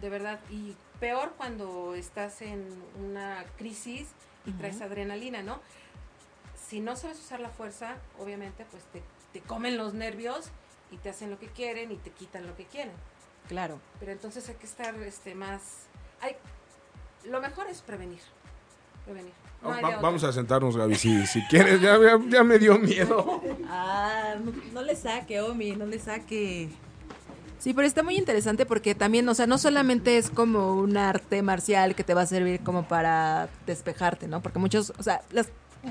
de 0.00 0.10
verdad. 0.10 0.40
Y 0.50 0.76
peor 1.00 1.34
cuando 1.36 1.94
estás 1.94 2.42
en 2.42 2.66
una 2.98 3.44
crisis 3.56 4.08
y 4.46 4.52
traes 4.52 4.80
adrenalina, 4.80 5.42
¿no? 5.42 5.60
Si 6.54 6.80
no 6.80 6.96
sabes 6.96 7.18
usar 7.18 7.40
la 7.40 7.50
fuerza, 7.50 7.96
obviamente, 8.18 8.66
pues 8.70 8.84
te, 8.92 9.02
te 9.32 9.40
comen 9.40 9.76
los 9.76 9.94
nervios 9.94 10.50
y 10.90 10.96
te 10.96 11.10
hacen 11.10 11.30
lo 11.30 11.38
que 11.38 11.48
quieren 11.48 11.92
y 11.92 11.96
te 11.96 12.10
quitan 12.10 12.46
lo 12.46 12.56
que 12.56 12.64
quieren. 12.64 12.94
Claro. 13.48 13.80
Pero 13.98 14.12
entonces 14.12 14.48
hay 14.48 14.56
que 14.56 14.66
estar 14.66 14.94
este, 14.96 15.34
más... 15.34 15.86
Hay, 16.20 16.36
lo 17.24 17.40
mejor 17.40 17.66
es 17.68 17.80
prevenir. 17.82 18.20
Prevenir. 19.04 19.32
No 19.62 19.70
Va- 19.70 19.98
vamos 20.00 20.22
a 20.24 20.32
sentarnos, 20.32 20.76
Gaby, 20.76 20.94
si, 20.94 21.26
si 21.26 21.42
quieres. 21.46 21.80
Ya, 21.80 21.98
ya- 21.98 22.20
ya 22.28 22.44
me 22.44 22.58
dio 22.58 22.78
miedo. 22.78 23.42
Ah, 23.68 24.34
no, 24.44 24.52
no 24.72 24.82
le 24.82 24.94
saque, 24.94 25.40
Omi, 25.40 25.72
no 25.72 25.84
le 25.86 25.98
saque. 25.98 26.68
Sí, 27.58 27.74
pero 27.74 27.86
está 27.86 28.04
muy 28.04 28.16
interesante 28.16 28.66
porque 28.66 28.94
también, 28.94 29.28
o 29.28 29.34
sea, 29.34 29.46
no 29.48 29.58
solamente 29.58 30.16
es 30.16 30.30
como 30.30 30.74
un 30.74 30.96
arte 30.96 31.42
marcial 31.42 31.96
que 31.96 32.04
te 32.04 32.14
va 32.14 32.22
a 32.22 32.26
servir 32.26 32.60
como 32.60 32.84
para 32.86 33.48
despejarte, 33.66 34.28
¿no? 34.28 34.40
Porque 34.40 34.60
muchos, 34.60 34.92
o 34.96 35.02
sea, 35.02 35.22
las, 35.32 35.48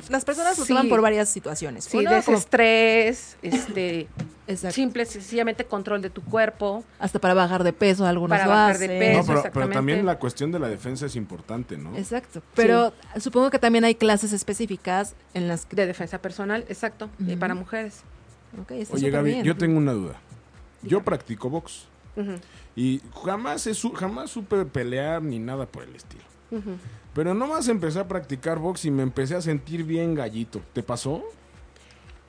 las 0.10 0.26
personas 0.26 0.58
lo 0.58 0.65
Sí. 0.65 0.69
toman 0.69 0.89
por 0.89 1.02
varias 1.02 1.30
situaciones. 1.30 1.86
Sí, 1.86 1.97
Uno, 1.97 2.10
como- 2.10 2.17
desestrés, 2.38 3.38
este, 3.41 4.08
exacto, 4.47 4.76
simple, 4.76 5.06
sencillamente 5.06 5.65
control 5.65 6.02
de 6.02 6.10
tu 6.10 6.21
cuerpo. 6.23 6.84
hasta 7.00 7.19
para 7.19 7.34
bajar 7.34 7.63
de 7.63 7.73
peso, 7.73 8.06
algunos 8.06 8.38
Para 8.38 8.45
lo 8.45 8.52
bajar 8.52 8.78
de 8.80 8.88
peso. 8.89 9.34
No, 9.34 9.43
pero, 9.54 9.69
también 9.69 10.06
la 10.06 10.19
cuestión 10.19 10.52
de 10.52 10.60
la 10.60 10.67
defensa 10.67 11.06
es 11.06 11.15
importante, 11.15 11.78
¿no? 11.78 11.95
Exacto. 11.97 12.41
Pero 12.56 12.93
supongo 13.19 13.50
que 13.50 13.60
también 13.60 13.84
hay 13.86 13.95
clases 13.95 14.34
específicas 14.34 15.15
en 15.34 15.47
las 15.47 15.65
que... 15.65 15.76
De 15.76 15.86
defensa 15.86 16.17
personal, 16.21 16.65
exacto, 16.69 17.10
y 17.26 17.36
para 17.36 17.56
mujeres. 17.56 18.02
Oye, 18.91 19.10
Gaby, 19.10 19.32
bien. 19.32 19.43
yo 19.43 19.56
tengo 19.58 19.78
una 19.78 19.93
duda. 19.93 20.15
Yo 20.84 21.02
practico 21.04 21.50
box 21.50 21.86
y 22.76 23.02
jamás, 23.26 23.65
he 23.67 23.73
su- 23.73 23.91
jamás 23.93 24.30
supe 24.32 24.65
pelear 24.65 25.21
ni 25.21 25.39
nada 25.39 25.65
por 25.65 25.84
el 25.84 25.95
estilo. 25.95 26.23
Pero 27.17 27.34
nomás 27.34 27.67
empecé 27.67 27.99
a 27.99 28.08
practicar 28.08 28.60
box 28.60 28.86
y 28.86 28.91
me 28.91 29.01
empecé 29.01 29.36
a 29.36 29.41
sentir 29.41 29.84
bien 29.84 30.13
gallito. 30.13 30.62
¿Te 30.71 30.84
pasó? 30.84 31.23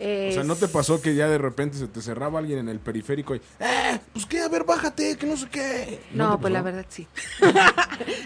O 0.01 0.33
sea, 0.33 0.44
¿no 0.44 0.57
te 0.57 0.66
pasó 0.66 1.03
que 1.03 1.14
ya 1.14 1.29
de 1.29 1.37
repente 1.38 1.77
se 1.77 1.88
te 1.88 2.01
cerraba 2.01 2.38
alguien 2.38 2.61
en 2.61 2.68
el 2.70 2.79
periférico 2.79 3.35
y, 3.35 3.40
¡eh! 3.61 4.01
Pues 4.14 4.24
qué, 4.27 4.40
a 4.40 4.48
ver, 4.48 4.64
bájate, 4.64 5.16
que 5.18 5.27
no 5.27 5.37
sé 5.37 5.46
qué. 5.51 6.01
No, 6.14 6.40
pues 6.40 6.53
la 6.53 6.62
verdad 6.62 6.87
sí. 6.88 7.07
Pero- 7.38 7.53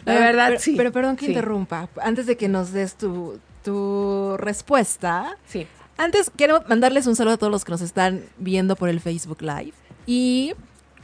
la 0.05 0.15
verdad 0.27 0.47
pero, 0.51 0.61
sí. 0.61 0.75
Pero 0.77 0.93
perdón 0.93 1.17
que 1.17 1.25
Sí. 1.27 1.33
interrumpa. 1.33 1.89
Antes 2.01 2.27
de 2.27 2.37
que 2.37 2.47
nos 2.49 2.73
des 2.73 2.95
tu, 2.95 3.41
tu 3.65 4.37
respuesta, 4.37 5.37
Sí. 5.49 5.67
Antes 5.97 6.31
quiero 6.37 6.63
mandarles 6.69 7.07
un 7.09 7.17
saludo 7.17 7.35
a 7.35 7.37
todos 7.39 7.51
los 7.53 7.65
que 7.65 7.73
nos 7.73 7.81
están 7.83 8.23
viendo 8.39 8.77
por 8.77 8.89
el 8.89 9.01
Facebook 9.01 9.43
Live 9.43 9.73
y 10.07 10.55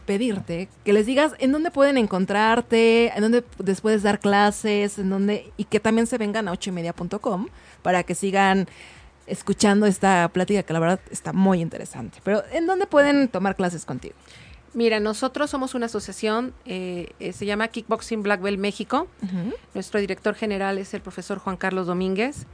pedirte 0.08 0.70
que 0.86 0.94
les 0.94 1.04
digas 1.04 1.34
en 1.38 1.52
dónde 1.52 1.70
pueden 1.70 1.98
encontrarte, 1.98 3.12
en 3.14 3.20
dónde 3.20 3.44
les 3.62 3.82
puedes 3.82 4.02
dar 4.02 4.20
clases, 4.20 4.98
en 4.98 5.10
dónde 5.10 5.52
y 5.58 5.64
que 5.64 5.80
también 5.80 6.06
se 6.06 6.16
vengan 6.16 6.48
a 6.48 6.52
ochoymedia.com 6.52 7.48
para 7.82 8.02
que 8.04 8.14
sigan 8.14 8.66
escuchando 9.26 9.84
esta 9.84 10.26
plática 10.32 10.62
que 10.62 10.72
la 10.72 10.80
verdad 10.80 11.00
está 11.10 11.34
muy 11.34 11.60
interesante. 11.60 12.20
Pero 12.24 12.42
¿en 12.52 12.66
dónde 12.66 12.86
pueden 12.86 13.28
tomar 13.28 13.54
clases 13.54 13.84
contigo? 13.84 14.14
Mira, 14.72 14.98
nosotros 14.98 15.50
somos 15.50 15.74
una 15.74 15.86
asociación, 15.86 16.54
eh, 16.64 17.10
eh, 17.20 17.34
se 17.34 17.44
llama 17.44 17.68
Kickboxing 17.68 18.22
Black 18.22 18.40
Belt 18.40 18.58
México. 18.58 19.08
Nuestro 19.74 20.00
director 20.00 20.34
general 20.34 20.78
es 20.78 20.94
el 20.94 21.02
profesor 21.02 21.38
Juan 21.38 21.58
Carlos 21.58 21.86
Domínguez. 21.86 22.46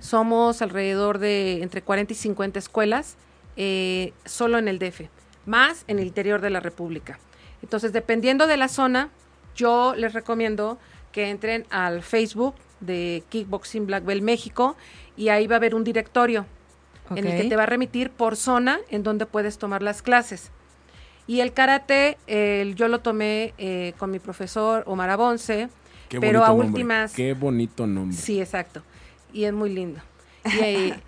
Somos 0.00 0.60
alrededor 0.60 1.20
de 1.20 1.62
entre 1.62 1.82
40 1.82 2.12
y 2.12 2.16
50 2.16 2.58
escuelas, 2.58 3.14
eh, 3.56 4.12
solo 4.24 4.58
en 4.58 4.66
el 4.66 4.80
DF, 4.80 5.02
más 5.46 5.84
en 5.88 5.98
el 5.98 6.06
interior 6.06 6.40
de 6.40 6.50
la 6.50 6.60
República. 6.60 7.18
Entonces, 7.62 7.92
dependiendo 7.92 8.46
de 8.46 8.56
la 8.56 8.68
zona, 8.68 9.08
yo 9.54 9.94
les 9.96 10.12
recomiendo 10.12 10.78
que 11.12 11.30
entren 11.30 11.64
al 11.70 12.02
Facebook 12.02 12.54
de 12.80 13.22
Kickboxing 13.30 13.86
Black 13.86 14.04
Belt 14.04 14.22
México 14.22 14.76
y 15.16 15.28
ahí 15.30 15.46
va 15.46 15.56
a 15.56 15.58
haber 15.58 15.74
un 15.74 15.82
directorio 15.84 16.44
en 17.10 17.26
el 17.26 17.40
que 17.42 17.48
te 17.48 17.56
va 17.56 17.62
a 17.62 17.66
remitir 17.66 18.10
por 18.10 18.36
zona 18.36 18.80
en 18.90 19.02
donde 19.02 19.24
puedes 19.26 19.56
tomar 19.58 19.82
las 19.82 20.02
clases. 20.02 20.50
Y 21.28 21.40
el 21.40 21.52
karate, 21.52 22.18
eh, 22.26 22.72
yo 22.76 22.88
lo 22.88 23.00
tomé 23.00 23.54
eh, 23.58 23.94
con 23.98 24.10
mi 24.10 24.18
profesor 24.18 24.84
Omar 24.86 25.10
Abonce. 25.10 25.68
Qué 26.08 26.20
pero 26.20 26.44
a 26.44 26.48
nombre, 26.48 26.68
últimas- 26.68 27.12
Qué 27.14 27.32
bonito 27.32 27.86
nombre. 27.86 28.16
Sí, 28.16 28.40
exacto. 28.40 28.82
Y 29.32 29.44
es 29.44 29.52
muy 29.52 29.70
lindo. 29.72 30.00
Y, 30.44 30.58
eh, 30.62 31.00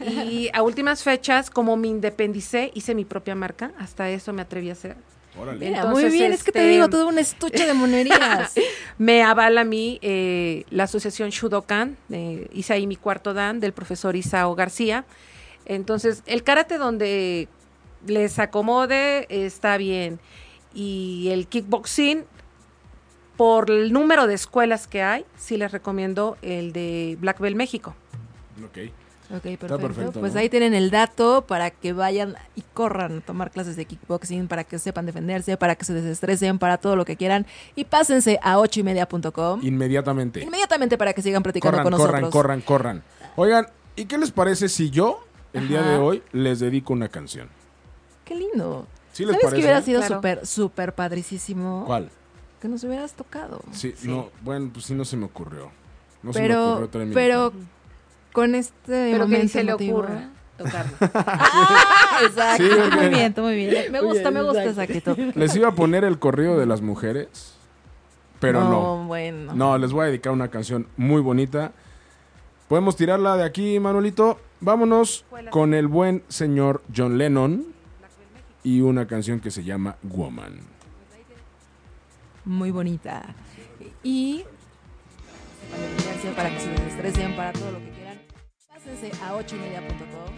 y 0.00 0.50
a 0.52 0.62
últimas 0.62 1.02
fechas, 1.02 1.50
como 1.50 1.76
me 1.76 1.88
independicé, 1.88 2.70
hice 2.74 2.94
mi 2.94 3.04
propia 3.04 3.34
marca. 3.34 3.72
Hasta 3.78 4.10
eso 4.10 4.32
me 4.32 4.42
atreví 4.42 4.70
a 4.70 4.72
hacer. 4.72 4.96
Órale. 5.38 5.58
Mira, 5.58 5.82
Entonces, 5.82 6.04
muy 6.04 6.18
bien, 6.18 6.32
es 6.32 6.42
que 6.42 6.52
te 6.52 6.60
este, 6.60 6.70
digo 6.70 6.88
todo 6.88 7.08
un 7.08 7.18
estuche 7.18 7.66
de 7.66 7.74
monerías. 7.74 8.54
Me 8.98 9.22
avala 9.22 9.62
a 9.62 9.64
mí 9.64 9.98
eh, 10.00 10.64
la 10.70 10.84
asociación 10.84 11.28
Shudokan, 11.28 11.98
eh, 12.10 12.48
hice 12.54 12.72
ahí 12.72 12.86
mi 12.86 12.96
cuarto 12.96 13.34
dan 13.34 13.60
del 13.60 13.72
profesor 13.72 14.16
Isao 14.16 14.54
García. 14.54 15.04
Entonces, 15.66 16.22
el 16.26 16.42
karate 16.42 16.78
donde 16.78 17.48
les 18.06 18.38
acomode 18.38 19.26
está 19.28 19.76
bien. 19.76 20.20
Y 20.74 21.28
el 21.30 21.46
kickboxing, 21.48 22.24
por 23.36 23.70
el 23.70 23.92
número 23.92 24.26
de 24.26 24.34
escuelas 24.34 24.86
que 24.86 25.02
hay, 25.02 25.24
sí 25.36 25.56
les 25.56 25.72
recomiendo 25.72 26.38
el 26.40 26.72
de 26.72 27.18
Black 27.20 27.40
Belt 27.40 27.56
México. 27.56 27.94
Ok. 28.64 28.90
Ok, 29.28 29.42
perfecto. 29.42 29.78
perfecto, 29.78 30.20
Pues 30.20 30.34
¿no? 30.34 30.40
ahí 30.40 30.48
tienen 30.48 30.72
el 30.72 30.90
dato 30.90 31.42
para 31.46 31.70
que 31.70 31.92
vayan 31.92 32.36
y 32.54 32.62
corran 32.74 33.18
a 33.18 33.20
tomar 33.22 33.50
clases 33.50 33.74
de 33.74 33.84
kickboxing, 33.84 34.46
para 34.46 34.62
que 34.62 34.78
sepan 34.78 35.04
defenderse, 35.06 35.56
para 35.56 35.74
que 35.74 35.84
se 35.84 35.92
desestresen, 35.94 36.58
para 36.60 36.78
todo 36.78 36.94
lo 36.94 37.04
que 37.04 37.16
quieran. 37.16 37.44
Y 37.74 37.84
pásense 37.86 38.38
a 38.42 38.58
ocho 38.60 38.78
y 38.80 38.82
media.com 38.84 39.60
Inmediatamente. 39.64 40.42
inmediatamente 40.42 40.96
para 40.96 41.12
que 41.12 41.22
sigan 41.22 41.42
platicando 41.42 41.78
Corran, 41.78 41.90
con 41.92 41.98
corran, 42.00 42.20
nosotros. 42.22 42.32
corran, 42.32 42.60
corran. 42.60 43.02
Oigan, 43.34 43.66
¿y 43.96 44.04
qué 44.04 44.16
les 44.16 44.30
parece 44.30 44.68
si 44.68 44.90
yo, 44.90 45.24
el 45.52 45.66
día 45.68 45.82
de 45.82 45.96
hoy, 45.96 46.22
les 46.32 46.60
dedico 46.60 46.92
una 46.92 47.08
canción? 47.08 47.48
Qué 48.24 48.36
lindo. 48.36 48.86
¿Sí 49.12 49.24
les 49.24 49.32
¿Sabes 49.32 49.44
parece? 49.44 49.56
que 49.56 49.62
hubiera 49.66 49.82
sido 49.82 50.00
Claro. 50.00 50.14
súper, 50.16 50.46
súper 50.46 50.94
padrísimo? 50.94 51.84
¿Cuál? 51.86 52.10
Que 52.60 52.68
nos 52.68 52.84
hubieras 52.84 53.12
tocado. 53.14 53.60
Sí, 53.72 53.94
no, 54.04 54.30
bueno, 54.42 54.70
pues 54.72 54.86
sí 54.86 54.94
no 54.94 55.04
se 55.04 55.16
me 55.16 55.24
ocurrió. 55.24 55.70
No 56.22 56.32
se 56.32 56.40
me 56.40 56.46
pero, 56.48 56.74
ocurrió 56.84 57.10
pero. 57.12 57.52
Con 58.36 58.54
este 58.54 58.76
Pero 59.12 59.24
momento 59.24 59.48
se 59.48 59.64
le 59.64 59.72
ocurra 59.72 60.28
tocarlo. 60.58 60.92
Ah, 61.00 62.20
exacto. 62.22 62.62
Sí, 62.62 62.70
porque- 62.78 62.96
Muy 62.96 63.08
bien, 63.08 63.34
muy 63.38 63.56
bien. 63.56 63.92
Me 63.92 64.00
gusta, 64.02 64.30
me 64.30 64.42
gusta 64.42 64.64
esa 64.64 64.82
actitud. 64.82 65.16
Les 65.34 65.56
iba 65.56 65.68
a 65.68 65.72
poner 65.72 66.04
el 66.04 66.18
corrido 66.18 66.58
de 66.58 66.66
las 66.66 66.82
mujeres, 66.82 67.54
pero 68.38 68.60
no. 68.60 69.04
bueno. 69.06 69.54
No, 69.54 69.78
les 69.78 69.90
voy 69.90 70.02
a 70.02 70.06
dedicar 70.08 70.34
una 70.34 70.48
canción 70.48 70.86
muy 70.98 71.22
bonita. 71.22 71.72
Podemos 72.68 72.94
tirarla 72.94 73.38
de 73.38 73.44
aquí, 73.44 73.80
Manuelito. 73.80 74.38
Vámonos 74.60 75.24
con 75.50 75.72
el 75.72 75.86
buen 75.88 76.22
señor 76.28 76.82
John 76.94 77.16
Lennon 77.16 77.64
y 78.62 78.82
una 78.82 79.06
canción 79.06 79.40
que 79.40 79.50
se 79.50 79.64
llama 79.64 79.96
Woman. 80.02 80.60
Muy 82.44 82.70
bonita. 82.70 83.34
Y 84.02 84.44
para 86.36 86.50
que 86.50 86.60
se 86.60 86.70
desestresen, 86.70 87.34
para 87.34 87.52
todo 87.52 87.70
lo 87.72 87.78
que 87.78 87.90
quieran. 87.90 88.05
A 89.24 89.34
ocho 89.34 89.56
y 89.56 89.58
media.com. 89.58 90.34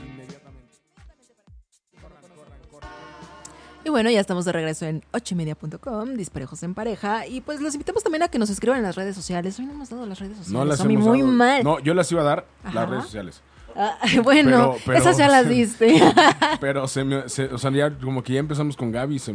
Y 3.85 3.91
bueno, 3.91 4.11
ya 4.11 4.21
estamos 4.21 4.45
de 4.45 4.53
regreso 4.53 4.87
en 4.87 5.05
ocho 5.13 5.35
y 5.35 5.37
media.com, 5.37 6.15
disparejos 6.15 6.63
en 6.63 6.75
pareja. 6.75 7.27
Y 7.27 7.41
pues 7.43 7.61
los 7.61 7.75
invitamos 7.75 8.03
también 8.03 8.23
a 8.23 8.29
que 8.29 8.39
nos 8.39 8.51
escriban 8.51 8.79
en 8.79 8.85
las 8.85 8.97
redes 8.97 9.15
sociales. 9.17 9.59
Hoy 9.59 9.67
no 9.67 9.73
hemos 9.73 9.91
dado 9.91 10.07
las 10.07 10.19
redes 10.19 10.39
sociales. 10.39 10.53
No 10.59 10.65
las 10.65 10.81
a 10.81 10.85
mí 10.85 10.95
hemos 10.95 11.07
muy 11.09 11.21
dado. 11.21 11.33
mal. 11.33 11.63
No, 11.65 11.79
yo 11.79 11.95
las 11.95 12.11
iba 12.11 12.23
a 12.23 12.25
dar, 12.25 12.47
Ajá. 12.65 12.75
las 12.75 12.89
redes 12.91 13.05
sociales. 13.05 13.43
Ah, 13.77 13.97
bueno, 14.25 14.51
Pero- 14.51 14.77
pero- 14.87 14.99
esas 14.99 15.17
ya 15.19 15.29
las 15.29 15.49
diste. 15.49 16.01
Pero 16.61 16.89
se 16.89 17.05
me, 17.05 17.29
se- 17.29 17.47
o 17.53 17.59
sea, 17.59 17.71
ya 17.71 17.97
como 17.99 18.23
que 18.23 18.33
ya 18.35 18.41
empezamos 18.41 18.77
con 18.77 18.91
Gaby, 18.91 19.19
se, 19.19 19.35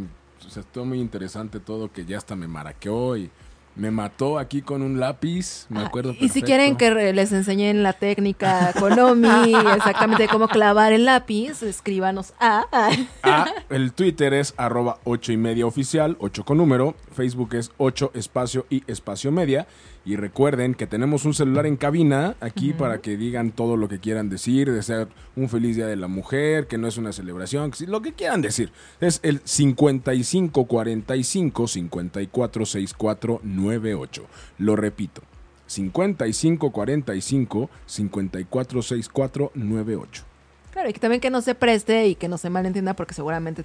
se 0.50 0.60
estuvo 0.60 0.86
muy 0.86 1.00
interesante 1.00 1.60
todo, 1.60 1.92
que 1.92 2.04
ya 2.06 2.18
hasta 2.18 2.36
me 2.36 2.48
maraqueó 2.48 3.16
y 3.16 3.30
me 3.76 3.90
mató 3.92 4.38
aquí 4.38 4.62
con 4.62 4.82
un 4.82 5.00
lápiz, 5.00 5.66
me 5.70 5.80
acuerdo 5.82 6.12
Ah, 6.12 6.18
y 6.20 6.30
si 6.30 6.42
quieren 6.44 6.76
que 6.76 6.90
re- 6.92 7.14
les 7.14 7.32
enseñen 7.32 7.82
la 7.82 7.94
técnica 7.94 8.72
Konami, 8.80 9.54
exactamente 9.76 10.28
cómo 10.28 10.48
clavar 10.48 10.94
el 10.94 11.06
lápiz, 11.06 11.64
escríbanos 11.64 12.34
a... 12.40 12.66
Ah, 13.24 13.46
el 13.70 13.94
Twitter 13.94 14.34
es 14.34 14.54
arroba 14.58 15.00
8 15.06 15.32
y 15.32 15.38
media 15.38 15.66
oficial, 15.66 16.18
8 16.20 16.44
con 16.46 16.58
número. 16.58 16.96
Facebook 17.16 17.56
es 17.56 17.72
8 17.78 18.12
espacio 18.14 18.66
y 18.70 18.84
espacio 18.86 19.32
media. 19.32 19.66
Y 20.06 20.18
recuerden 20.18 20.76
que 20.76 20.86
tenemos 20.86 21.24
un 21.24 21.34
celular 21.34 21.66
en 21.66 21.78
cabina 21.78 22.36
aquí 22.42 22.74
para 22.74 23.00
que 23.00 23.16
digan 23.16 23.52
todo 23.52 23.78
lo 23.78 23.88
que 23.88 24.00
quieran 24.00 24.30
decir, 24.30 24.70
desear 24.70 25.08
un 25.38 25.48
feliz 25.48 25.78
día 25.78 25.88
de 25.88 25.96
la 25.96 26.08
mujer, 26.08 26.68
que 26.68 26.78
no 26.78 26.88
es 26.88 26.98
una 26.98 27.14
celebración, 27.14 27.72
que 27.72 27.78
sí, 27.78 27.86
lo 27.86 28.02
que 28.02 28.12
quieran 28.12 28.42
decir. 28.42 28.74
Es 29.00 29.22
el 29.24 29.40
5545 29.46 31.68
546498. 31.68 34.26
Lo 34.58 34.76
repito. 34.76 35.22
5545 35.68 37.70
546498. 37.86 40.24
Claro, 40.72 40.90
y 40.90 40.94
que 40.94 41.00
también 41.00 41.22
que 41.22 41.30
no 41.30 41.42
se 41.42 41.56
preste 41.56 42.08
y 42.08 42.16
que 42.16 42.28
no 42.28 42.38
se 42.38 42.50
malentienda 42.50 42.94
porque 42.96 43.14
seguramente 43.14 43.64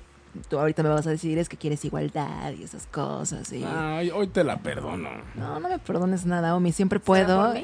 tú 0.48 0.58
ahorita 0.58 0.82
me 0.82 0.88
vas 0.88 1.06
a 1.06 1.10
decir 1.10 1.38
es 1.38 1.48
que 1.48 1.56
quieres 1.56 1.84
igualdad 1.84 2.52
y 2.52 2.62
esas 2.62 2.86
cosas. 2.86 3.52
Y... 3.52 3.64
Ay, 3.64 4.10
hoy 4.10 4.28
te 4.28 4.44
la 4.44 4.58
perdono. 4.58 5.10
No, 5.34 5.60
no 5.60 5.68
me 5.68 5.78
perdones 5.78 6.26
nada, 6.26 6.54
Omi, 6.54 6.72
siempre 6.72 7.00
puedo. 7.00 7.54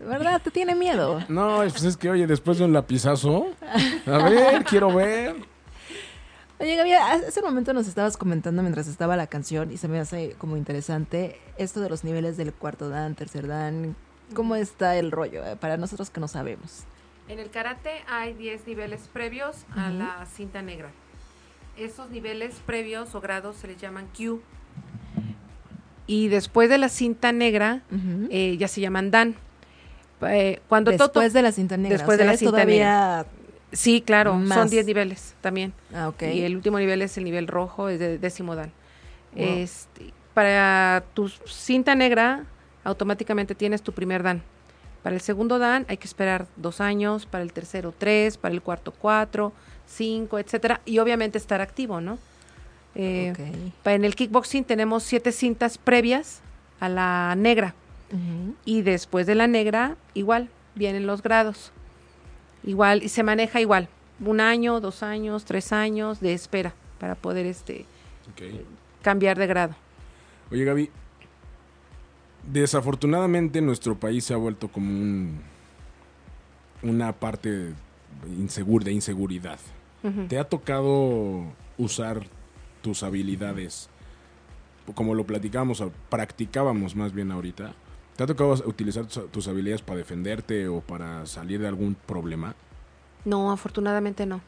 verdad, 0.00 0.40
te 0.42 0.50
tiene 0.50 0.74
miedo. 0.74 1.20
No, 1.28 1.58
pues 1.58 1.82
es 1.84 1.96
que, 1.96 2.10
oye, 2.10 2.26
después 2.26 2.58
de 2.58 2.64
un 2.64 2.72
lapizazo, 2.72 3.46
a 4.06 4.18
ver, 4.28 4.64
quiero 4.68 4.94
ver. 4.94 5.36
Oye, 6.62 6.76
Gaby, 6.76 6.92
hace 6.92 7.40
un 7.40 7.46
momento 7.46 7.72
nos 7.72 7.88
estabas 7.88 8.16
comentando 8.16 8.62
mientras 8.62 8.86
estaba 8.86 9.16
la 9.16 9.26
canción 9.26 9.72
y 9.72 9.78
se 9.78 9.88
me 9.88 9.98
hace 9.98 10.36
como 10.38 10.56
interesante 10.56 11.40
esto 11.58 11.80
de 11.80 11.88
los 11.88 12.04
niveles 12.04 12.36
del 12.36 12.52
cuarto 12.52 12.88
dan, 12.88 13.16
tercer 13.16 13.48
dan. 13.48 13.96
¿Cómo 14.32 14.54
está 14.54 14.96
el 14.96 15.10
rollo 15.10 15.44
eh, 15.44 15.56
para 15.56 15.76
nosotros 15.76 16.10
que 16.10 16.20
no 16.20 16.28
sabemos? 16.28 16.84
En 17.28 17.38
el 17.38 17.50
karate 17.50 18.04
hay 18.08 18.34
10 18.34 18.66
niveles 18.66 19.08
previos 19.12 19.64
a 19.74 19.90
la 19.90 20.24
cinta 20.26 20.62
negra. 20.62 20.90
Esos 21.84 22.10
niveles 22.10 22.54
previos 22.64 23.14
o 23.14 23.20
grados 23.20 23.56
se 23.56 23.66
les 23.66 23.76
llaman 23.76 24.06
Q. 24.16 24.40
Y 26.06 26.28
después 26.28 26.68
de 26.68 26.78
la 26.78 26.88
cinta 26.88 27.32
negra 27.32 27.82
eh, 28.30 28.56
ya 28.58 28.68
se 28.68 28.80
llaman 28.80 29.10
Dan. 29.10 29.34
Eh, 30.28 30.60
cuando 30.68 30.92
Toto- 30.92 31.04
Después 31.20 31.32
de 31.32 31.42
la 31.42 31.52
cinta 31.52 31.76
negra. 31.76 31.98
Después 31.98 32.16
o 32.16 32.18
sea, 32.18 32.24
de 32.24 32.26
la 32.26 32.32
es 32.34 32.38
cinta 32.38 32.50
todavía... 32.52 33.26
Sí, 33.72 34.02
claro, 34.02 34.32
son 34.32 34.48
Más. 34.48 34.70
10 34.70 34.84
niveles 34.84 35.34
también. 35.40 35.72
Ah, 35.94 36.08
ok. 36.08 36.22
Y 36.34 36.42
el 36.42 36.54
último 36.56 36.78
nivel 36.78 37.00
es 37.00 37.16
el 37.16 37.24
nivel 37.24 37.46
rojo, 37.48 37.88
es 37.88 37.98
de 37.98 38.18
décimo 38.18 38.54
Dan. 38.54 38.70
Wow. 39.34 39.44
Este, 39.46 40.12
para 40.34 41.02
tu 41.14 41.28
cinta 41.28 41.94
negra, 41.94 42.44
automáticamente 42.84 43.54
tienes 43.54 43.80
tu 43.82 43.92
primer 43.92 44.22
Dan. 44.22 44.42
Para 45.02 45.14
el 45.14 45.22
segundo 45.22 45.58
Dan 45.58 45.86
hay 45.88 45.96
que 45.96 46.06
esperar 46.06 46.46
dos 46.56 46.82
años, 46.82 47.24
para 47.24 47.42
el 47.42 47.52
tercero 47.52 47.94
tres, 47.96 48.36
para 48.36 48.54
el 48.54 48.60
cuarto 48.60 48.92
cuatro, 48.92 49.52
cinco, 49.92 50.38
etcétera, 50.38 50.80
y 50.84 50.98
obviamente 50.98 51.38
estar 51.38 51.60
activo, 51.60 52.00
¿no? 52.00 52.18
Eh, 52.94 53.32
En 53.84 54.04
el 54.04 54.14
kickboxing 54.14 54.64
tenemos 54.64 55.02
siete 55.02 55.32
cintas 55.32 55.78
previas 55.78 56.40
a 56.80 56.88
la 56.88 57.34
negra 57.36 57.74
y 58.66 58.82
después 58.82 59.26
de 59.26 59.34
la 59.34 59.46
negra 59.46 59.96
igual 60.12 60.50
vienen 60.74 61.06
los 61.06 61.22
grados. 61.22 61.72
Igual 62.64 63.02
y 63.02 63.08
se 63.08 63.22
maneja 63.22 63.60
igual, 63.60 63.88
un 64.20 64.40
año, 64.40 64.80
dos 64.80 65.02
años, 65.02 65.44
tres 65.44 65.72
años 65.72 66.20
de 66.20 66.34
espera 66.34 66.74
para 66.98 67.14
poder 67.14 67.46
este 67.46 67.86
cambiar 69.00 69.38
de 69.38 69.46
grado. 69.46 69.74
Oye, 70.50 70.64
Gaby, 70.64 70.90
desafortunadamente 72.52 73.62
nuestro 73.62 73.96
país 73.96 74.24
se 74.24 74.34
ha 74.34 74.36
vuelto 74.36 74.68
como 74.68 74.90
un 74.90 75.40
una 76.82 77.12
parte 77.12 77.72
insegura 78.26 78.84
de 78.84 78.92
inseguridad. 78.92 79.58
¿Te 80.28 80.38
ha 80.38 80.44
tocado 80.44 81.44
usar 81.78 82.22
tus 82.82 83.02
habilidades, 83.02 83.88
como 84.94 85.14
lo 85.14 85.24
platicamos, 85.24 85.80
o 85.80 85.92
practicábamos 86.08 86.96
más 86.96 87.12
bien 87.12 87.30
ahorita? 87.30 87.72
¿Te 88.16 88.24
ha 88.24 88.26
tocado 88.26 88.52
utilizar 88.66 89.06
tus, 89.06 89.30
tus 89.30 89.48
habilidades 89.48 89.82
para 89.82 89.98
defenderte 89.98 90.68
o 90.68 90.80
para 90.80 91.24
salir 91.26 91.60
de 91.60 91.68
algún 91.68 91.94
problema? 91.94 92.54
No, 93.24 93.52
afortunadamente 93.52 94.26
no. 94.26 94.40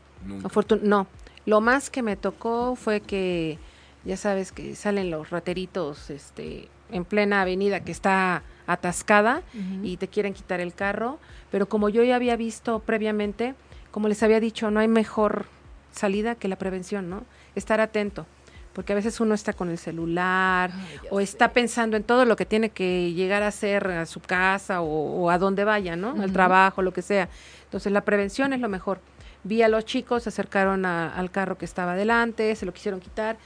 Afortun- 0.43 0.81
no. 0.83 1.07
Lo 1.47 1.61
más 1.61 1.91
que 1.91 2.03
me 2.03 2.17
tocó 2.17 2.75
fue 2.77 3.01
que 3.01 3.59
ya 4.05 4.17
sabes 4.17 4.51
que 4.53 4.75
salen 4.75 5.11
los 5.11 5.31
rateritos 5.31 6.11
este 6.11 6.69
en 6.91 7.05
plena 7.05 7.41
avenida 7.43 7.81
que 7.81 7.93
está 7.93 8.43
atascada 8.67 9.43
y 9.83 9.97
te 9.99 10.09
quieren 10.09 10.33
quitar 10.35 10.61
el 10.61 10.75
carro, 10.75 11.19
pero 11.51 11.67
como 11.69 11.89
yo 11.89 12.03
ya 12.03 12.17
había 12.17 12.37
visto 12.37 12.81
previamente, 12.81 13.55
como 13.95 14.09
les 14.09 14.21
había 14.25 14.41
dicho, 14.41 14.73
no 14.73 14.81
hay 14.81 14.89
mejor 14.89 15.47
salida 15.93 16.35
que 16.35 16.49
la 16.49 16.57
prevención, 16.57 17.09
¿no? 17.09 17.23
Estar 17.55 17.81
atento, 17.81 18.27
porque 18.73 18.93
a 18.93 18.97
veces 18.97 19.21
uno 19.21 19.35
está 19.37 19.53
con 19.53 19.71
el 19.71 19.79
celular 19.79 20.73
Ay, 20.75 20.99
o 21.11 21.19
sé. 21.19 21.23
está 21.23 21.53
pensando 21.53 21.97
en 21.97 22.03
todo 22.03 22.25
lo 22.25 22.35
que 22.35 22.45
tiene 22.45 22.71
que 22.71 23.13
llegar 23.13 23.45
a 23.45 23.47
hacer 23.47 23.87
a 23.87 24.05
su 24.07 24.19
casa 24.19 24.81
o, 24.81 25.23
o 25.23 25.31
a 25.31 25.39
donde 25.39 25.63
vaya, 25.63 25.95
¿no? 25.95 26.21
Al 26.21 26.33
trabajo, 26.33 26.83
lo 26.83 26.93
que 26.93 27.03
sea. 27.03 27.29
Entonces 27.67 27.93
la 27.93 28.01
prevención 28.01 28.53
es 28.53 28.59
lo 28.61 28.69
mejor. 28.69 28.99
Vi 29.45 29.63
a 29.63 29.69
los 29.69 29.85
chicos, 29.85 30.25
se 30.25 30.31
acercaron 30.31 30.85
a- 30.87 31.15
al 31.15 31.31
carro 31.31 31.57
que 31.57 31.65
estaba 31.65 31.93
adelante, 31.93 32.57
se 32.57 32.67
lo 32.67 32.73
quisieron 32.75 32.99
quitar. 32.99 33.37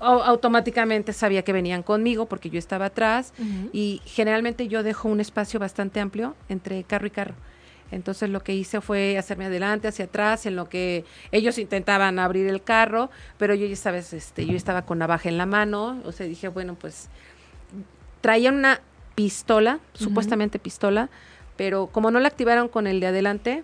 Au- 0.00 0.20
automáticamente 0.22 1.14
sabía 1.14 1.42
que 1.42 1.54
venían 1.54 1.82
conmigo 1.82 2.26
porque 2.26 2.50
yo 2.50 2.58
estaba 2.58 2.86
atrás 2.86 3.32
y 3.72 4.02
generalmente 4.04 4.68
yo 4.68 4.82
dejo 4.82 5.08
un 5.08 5.20
espacio 5.20 5.58
bastante 5.58 6.00
amplio 6.00 6.34
entre 6.50 6.84
carro 6.84 7.06
y 7.06 7.10
carro. 7.10 7.34
Entonces 7.90 8.28
lo 8.30 8.40
que 8.42 8.52
hice 8.54 8.80
fue 8.80 9.16
hacerme 9.16 9.46
adelante, 9.46 9.88
hacia 9.88 10.06
atrás, 10.06 10.46
en 10.46 10.56
lo 10.56 10.68
que 10.68 11.04
ellos 11.30 11.58
intentaban 11.58 12.18
abrir 12.18 12.48
el 12.48 12.62
carro, 12.62 13.10
pero 13.38 13.54
yo 13.54 13.66
ya 13.66 13.76
sabes, 13.76 14.12
este, 14.12 14.44
yo 14.44 14.56
estaba 14.56 14.82
con 14.82 14.98
navaja 14.98 15.28
en 15.28 15.38
la 15.38 15.46
mano, 15.46 16.00
o 16.04 16.12
sea, 16.12 16.26
dije, 16.26 16.48
bueno, 16.48 16.74
pues 16.74 17.08
traían 18.20 18.56
una 18.56 18.80
pistola, 19.14 19.78
supuestamente 19.94 20.58
pistola, 20.58 21.08
pero 21.56 21.86
como 21.86 22.10
no 22.10 22.20
la 22.20 22.28
activaron 22.28 22.68
con 22.68 22.86
el 22.86 23.00
de 23.00 23.06
adelante, 23.06 23.62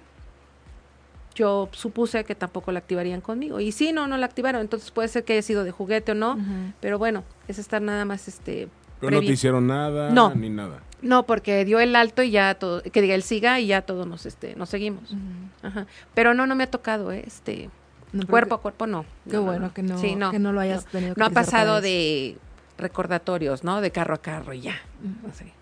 yo 1.34 1.68
supuse 1.72 2.24
que 2.24 2.34
tampoco 2.34 2.72
la 2.72 2.78
activarían 2.78 3.20
conmigo. 3.20 3.58
Y 3.60 3.72
sí, 3.72 3.92
no, 3.92 4.06
no 4.06 4.16
la 4.18 4.26
activaron, 4.26 4.60
entonces 4.60 4.90
puede 4.90 5.08
ser 5.08 5.24
que 5.24 5.32
haya 5.34 5.42
sido 5.42 5.64
de 5.64 5.70
juguete 5.70 6.12
o 6.12 6.14
no, 6.14 6.38
pero 6.80 6.98
bueno, 6.98 7.24
es 7.48 7.58
estar 7.58 7.82
nada 7.82 8.04
más 8.04 8.28
este 8.28 8.68
Pero 9.00 9.12
no 9.12 9.20
te 9.20 9.26
hicieron 9.32 9.66
nada 9.66 10.10
No. 10.10 10.34
ni 10.34 10.48
nada. 10.48 10.80
No, 11.02 11.24
porque 11.24 11.64
dio 11.64 11.80
el 11.80 11.96
alto 11.96 12.22
y 12.22 12.30
ya 12.30 12.54
todo, 12.54 12.82
que 12.82 13.02
diga 13.02 13.14
el 13.14 13.22
siga 13.22 13.58
y 13.60 13.66
ya 13.66 13.82
todos 13.82 14.06
nos, 14.06 14.24
este, 14.24 14.54
nos 14.54 14.68
seguimos. 14.68 15.14
Ajá. 15.62 15.86
Pero 16.14 16.32
no, 16.32 16.46
no 16.46 16.54
me 16.54 16.64
ha 16.64 16.70
tocado, 16.70 17.12
¿eh? 17.12 17.24
este, 17.26 17.68
No, 18.12 18.26
cuerpo 18.26 18.54
a 18.54 18.60
cuerpo 18.60 18.86
no. 18.86 19.04
Qué 19.28 19.36
No, 19.36 19.42
bueno 19.42 19.74
que 19.74 19.82
no, 19.82 19.98
Sí, 19.98 20.14
no, 20.14 20.30
que 20.30 20.38
no 20.38 20.52
lo 20.52 20.60
hayas 20.60 20.86
tenido 20.86 21.14
que 21.14 21.18
No 21.18 21.26
ha 21.26 21.30
pasado 21.30 21.80
de 21.80 22.38
recordatorios, 22.78 23.64
¿no? 23.64 23.80
De 23.80 23.90
carro 23.90 24.14
a 24.14 24.18
carro 24.18 24.54
y 24.54 24.60
ya. 24.62 24.76
Ujú. 25.02 25.28
Así. 25.28 25.52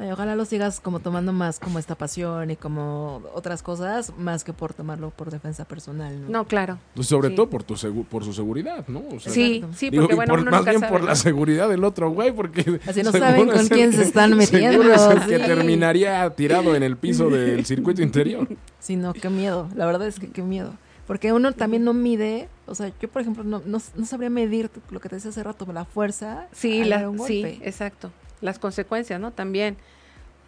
Ay, 0.00 0.10
ojalá 0.10 0.34
lo 0.36 0.46
sigas 0.46 0.80
como 0.80 1.00
tomando 1.00 1.34
más 1.34 1.58
como 1.60 1.78
esta 1.78 1.94
pasión 1.96 2.50
y 2.50 2.56
como 2.56 3.22
otras 3.34 3.62
cosas, 3.62 4.12
más 4.16 4.42
que 4.42 4.54
por 4.54 4.72
tomarlo 4.72 5.10
por 5.10 5.30
defensa 5.30 5.66
personal, 5.66 6.18
¿no? 6.22 6.28
No, 6.30 6.44
claro. 6.46 6.78
Pues 6.94 7.08
sobre 7.08 7.28
Sí. 7.28 7.34
todo 7.34 7.50
por 7.50 7.62
tu 7.62 7.74
segu- 7.74 8.06
por 8.06 8.24
su 8.24 8.32
seguridad, 8.32 8.86
¿no? 8.88 9.02
O 9.14 9.20
sea, 9.20 9.30
Sí, 9.30 9.62
sí, 9.74 9.90
digo, 9.90 10.04
porque 10.04 10.14
y 10.14 10.16
bueno, 10.16 10.32
por- 10.32 10.40
uno 10.40 10.50
más 10.50 10.60
nunca 10.60 10.70
bien 10.70 10.80
sabe, 10.80 10.92
por 10.92 11.02
la 11.04 11.10
¿no? 11.10 11.16
seguridad 11.16 11.68
del 11.68 11.84
otro 11.84 12.10
güey, 12.10 12.32
porque 12.32 12.80
Así 12.86 13.02
no 13.02 13.12
saben 13.12 13.50
con 13.50 13.68
quién 13.68 13.90
que- 13.90 13.96
se 13.98 14.02
están 14.04 14.30
metiendo, 14.36 14.82
es 14.94 15.02
el 15.02 15.26
que 15.26 15.38
sí. 15.38 15.44
terminaría 15.44 16.30
tirado 16.30 16.74
en 16.74 16.82
el 16.82 16.96
piso 16.96 17.28
del 17.28 17.64
circuito 17.66 18.00
interior. 18.02 18.48
Sí, 18.78 18.96
no, 18.96 19.12
qué 19.12 19.28
miedo. 19.28 19.68
La 19.74 19.84
verdad 19.84 20.06
es 20.08 20.18
que 20.18 20.28
qué 20.30 20.40
miedo. 20.42 20.72
Porque 21.06 21.32
uno 21.34 21.52
también 21.52 21.84
no 21.84 21.92
mide, 21.92 22.48
o 22.66 22.74
sea, 22.74 22.90
yo 23.00 23.08
por 23.08 23.20
ejemplo 23.20 23.44
no, 23.44 23.60
no, 23.66 23.78
no 23.96 24.06
sabría 24.06 24.30
medir 24.30 24.70
lo 24.90 25.00
que 25.00 25.08
te 25.10 25.16
decía 25.16 25.30
hace 25.30 25.42
rato, 25.42 25.70
la 25.70 25.84
fuerza. 25.84 26.46
Sí, 26.52 26.84
la- 26.84 27.10
un 27.10 27.18
sí, 27.18 27.42
golpe. 27.42 27.68
exacto. 27.68 28.10
Las 28.42 28.58
consecuencias, 28.58 29.18
¿no? 29.18 29.30
También. 29.30 29.74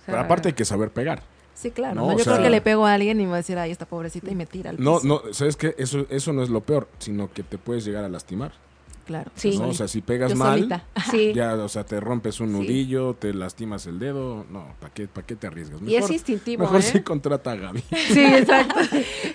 O 0.03 0.05
sea, 0.05 0.15
Pero 0.15 0.19
aparte 0.21 0.49
hay 0.49 0.55
que 0.55 0.65
saber 0.67 0.91
pegar. 0.91 1.23
Sí, 1.55 1.71
claro. 1.71 1.95
No, 1.95 2.01
¿no? 2.09 2.15
o 2.15 2.19
Yo 2.19 2.25
sea- 2.25 2.35
creo 2.35 2.45
que 2.45 2.51
le 2.51 2.61
pego 2.61 2.85
a 2.85 2.93
alguien 2.95 3.21
y 3.21 3.25
me 3.25 3.31
va 3.31 3.37
a 3.37 3.39
decir, 3.39 3.57
ay, 3.59 3.71
esta 3.71 3.87
pobrecita 3.87 4.31
y 4.31 4.35
me 4.35 4.45
tira 4.45 4.71
al 4.71 4.83
No, 4.83 4.97
piso. 5.01 5.07
no, 5.25 5.33
¿sabes 5.33 5.57
qué? 5.57 5.75
Eso, 5.79 6.05
eso 6.11 6.33
no 6.33 6.43
es 6.43 6.51
lo 6.51 6.61
peor, 6.61 6.89
sino 6.99 7.33
que 7.33 7.43
te 7.45 7.57
puedes 7.59 7.85
llegar 7.85 8.05
a 8.05 8.09
lastimar. 8.09 8.53
Claro. 9.05 9.31
Sí. 9.35 9.59
¿no? 9.59 9.69
O 9.69 9.75
sea, 9.75 9.87
si 9.87 10.01
pegas 10.01 10.31
Yo 10.31 10.37
mal. 10.37 10.83
Sí. 11.11 11.33
ya, 11.35 11.55
o 11.57 11.69
sea, 11.69 11.85
te 11.85 12.01
rompes 12.01 12.41
un 12.41 12.49
Sí. 12.49 12.53
nudillo, 12.55 13.15
te 13.15 13.35
lastimas 13.35 13.87
el 13.87 13.99
dedo. 13.99 14.47
No, 14.51 14.67
¿para 14.81 14.95
qué, 14.95 15.07
para 15.09 15.27
qué 15.27 15.37
te 15.37 15.47
arriesgas? 15.47 15.81
Y 15.83 15.97
es 15.97 16.11
instintivo, 16.11 16.63
Mejor 16.63 16.81
¿eh? 16.81 16.83
sí 16.83 17.01
contrata 17.01 17.53
a 17.53 17.57
Gaby. 17.57 17.83
Sí, 18.09 18.25
exacto. 18.25 18.81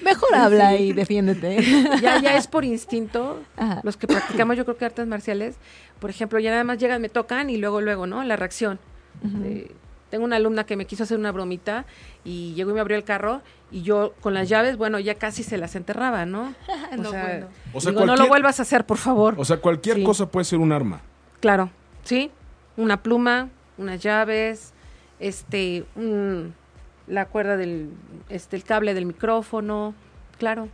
Mejor 0.04 0.36
habla 0.36 0.76
y 0.76 0.94
defiéndete. 0.94 1.62
ya, 2.02 2.20
ya 2.22 2.36
es 2.36 2.48
por 2.48 2.66
instinto. 2.66 3.42
Ajá. 3.58 3.82
Los 3.84 3.96
que 3.98 4.08
practicamos, 4.08 4.58
yo 4.58 4.66
creo 4.66 4.78
que 4.78 4.86
artes 4.86 5.06
marciales, 5.08 5.56
por 6.00 6.10
ejemplo, 6.10 6.40
ya 6.40 6.50
nada 6.52 6.64
más 6.64 6.80
llegan, 6.80 7.02
me 7.02 7.10
tocan 7.10 7.50
y 7.50 7.58
luego, 7.58 7.82
luego, 7.82 8.08
¿no? 8.08 8.24
La 8.24 8.36
reacción. 8.36 8.80
Eh, 9.44 9.72
tengo 10.10 10.26
una 10.26 10.38
alumna 10.38 10.66
que 10.66 10.76
me 10.76 10.86
quiso 10.86 11.04
hacer 11.04 11.18
una 11.18 11.32
bromita 11.32 11.86
y 12.24 12.54
llegó 12.54 12.72
y 12.72 12.74
me 12.74 12.80
abrió 12.80 12.98
el 12.98 13.04
carro 13.04 13.42
y 13.72 13.82
yo 13.84 14.14
con 14.22 14.34
las 14.34 14.50
llaves, 14.50 14.76
bueno, 14.78 15.00
ya 15.00 15.16
casi 15.16 15.44
se 15.44 15.58
las 15.58 15.76
enterraba, 15.76 16.26
¿no? 16.26 16.54
O 16.94 16.98
No, 16.98 17.12
sea, 17.12 17.24
bueno. 17.24 17.48
O 17.74 17.82
sea, 17.82 17.92
digo, 17.92 18.06
no 18.06 18.16
lo 18.16 18.28
vuelvas 18.28 18.60
a 18.60 18.64
hacer, 18.64 18.86
por 18.86 18.98
favor. 18.98 19.36
O 19.38 19.46
sea, 19.46 19.58
cualquier 19.58 19.98
Sí. 19.98 20.04
cosa 20.04 20.28
puede 20.30 20.46
ser 20.46 20.60
un 20.60 20.72
arma. 20.72 21.02
Claro, 21.40 21.70
¿sí? 22.04 22.32
Una 22.78 23.02
pluma, 23.04 23.50
unas 23.78 24.02
llaves, 24.02 24.74
este, 25.20 25.86
un- 25.96 26.54
la 27.08 27.26
cuerda 27.28 27.58
del, 27.58 27.90
este, 28.30 28.56
el 28.56 28.64
cable 28.64 28.94
del 28.94 29.06
micrófono, 29.06 29.94
claro, 30.38 30.70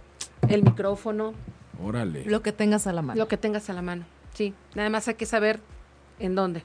el 0.50 0.64
micrófono, 0.64 1.34
Órale. 1.84 2.24
Lo 2.26 2.42
que 2.42 2.52
tengas 2.54 2.88
a 2.88 2.94
la 2.94 3.02
mano. 3.02 3.18
lo 3.20 3.28
que 3.28 3.36
tengas 3.38 3.70
a 3.70 3.74
la 3.74 3.82
mano, 3.82 4.06
sí. 4.34 4.54
Nada 4.76 4.90
más 4.90 5.08
hay 5.10 5.16
que 5.16 5.26
saber 5.26 5.60
en 6.20 6.36
dónde, 6.36 6.64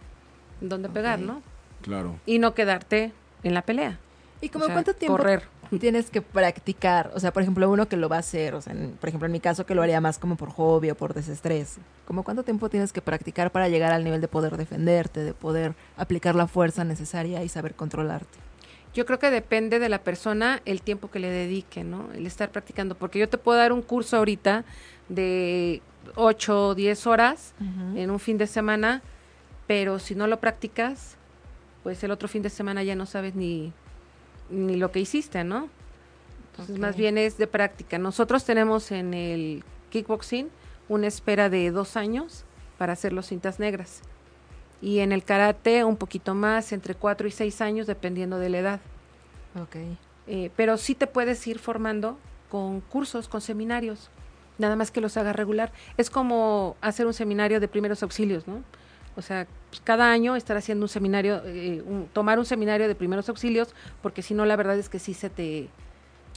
en 0.61 0.69
dónde 0.69 0.89
pegar. 0.89 1.19
¿no? 1.19 1.43
Claro. 1.83 2.17
Y 2.27 2.39
no 2.39 2.55
quedarte 2.55 3.13
en 3.43 3.55
la 3.55 3.63
pelea. 3.63 3.99
¿Y 4.43 4.49
como 4.49 4.65
O 4.65 4.67
sea, 4.69 4.75
cuánto 4.75 4.95
tiempo 4.95 5.17
Correr. 5.19 5.43
tienes 5.81 6.11
que 6.11 6.23
practicar? 6.23 7.11
O 7.15 7.21
sea, 7.21 7.33
por 7.33 7.43
ejemplo, 7.43 7.69
uno 7.71 7.89
que 7.89 7.97
lo 7.97 8.09
va 8.09 8.17
a 8.17 8.21
hacer, 8.21 8.55
o 8.55 8.61
sea, 8.63 8.73
en- 8.73 8.93
por 8.93 9.09
ejemplo, 9.09 9.27
en 9.27 9.33
mi 9.33 9.41
caso 9.41 9.67
que 9.67 9.75
lo 9.75 9.83
haría 9.83 10.01
más 10.01 10.19
como 10.19 10.37
por 10.37 10.51
hobby 10.51 10.91
o 10.91 10.95
por 10.95 11.13
desestrés. 11.15 11.79
¿Como 12.07 12.23
cuánto 12.23 12.43
tiempo 12.43 12.69
tienes 12.71 12.93
que 12.93 13.03
practicar 13.03 13.53
para 13.53 13.69
llegar 13.69 13.93
al 13.93 14.03
nivel 14.03 14.21
de 14.23 14.29
poder 14.29 14.57
defenderte, 14.57 15.21
de 15.23 15.35
poder 15.35 15.75
aplicar 15.97 16.35
la 16.35 16.47
fuerza 16.47 16.85
necesaria 16.85 17.45
y 17.45 17.49
saber 17.49 17.75
controlarte? 17.75 18.39
Yo 18.95 19.07
creo 19.07 19.19
que 19.21 19.31
depende 19.31 19.79
de 19.79 19.89
la 19.89 19.99
persona 20.03 20.63
el 20.65 20.83
tiempo 20.83 21.11
que 21.11 21.21
le 21.21 21.29
dedique, 21.31 21.85
¿no? 21.85 22.09
El 22.13 22.27
estar 22.27 22.51
practicando. 22.51 22.97
Porque 22.97 23.19
yo 23.21 23.29
te 23.29 23.39
puedo 23.39 23.59
dar 23.59 23.73
un 23.73 23.83
curso 23.83 24.17
ahorita 24.17 24.65
de 25.09 25.81
8 26.17 26.69
o 26.69 26.75
10 26.75 27.07
horas 27.07 27.55
en 27.95 28.11
un 28.11 28.19
fin 28.19 28.37
de 28.39 28.47
semana, 28.49 29.03
pero 29.69 29.99
si 30.01 30.15
no 30.17 30.27
lo 30.27 30.41
practicas, 30.41 31.17
pues 31.83 32.03
el 32.05 32.11
otro 32.11 32.29
fin 32.29 32.43
de 32.43 32.51
semana 32.51 32.83
ya 32.83 32.95
no 32.95 33.07
sabes 33.07 33.35
ni, 33.35 33.73
ni 34.51 34.77
lo 34.77 34.91
que 34.91 35.01
hiciste, 35.01 35.45
¿no? 35.45 35.69
Entonces, 36.51 36.79
más 36.79 36.97
bien 36.97 37.17
es 37.17 37.39
de 37.39 37.47
práctica. 37.47 37.99
Nosotros 37.99 38.45
tenemos 38.45 38.91
en 38.91 39.15
el 39.15 39.65
kickboxing 39.91 40.49
una 40.89 41.07
espera 41.07 41.49
de 41.49 41.71
dos 41.71 41.97
años 41.97 42.45
para 42.77 42.93
hacer 42.93 43.13
los 43.13 43.27
cintas 43.27 43.59
negras. 43.59 44.03
Y 44.83 45.01
en 45.01 45.13
el 45.13 45.25
karate 45.25 45.85
un 45.85 45.97
poquito 45.97 46.35
más, 46.35 46.73
entre 46.73 46.95
cuatro 46.95 47.29
y 47.29 47.31
seis 47.31 47.61
años, 47.61 47.87
dependiendo 47.87 48.39
de 48.39 48.49
la 48.49 48.59
edad. 48.59 48.81
Ok. 49.61 49.77
Eh, 50.27 50.51
pero 50.57 50.77
sí 50.77 50.95
te 50.95 51.07
puedes 51.07 51.47
ir 51.47 51.59
formando 51.59 52.19
con 52.51 52.81
cursos, 52.81 53.29
con 53.29 53.41
seminarios, 53.41 54.11
nada 54.59 54.77
más 54.77 54.91
que 54.91 55.01
los 55.01 55.17
hagas 55.17 55.37
regular. 55.37 55.73
Es 55.97 56.11
como 56.11 56.77
hacer 56.81 57.07
un 57.07 57.15
seminario 57.15 57.61
de 57.61 57.69
primeros 57.69 58.03
auxilios, 58.03 58.47
¿no? 58.47 58.63
O 59.17 59.23
sea, 59.23 59.47
pues, 59.71 59.81
cada 59.83 60.11
año 60.11 60.37
estar 60.37 60.57
haciendo 60.57 60.85
un 60.85 60.89
seminario, 60.89 61.43
eh, 61.45 61.83
un- 61.85 62.09
tomar 62.13 62.39
un 62.39 62.47
seminario 62.47 62.89
de 62.89 62.95
primeros 62.95 63.29
auxilios, 63.29 63.69
porque 64.03 64.23
si 64.23 64.35
no, 64.35 64.45
la 64.47 64.57
verdad 64.57 64.79
es 64.79 64.89
que 64.89 64.99
sí 64.99 65.15
se 65.15 65.31
te 65.31 65.69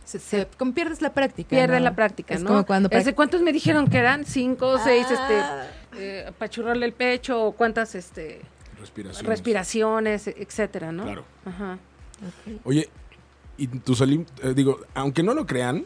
Se, 0.06 0.20
se- 0.20 0.46
pierdes 0.74 1.02
la 1.02 1.14
práctica. 1.14 1.50
pierde 1.50 1.78
¿no? 1.80 1.84
la 1.86 1.96
práctica, 1.96 2.34
Es 2.34 2.42
¿no? 2.42 2.50
como 2.50 2.66
cuando 2.66 2.90
¿Desde 2.90 3.12
prac- 3.12 3.16
cuántos 3.16 3.42
me 3.42 3.54
dijeron 3.54 3.88
que 3.88 3.98
eran? 4.00 4.26
¿Cinco 4.26 4.68
o 4.70 4.78
seis? 4.80 5.08
Ah. 5.10 5.66
Este, 5.94 6.04
eh, 6.04 6.26
apachurrarle 6.28 6.86
el 6.86 6.94
pecho, 6.94 7.42
o 7.42 7.52
cuántas 7.54 7.96
este, 7.96 8.42
Respiración. 8.80 9.26
respiraciones, 9.28 10.28
etcétera, 10.28 10.92
¿no? 10.92 11.04
Claro. 11.04 11.24
Ajá. 11.46 11.78
Oye, 12.66 12.90
y 13.58 13.68
alim- 14.02 14.26
eh, 14.42 14.54
digo, 14.56 14.80
aunque 14.96 15.24
no 15.24 15.34
lo 15.34 15.46
crean, 15.46 15.86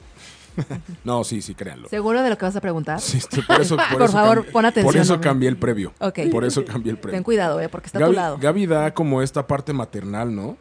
no, 1.03 1.23
sí, 1.23 1.41
sí, 1.41 1.55
créanlo. 1.55 1.87
¿Seguro 1.89 2.21
de 2.23 2.29
lo 2.29 2.37
que 2.37 2.45
vas 2.45 2.55
a 2.55 2.61
preguntar? 2.61 2.99
Sí, 3.01 3.17
este, 3.17 3.41
por 3.43 3.61
eso, 3.61 3.75
por 3.77 3.87
Por 3.93 4.01
eso 4.03 4.11
favor, 4.13 4.37
cambié- 4.45 4.51
pon 4.51 4.65
atención, 4.65 4.93
Por 4.93 5.01
eso 5.01 5.21
cambié 5.21 5.49
el 5.49 5.57
previo. 5.57 5.93
Ok. 5.99 6.19
Por 6.31 6.43
eso 6.45 6.63
cambié 6.65 6.91
el 6.91 6.97
previo. 6.97 7.17
Ten 7.17 7.23
cuidado, 7.23 7.59
¿eh? 7.61 7.69
Porque 7.69 7.87
está 7.87 7.99
a 7.99 8.01
Gaby, 8.01 8.13
tu 8.13 8.15
lado. 8.15 8.37
Gaby 8.39 8.65
da 8.67 8.93
como 8.93 9.21
esta 9.21 9.45
parte 9.47 9.73
maternal, 9.73 10.33
¿no? 10.35 10.57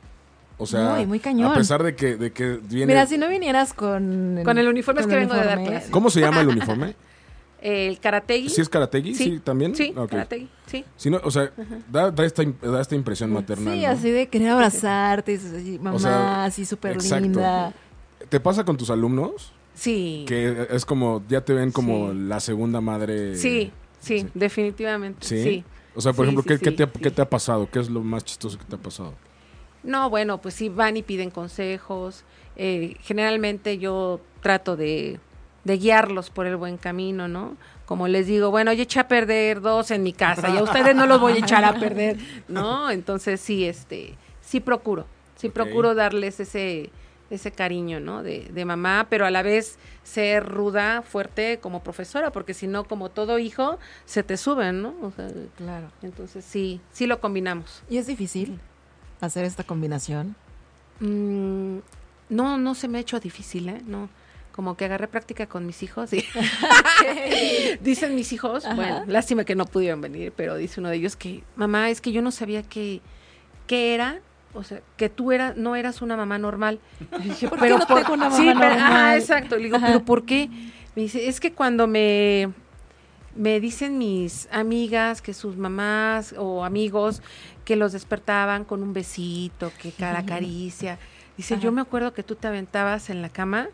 O 0.59 0.67
sea, 0.67 0.95
Muy, 0.95 1.07
muy 1.07 1.21
cañón. 1.21 1.53
a 1.53 1.55
pesar 1.55 1.83
de 1.83 1.95
que, 1.95 2.17
de 2.17 2.33
que 2.33 2.59
viene... 2.63 2.87
Mira, 2.87 3.07
si 3.07 3.19
no 3.19 3.29
vinieras 3.29 3.75
con... 3.75 4.41
Con 4.43 4.57
el 4.57 4.67
uniforme 4.69 5.03
es 5.03 5.07
que 5.07 5.17
vengo 5.17 5.35
de 5.35 5.45
dar 5.45 5.63
clase. 5.63 5.91
¿Cómo 5.91 6.09
se 6.09 6.21
llama 6.21 6.41
el 6.41 6.49
uniforme? 6.57 6.95
El 7.61 7.99
karategi. 8.01 8.49
¿Sí 8.49 8.61
es 8.61 8.69
karategui? 8.69 9.15
¿Sí, 9.15 9.41
también? 9.43 9.75
Sí, 9.75 9.93
Ok. 9.97 10.11
karategi, 10.11 10.49
sí. 10.67 10.85
Sí, 10.97 11.11
no, 11.11 11.21
o 11.25 11.31
sea, 11.31 11.51
da, 11.91 12.11
da 12.11 12.25
esta, 12.25 12.43
da 12.63 12.81
esta 12.81 12.95
impresión 12.95 13.33
maternal. 13.33 13.75
Sí, 13.75 13.83
¿no? 13.83 13.89
así 13.89 14.11
de 14.11 14.29
querer 14.29 14.51
abrazarte, 14.51 15.35
y 15.35 15.79
mamá, 15.79 15.97
O 15.97 15.99
sea, 15.99 16.45
así 16.45 16.65
súper 16.65 17.03
linda. 17.03 17.73
¿Te 18.29 18.41
pasa 18.41 18.65
con 18.65 18.77
tus 18.77 18.89
alumnos? 18.91 19.53
Sí. 19.77 20.25
Que 20.27 20.67
es 20.71 20.85
como, 20.85 21.23
ya 21.29 21.43
te 21.43 21.53
ven 21.53 21.71
como 21.71 22.11
Sí. 22.13 22.19
la 22.19 22.41
segunda 22.41 22.81
madre. 22.81 23.37
Sí, 23.37 23.71
sí, 24.01 24.21
sí. 24.21 24.27
definitivamente. 24.35 25.25
¿Sí? 25.27 25.43
Sí. 25.43 25.65
O 25.95 26.01
sea, 26.01 26.13
por 26.13 26.25
ejemplo, 26.27 26.43
¿qué, 26.43 26.59
te, 26.59 26.83
ha- 26.83 26.87
sí. 26.87 27.01
qué 27.01 27.11
te 27.11 27.23
ha 27.23 27.31
pasado? 27.31 27.69
¿Qué 27.71 27.79
es 27.79 27.89
lo 27.89 28.03
más 28.03 28.25
chistoso 28.25 28.59
que 28.59 28.65
te 28.65 28.75
ha 28.75 28.79
pasado? 28.79 29.15
No, 29.83 30.11
bueno, 30.11 30.41
pues 30.43 30.55
sí, 30.55 30.69
van 30.69 30.97
y 30.97 31.03
piden 31.03 31.31
consejos. 31.31 32.25
Eh, 32.57 32.97
generalmente 33.03 33.79
yo 33.79 34.21
trato 34.43 34.77
de, 34.77 35.21
de 35.65 35.79
guiarlos 35.79 36.31
por 36.31 36.47
el 36.47 36.57
buen 36.57 36.77
camino, 36.79 37.29
¿no? 37.29 37.57
Como 37.85 38.09
les 38.09 38.27
digo, 38.27 38.51
bueno, 38.51 38.73
yo 38.73 38.83
eché 38.83 38.99
a 39.01 39.07
perder 39.09 39.61
dos 39.61 39.91
en 39.93 40.03
mi 40.03 40.13
casa 40.13 40.49
y 40.49 40.57
a 40.57 40.63
ustedes 40.63 40.97
no 40.97 41.07
los 41.07 41.21
voy 41.21 41.35
a 41.35 41.39
echar 41.39 41.65
a 41.65 41.75
perder, 41.79 42.17
¿no? 42.49 42.91
Entonces 42.91 43.41
sí, 43.41 43.65
este, 43.65 44.15
sí 44.41 44.59
procuro, 44.61 45.07
sí 45.37 45.51
procuro 45.51 45.95
darles 45.95 46.41
ese, 46.41 46.91
ese 47.31 47.51
cariño, 47.51 47.99
¿no? 48.01 48.23
De, 48.23 48.49
de 48.53 48.65
mamá, 48.65 49.07
pero 49.11 49.27
a 49.27 49.31
la 49.31 49.43
vez 49.43 49.79
ser 50.05 50.45
ruda, 50.45 51.03
fuerte 51.03 51.59
como 51.61 51.83
profesora, 51.83 52.31
porque 52.31 52.55
si 52.55 52.67
no, 52.67 52.85
como 52.85 53.11
todo 53.11 53.39
hijo, 53.39 53.79
se 54.05 54.23
te 54.23 54.37
suben, 54.37 54.83
¿no? 54.83 54.95
O 55.03 55.11
sea, 55.11 55.29
Claro. 55.57 55.89
entonces 56.03 56.45
sí, 56.45 56.81
sí 56.93 57.07
lo 57.07 57.21
combinamos. 57.21 57.83
Y 57.91 57.99
es 57.99 58.07
difícil 58.07 58.59
hacer 59.21 59.45
esta 59.45 59.65
combinación. 59.65 60.37
Mm, 61.01 61.79
no, 62.29 62.59
no 62.59 62.75
se 62.75 62.89
me 62.89 62.99
ha 62.99 63.01
hecho 63.01 63.19
difícil, 63.21 63.69
¿eh? 63.69 63.83
No, 63.87 64.09
como 64.53 64.77
que 64.77 64.85
agarré 64.87 65.09
práctica 65.09 65.47
con 65.47 65.67
mis 65.67 65.83
hijos. 65.83 66.13
y- 66.13 66.25
Dicen 67.81 68.15
mis 68.15 68.33
hijos, 68.33 68.65
Ajá. 68.65 68.75
bueno, 68.75 69.05
lástima 69.07 69.45
que 69.45 69.55
no 69.55 69.67
pudieron 69.67 70.01
venir, 70.01 70.33
pero 70.37 70.57
dice 70.57 70.81
uno 70.81 70.89
de 70.91 70.97
ellos 70.97 71.17
que, 71.17 71.43
mamá, 71.57 71.91
es 71.91 72.01
que 72.01 72.13
yo 72.13 72.23
no 72.23 72.31
sabía 72.31 72.63
que, 72.63 73.01
qué 73.67 73.95
era, 73.95 74.21
o 74.57 74.63
sea, 74.65 74.81
que 74.97 75.09
tú 75.09 75.33
era, 75.33 75.55
no 75.57 75.77
eras 75.77 76.03
una 76.03 76.17
mamá 76.17 76.39
normal. 76.39 76.81
Y 77.21 77.23
dije, 77.29 77.49
¿Por 77.49 77.61
qué 77.61 77.69
no 77.69 77.87
tengo 77.87 78.15
una 78.15 78.31
sí, 78.31 78.47
mamá 78.47 78.61
pero- 78.61 78.75
ajá, 78.75 78.89
normal? 78.89 79.19
exacto. 79.19 79.57
Le 79.57 79.65
digo, 79.65 79.77
Ajá. 79.77 79.87
pero 79.87 80.05
¿por 80.05 80.25
qué? 80.25 80.49
Me 80.95 81.03
dice, 81.03 81.29
es 81.29 81.41
que 81.41 81.53
cuando 81.53 81.87
me, 81.87 82.49
me 83.35 83.61
dicen 83.61 83.99
mis 83.99 84.49
amigas 84.51 85.21
que 85.23 85.35
sus 85.35 85.57
mamás 85.57 86.35
o 86.39 86.65
amigos 86.65 87.23
que 87.65 87.77
los 87.77 87.93
despertaban 87.93 88.65
con 88.65 88.83
un 88.83 88.93
besito, 88.93 89.71
que 89.81 89.93
cada 89.93 90.25
caricia. 90.25 90.99
Dice, 91.37 91.55
Ajá. 91.55 91.63
yo 91.63 91.73
me 91.73 91.81
acuerdo 91.83 92.15
que 92.15 92.23
tú 92.23 92.35
te 92.35 92.49
aventabas 92.49 93.11
en 93.11 93.21
la 93.23 93.29
cama 93.29 93.69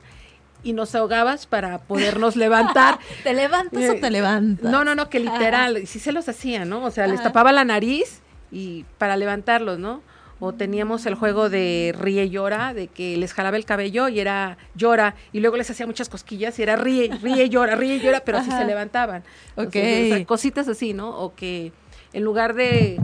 y 0.64 0.72
nos 0.72 0.94
ahogabas 0.94 1.46
para 1.46 1.78
podernos 1.78 2.34
levantar. 2.36 2.98
¿Te 3.22 3.34
levantas 3.34 3.80
o 3.90 3.92
Eh, 3.92 4.00
te 4.00 4.10
levantas? 4.10 4.70
No, 4.70 4.84
no, 4.84 4.94
no, 4.94 5.08
que 5.10 5.20
literal, 5.20 5.78
y 5.78 5.86
sí 5.86 5.98
se 5.98 6.10
los 6.12 6.28
hacía, 6.28 6.64
¿no? 6.64 6.84
O 6.84 6.90
sea, 6.90 7.06
les 7.06 7.20
Ajá. 7.20 7.28
tapaba 7.28 7.52
la 7.52 7.64
nariz 7.64 8.20
y 8.50 8.84
para 8.98 9.16
levantarlos, 9.16 9.78
¿no? 9.78 10.02
O 10.44 10.52
teníamos 10.52 11.06
el 11.06 11.14
juego 11.14 11.48
de 11.48 11.94
ríe 11.96 12.24
y 12.24 12.30
llora, 12.30 12.74
de 12.74 12.88
que 12.88 13.16
les 13.16 13.32
jalaba 13.32 13.56
el 13.56 13.64
cabello 13.64 14.08
y 14.08 14.18
era 14.18 14.58
llora, 14.74 15.14
y 15.32 15.38
luego 15.38 15.56
les 15.56 15.70
hacía 15.70 15.86
muchas 15.86 16.08
cosquillas 16.08 16.58
y 16.58 16.64
era 16.64 16.74
ríe, 16.74 17.16
ríe, 17.22 17.48
llora, 17.48 17.76
ríe, 17.76 18.00
llora, 18.00 18.24
pero 18.24 18.38
así 18.38 18.50
Ajá. 18.50 18.58
se 18.58 18.64
levantaban. 18.64 19.22
Ok. 19.54 19.76
Entonces, 19.76 20.12
o 20.12 20.16
sea, 20.16 20.26
cositas 20.26 20.66
así, 20.66 20.94
¿no? 20.94 21.16
O 21.16 21.36
que 21.36 21.70
en 22.12 22.24
lugar 22.24 22.54
de 22.54 23.00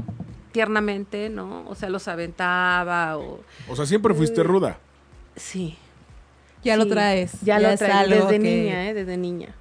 tiernamente, 0.50 1.28
¿no? 1.28 1.64
O 1.68 1.76
sea, 1.76 1.88
los 1.90 2.08
aventaba 2.08 3.16
o... 3.18 3.38
O 3.68 3.76
sea, 3.76 3.86
siempre 3.86 4.14
fuiste 4.14 4.42
ruda. 4.42 4.80
Sí. 5.36 5.76
Ya 6.64 6.76
lo 6.76 6.88
traes. 6.88 7.40
Ya, 7.42 7.60
lo 7.60 7.68
es 7.68 7.78
traes 7.78 8.10
desde 8.10 8.40
niña, 8.40 8.88
¿eh? 8.88 8.94
Desde 8.94 9.16
niña. 9.16 9.54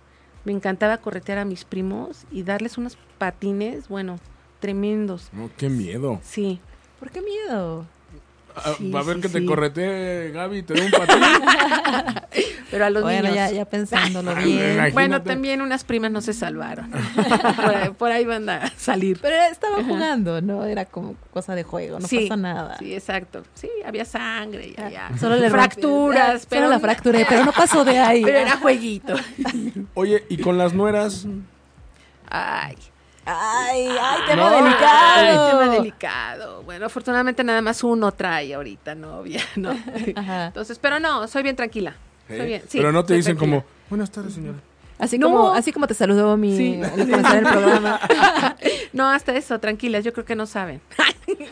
Me 0.45 0.51
encantaba 0.51 0.97
corretear 0.97 1.37
a 1.37 1.45
mis 1.45 1.63
primos 1.63 2.25
y 2.31 2.41
darles 2.41 2.79
unos 2.79 2.97
patines, 3.19 3.87
bueno, 3.87 4.17
tremendos. 4.59 5.29
No, 5.31 5.51
qué 5.55 5.69
miedo. 5.69 6.19
Sí. 6.23 6.59
¿Por 6.99 7.11
qué 7.11 7.21
miedo? 7.21 7.85
A, 8.55 8.73
Sí, 8.73 8.91
a 8.95 9.01
ver 9.03 9.17
sí, 9.17 9.21
que 9.21 9.29
te 9.29 9.39
sí. 9.39 9.45
corretee 9.45 10.31
Gaby, 10.31 10.63
te 10.63 10.73
dé 10.73 10.81
un 10.85 10.91
patín. 10.91 11.21
Pero 12.71 12.85
a 12.85 12.89
los 12.89 13.03
bueno, 13.03 13.29
niños. 13.29 13.35
ya, 13.35 13.51
ya 13.51 13.65
pensándolo 13.65 14.31
Ay, 14.35 14.45
bien. 14.51 14.63
imagínate. 14.73 14.91
Bueno, 14.93 15.21
también 15.21 15.61
unas 15.61 15.83
primas 15.83 16.09
no 16.11 16.21
se 16.21 16.33
salvaron. 16.33 16.89
por, 17.55 17.75
ahí, 17.75 17.89
por 17.91 18.11
ahí 18.11 18.25
van 18.25 18.49
a 18.49 18.71
salir. 18.75 19.19
Pero 19.21 19.35
estaban 19.51 19.87
jugando, 19.87 20.41
¿no? 20.41 20.65
Era 20.65 20.85
como 20.85 21.15
cosa 21.31 21.53
de 21.53 21.61
juego, 21.63 21.99
no 21.99 22.07
sí, 22.07 22.21
pasa 22.21 22.35
nada. 22.35 22.77
Sí, 22.79 22.93
exacto. 22.95 23.43
Sí, 23.53 23.69
había 23.85 24.05
sangre, 24.05 24.73
ya, 24.75 24.89
ya. 24.89 25.11
Solo 25.19 25.35
le 25.37 25.49
fracturas, 25.51 26.47
pero 26.47 26.63
Solo 26.63 26.73
la 26.73 26.79
fracturé, 26.79 27.25
pero 27.29 27.45
no 27.45 27.51
pasó 27.51 27.85
de 27.85 27.99
ahí. 27.99 28.23
Pero 28.23 28.39
era 28.39 28.57
jueguito. 28.57 29.13
Oye, 29.93 30.25
y 30.29 30.37
con 30.37 30.57
las 30.57 30.73
nueras, 30.73 31.27
Ay. 32.29 32.75
Ay, 33.29 33.87
ay, 33.89 34.19
tema 34.27 34.49
No, 34.49 34.63
delicado. 34.63 35.43
Ay, 35.45 35.51
tema 35.51 35.69
delicado. 35.75 36.63
Bueno, 36.63 36.85
afortunadamente 36.85 37.43
nada 37.43 37.61
más 37.61 37.83
uno 37.83 38.11
trae 38.13 38.53
ahorita 38.53 38.95
novia, 38.95 39.41
¿no? 39.57 39.71
Ajá. 40.15 40.47
Entonces, 40.47 40.79
pero 40.79 40.99
no, 40.99 41.27
soy 41.27 41.43
bien 41.43 41.55
tranquila. 41.55 41.95
Soy 42.27 42.39
¿eh? 42.39 42.45
bien, 42.45 42.61
sí, 42.67 42.77
pero 42.77 42.91
no 42.91 43.03
te 43.05 43.15
dicen 43.15 43.35
tranquila. 43.37 43.61
como, 43.61 43.71
buenas 43.89 44.11
tardes, 44.11 44.33
señora. 44.33 44.57
Así 44.99 45.19
No. 45.19 45.27
como, 45.29 45.49
así 45.51 45.71
como 45.71 45.85
te 45.87 45.93
saludó 45.93 46.37
mi 46.37 46.55
Sí. 46.57 46.81
al 46.81 46.91
comenzar 46.91 47.37
el 47.37 47.43
programa. 47.51 47.99
No, 48.93 49.09
hasta 49.11 49.35
eso, 49.35 49.59
tranquilas, 49.59 50.03
yo 50.03 50.11
creo 50.13 50.25
que 50.25 50.35
no 50.35 50.45
saben. 50.47 50.81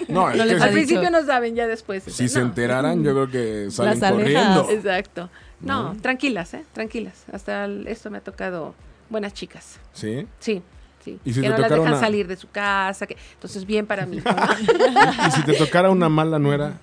No, 0.08 0.30
les 0.32 0.42
Al 0.42 0.50
dicho. 0.50 0.72
principio 0.72 1.12
no 1.12 1.24
saben, 1.26 1.54
ya 1.56 1.68
después. 1.68 2.04
si 2.04 2.28
se 2.28 2.40
enteraran, 2.40 3.04
yo 3.04 3.12
creo 3.14 3.30
que 3.30 3.70
salen 3.72 4.04
alejas. 4.04 4.12
corriendo. 4.12 4.70
Exacto. 4.72 5.30
No, 5.60 5.94
No. 5.94 6.02
tranquilas, 6.02 6.54
¿eh? 6.56 6.64
Tranquilas. 6.74 7.24
Hasta 7.32 7.66
el- 7.66 7.88
esto 7.88 8.10
me 8.10 8.18
ha 8.18 8.22
tocado 8.22 8.74
buenas 9.10 9.34
chicas. 9.34 9.80
¿Sí? 9.94 10.26
Sí, 10.40 10.64
sí. 11.06 11.20
¿Y 11.24 11.34
si 11.34 11.40
que 11.42 11.48
te 11.48 11.54
no 11.54 11.58
las 11.60 11.70
tocara 11.70 11.76
dejan 11.82 11.94
una- 11.94 12.00
salir 12.02 12.28
de 12.28 12.36
su 12.36 12.50
casa. 12.50 13.08
Que... 13.08 13.16
Entonces, 13.36 13.66
bien 13.66 13.86
para 13.86 14.06
mí. 14.06 14.18
¿no? 14.18 14.24
Y 15.28 15.32
si 15.32 15.44
te 15.44 15.54
tocara 15.54 15.90
una 15.90 16.10
mala 16.10 16.40
nuera, 16.40 16.74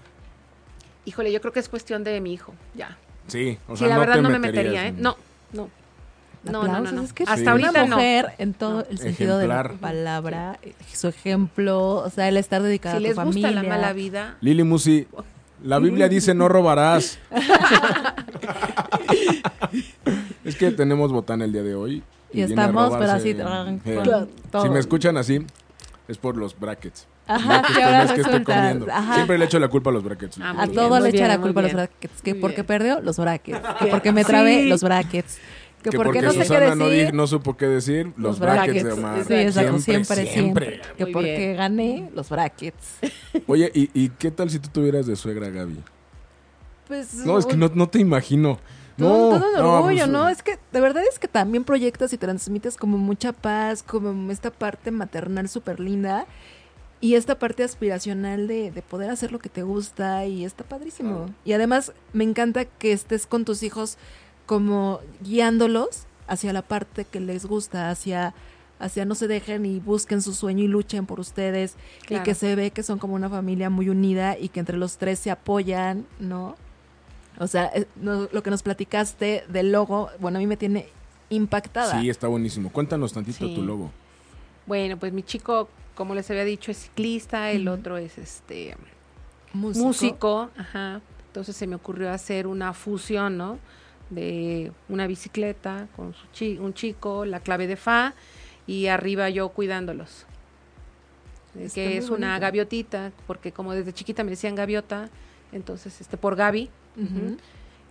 Híjole, 1.05 1.33
yo 1.33 1.41
creo 1.41 1.53
que 1.53 1.59
es 1.59 1.69
cuestión 1.69 2.05
de 2.05 2.21
mi 2.21 2.33
hijo, 2.33 2.55
ya. 2.77 2.97
sí. 3.27 3.59
O 3.69 3.75
sí, 3.77 3.81
sea, 3.81 3.89
la 3.89 3.95
no 3.97 4.01
verdad 4.01 4.15
te 4.15 4.23
no 4.23 4.31
me 4.31 4.39
metería, 4.39 4.85
¿eh? 4.85 4.89
en- 4.89 5.03
No, 5.03 5.17
no. 5.53 5.69
No, 6.45 6.65
no, 6.67 6.81
no, 6.81 6.93
no. 6.93 7.03
es 7.03 7.13
que 7.13 7.23
Hasta 7.25 7.37
Sí. 7.37 7.47
ahorita 7.47 7.71
una 7.71 7.87
no. 7.87 7.97
mujer 7.97 8.33
en 8.39 8.55
todo 8.55 8.79
No. 8.81 8.85
el 8.91 8.99
sentido 8.99 9.39
de 9.39 9.47
la 9.49 9.69
palabra, 9.81 10.59
eh, 10.63 10.75
su 10.93 11.09
ejemplo, 11.09 11.95
o 11.97 12.11
sea, 12.11 12.29
el 12.29 12.37
estar 12.37 12.63
dedicada 12.63 12.99
Si 12.99 13.05
a 13.05 13.09
les 13.09 13.17
tu 13.17 13.23
gusta 13.23 13.41
familia. 13.49 13.63
la 13.63 13.69
mala 13.69 13.93
vida, 13.93 14.37
Lili 14.41 14.63
Musi, 14.65 15.07
la 15.63 15.79
Biblia 15.79 16.09
dice 16.09 16.35
no 16.35 16.49
robarás. 16.49 17.19
es 20.45 20.57
que 20.57 20.71
tenemos 20.73 21.13
botán 21.13 21.43
el 21.43 21.53
día 21.53 21.63
de 21.63 21.75
hoy. 21.75 22.03
Y 22.33 22.43
a 22.43 22.45
estamos, 22.47 22.95
pero 22.99 23.13
así, 23.13 23.31
eh, 23.31 24.05
todo. 24.51 24.63
Si 24.65 24.69
me 24.71 24.79
escuchan 24.79 25.17
así, 25.17 25.45
es 26.09 26.19
por 26.19 26.37
los 26.37 26.59
brackets. 26.59 27.07
Ajá, 27.27 27.63
No 27.63 27.69
que 27.69 27.75
que 27.75 27.83
ahora 27.85 28.03
es 28.03 28.41
comiendo. 28.45 28.87
ajá. 28.91 29.15
Siempre 29.15 29.39
le 29.39 29.45
echo 29.45 29.59
la 29.59 29.69
culpa 29.69 29.91
a 29.91 29.93
los 29.93 30.03
brackets. 30.03 30.39
Ah, 30.41 30.51
A 30.51 30.53
Muy 30.55 30.65
bien, 30.69 30.75
todo 30.75 31.01
le 31.01 31.09
echa 31.11 31.29
la 31.29 31.39
culpa 31.41 31.61
a 31.61 31.63
los 31.63 31.73
brackets. 31.73 32.23
Que 32.23 32.35
porque 32.35 32.65
perdió, 32.65 33.01
los 33.01 33.17
brackets. 33.19 33.61
Que 33.79 33.87
porque 33.87 34.13
me 34.13 34.25
trabé, 34.25 34.63
Sí. 34.63 34.69
los 34.69 34.83
brackets. 34.83 35.39
Que, 35.83 35.91
Que 35.91 35.97
porque, 35.97 36.21
porque 36.21 36.23
no 36.23 36.31
sé 36.33 36.39
qué 36.39 36.45
Susana 36.45 36.61
decir, 36.67 36.79
no, 36.79 36.89
di- 36.89 37.13
no 37.13 37.27
supo 37.27 37.57
qué 37.57 37.67
decir, 37.67 38.07
los, 38.17 38.17
los 38.17 38.39
brackets, 38.41 38.85
brackets. 38.85 38.85
de 38.85 38.93
Omar. 38.93 39.25
Sí, 39.25 39.35
exacto, 39.35 39.79
siempre, 39.79 40.15
siempre, 40.17 40.33
siempre. 40.33 40.81
Que 40.97 41.05
Muy 41.05 41.13
porque 41.13 41.37
bien. 41.39 41.57
gané, 41.57 42.11
los 42.15 42.29
brackets. 42.29 42.99
Oye, 43.49 43.71
¿y, 43.75 43.91
y 43.95 44.09
qué 44.11 44.31
tal 44.31 44.49
si 44.51 44.59
tú 44.61 44.69
tuvieras 44.69 45.07
de 45.07 45.17
suegra, 45.17 45.49
Gaby? 45.51 45.79
Pues, 46.89 47.15
No, 47.25 47.39
es 47.39 47.47
que 47.47 47.57
no, 47.57 47.71
no 47.75 47.89
te 47.89 47.99
imagino. 47.99 48.59
Todo, 48.97 49.33
No, 49.33 49.39
todo 49.39 49.53
de 49.53 49.59
no, 49.59 49.73
orgullo, 49.75 50.05
pues, 50.05 50.09
¿no? 50.09 50.29
Es 50.29 50.43
que 50.43 50.59
de 50.73 50.81
verdad 50.81 51.03
es 51.11 51.19
que 51.19 51.29
también 51.29 51.65
proyectas 51.65 52.13
y 52.13 52.19
transmites 52.19 52.77
como 52.77 52.99
mucha 52.99 53.33
paz, 53.33 53.83
como 53.83 54.31
esta 54.31 54.51
parte 54.51 54.91
maternal 54.91 55.49
súper 55.49 55.81
linda 55.81 56.27
y 57.01 57.15
esta 57.17 57.39
parte 57.39 57.65
aspiracional 57.65 58.47
de, 58.47 58.71
de 58.71 58.83
poder 58.83 59.11
hacer 59.11 59.33
lo 59.33 59.39
que 59.39 59.49
te 59.49 59.63
gusta 59.63 60.25
y 60.27 60.45
está 60.45 60.65
padrísimo. 60.65 61.27
Y 61.45 61.53
además 61.53 61.93
me 62.13 62.25
encanta 62.25 62.65
que 62.65 62.93
estés 62.93 63.27
con 63.27 63.45
tus 63.45 63.63
hijos 63.63 63.99
como 64.47 65.01
guiándolos 65.21 66.07
hacia 66.29 66.53
la 66.53 66.63
parte 66.63 67.05
que 67.05 67.21
les 67.21 67.47
gusta, 67.47 67.91
hacia 67.91 68.35
hacia 68.83 69.05
no 69.05 69.15
se 69.15 69.29
dejen 69.29 69.65
y 69.65 69.79
busquen 69.79 70.21
su 70.21 70.35
sueño 70.35 70.65
y 70.65 70.67
luchen 70.69 71.07
por 71.07 71.21
ustedes 71.21 71.77
y 72.09 72.19
que 72.19 72.35
se 72.35 72.57
ve 72.57 72.73
que 72.73 72.83
son 72.83 72.99
como 72.99 73.15
una 73.15 73.31
familia 73.31 73.71
muy 73.71 73.89
unida 73.89 74.37
y 74.37 74.49
que 74.49 74.59
entre 74.59 74.77
los 74.77 74.97
tres 74.97 75.21
se 75.21 75.31
apoyan, 75.31 76.05
¿no? 76.19 76.57
O 77.43 77.47
sea, 77.49 77.71
eh, 77.75 77.87
no- 77.97 78.29
lo 78.33 78.43
que 78.43 78.51
nos 78.51 78.63
platicaste 78.63 79.45
del 79.49 79.73
logo, 79.73 80.11
bueno, 80.21 80.39
a 80.39 80.41
mí 80.41 80.47
me 80.47 80.57
tiene 80.57 80.87
impactada. 81.31 82.01
Sí, 82.01 82.09
está 82.09 82.29
buenísimo. 82.29 82.71
Cuéntanos 82.71 83.13
tantito 83.13 83.47
Sí. 83.47 83.55
tu 83.55 83.63
logo. 83.63 83.91
bueno, 84.65 84.97
pues 84.97 85.13
mi 85.13 85.23
chico, 85.25 85.69
como 85.97 86.15
les 86.15 86.31
había 86.31 86.45
dicho, 86.45 86.71
es 86.71 86.79
ciclista, 86.85 87.51
el 87.51 87.67
otro 87.67 87.97
es 87.99 88.17
este 88.17 88.77
músico. 89.53 89.85
músico, 89.87 90.51
ajá. 90.57 91.01
Entonces 91.27 91.57
se 91.57 91.67
me 91.67 91.75
ocurrió 91.75 92.11
hacer 92.13 92.47
una 92.47 92.73
fusión, 92.73 93.37
¿no? 93.37 93.59
De 94.11 94.71
una 94.89 95.07
bicicleta 95.09 95.89
con 95.97 96.15
su 96.15 96.27
chi- 96.33 96.59
un 96.59 96.75
chico, 96.75 97.25
la 97.25 97.41
clave 97.41 97.67
de 97.67 97.77
fa 97.77 98.15
y 98.67 98.87
arriba 98.87 99.29
yo 99.31 99.49
cuidándolos. 99.49 100.27
Está 101.59 101.75
que 101.75 101.97
es 101.99 102.09
una 102.09 102.39
gaviotita, 102.39 103.11
porque 103.27 103.51
como 103.53 103.73
desde 103.75 103.93
chiquita 103.93 104.23
me 104.25 104.31
decían 104.31 104.55
gaviota, 104.55 105.11
entonces 105.51 106.01
este 106.01 106.17
por 106.17 106.37
Gaby, 106.37 106.71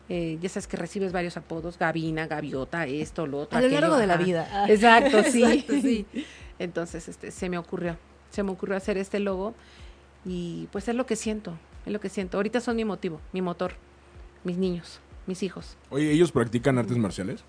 Eh, 0.10 0.38
ya 0.42 0.50
sabes 0.50 0.68
que 0.68 0.76
recibes 0.76 1.14
varios 1.14 1.38
apodos, 1.38 1.78
Gavina, 1.80 2.28
gaviota, 2.28 2.86
esto, 2.86 3.28
lo 3.28 3.40
otro. 3.40 3.58
A 3.58 3.62
lo 3.62 3.68
aquello, 3.68 3.82
largo 3.82 3.98
de 3.98 4.08
la 4.08 4.16
ajá. 4.16 4.24
vida. 4.24 4.66
Exacto, 4.70 5.24
sí. 5.32 5.44
Exacto, 5.44 5.74
sí. 5.82 6.06
Entonces, 6.60 7.08
este, 7.08 7.32
se 7.32 7.50
me 7.50 7.58
ocurrió, 7.58 7.98
se 8.30 8.44
me 8.44 8.52
ocurrió 8.52 8.76
hacer 8.76 8.98
este 8.98 9.20
logo 9.20 9.56
y 10.26 10.68
pues 10.72 10.88
es 10.88 10.96
lo 10.96 11.06
que 11.06 11.16
siento, 11.16 11.58
es 11.86 11.94
lo 11.94 12.00
que 12.00 12.10
siento. 12.10 12.38
Ahorita 12.38 12.60
son 12.60 12.76
mi 12.76 12.86
motivo, 12.86 13.22
mi 13.32 13.42
motor, 13.42 13.74
mis 14.44 14.58
niños, 14.58 15.00
mis 15.28 15.44
hijos. 15.44 15.78
Oye, 15.90 16.12
¿ellos 16.12 16.32
practican 16.32 16.78
artes 16.78 16.98
marciales? 16.98 17.44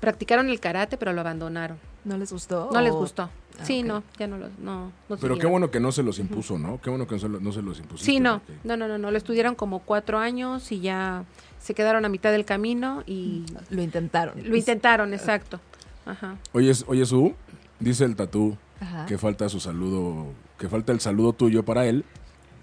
Practicaron 0.00 0.48
el 0.48 0.60
karate, 0.60 0.96
pero 0.96 1.12
lo 1.12 1.20
abandonaron. 1.20 1.78
¿No 2.04 2.16
les 2.16 2.32
gustó? 2.32 2.70
No 2.72 2.80
les 2.80 2.92
gustó. 2.92 3.24
Ah, 3.58 3.64
sí, 3.64 3.82
no, 3.82 4.02
ya 4.18 4.26
no 4.26 4.38
los, 4.38 4.50
no, 4.58 4.90
no 5.10 5.16
Pero 5.18 5.36
qué 5.36 5.46
bueno 5.46 5.70
que 5.70 5.80
no 5.80 5.92
se 5.92 6.02
los 6.02 6.18
impuso, 6.18 6.58
¿no? 6.58 6.80
Qué 6.80 6.88
bueno 6.88 7.06
que 7.06 7.16
no 7.16 7.20
se, 7.20 7.28
lo- 7.28 7.40
no 7.40 7.52
se 7.52 7.60
los 7.60 7.78
impuso. 7.78 8.02
Sí, 8.02 8.18
no, 8.20 8.40
no, 8.64 8.76
no, 8.78 8.88
no, 8.88 8.96
no, 8.96 9.10
lo 9.10 9.18
estudiaron 9.18 9.54
como 9.54 9.80
cuatro 9.80 10.18
años 10.18 10.72
y 10.72 10.80
ya 10.80 11.24
se 11.58 11.74
quedaron 11.74 12.06
a 12.06 12.08
mitad 12.08 12.32
del 12.32 12.46
camino 12.46 13.02
y 13.06 13.44
Lo 13.68 13.82
intentaron. 13.82 14.34
lo 14.42 14.56
intentaron, 14.56 15.12
exacto. 15.12 15.60
Ajá. 16.06 16.36
Oye, 16.52 16.72
oye, 16.86 17.04
Su, 17.04 17.34
dice 17.78 18.06
el 18.06 18.16
tatú 18.16 18.56
Ajá. 18.80 19.04
que 19.04 19.18
falta 19.18 19.50
su 19.50 19.60
saludo, 19.60 20.28
que 20.58 20.70
falta 20.70 20.92
el 20.92 21.00
saludo 21.00 21.34
tuyo 21.34 21.62
para 21.62 21.84
él, 21.84 22.06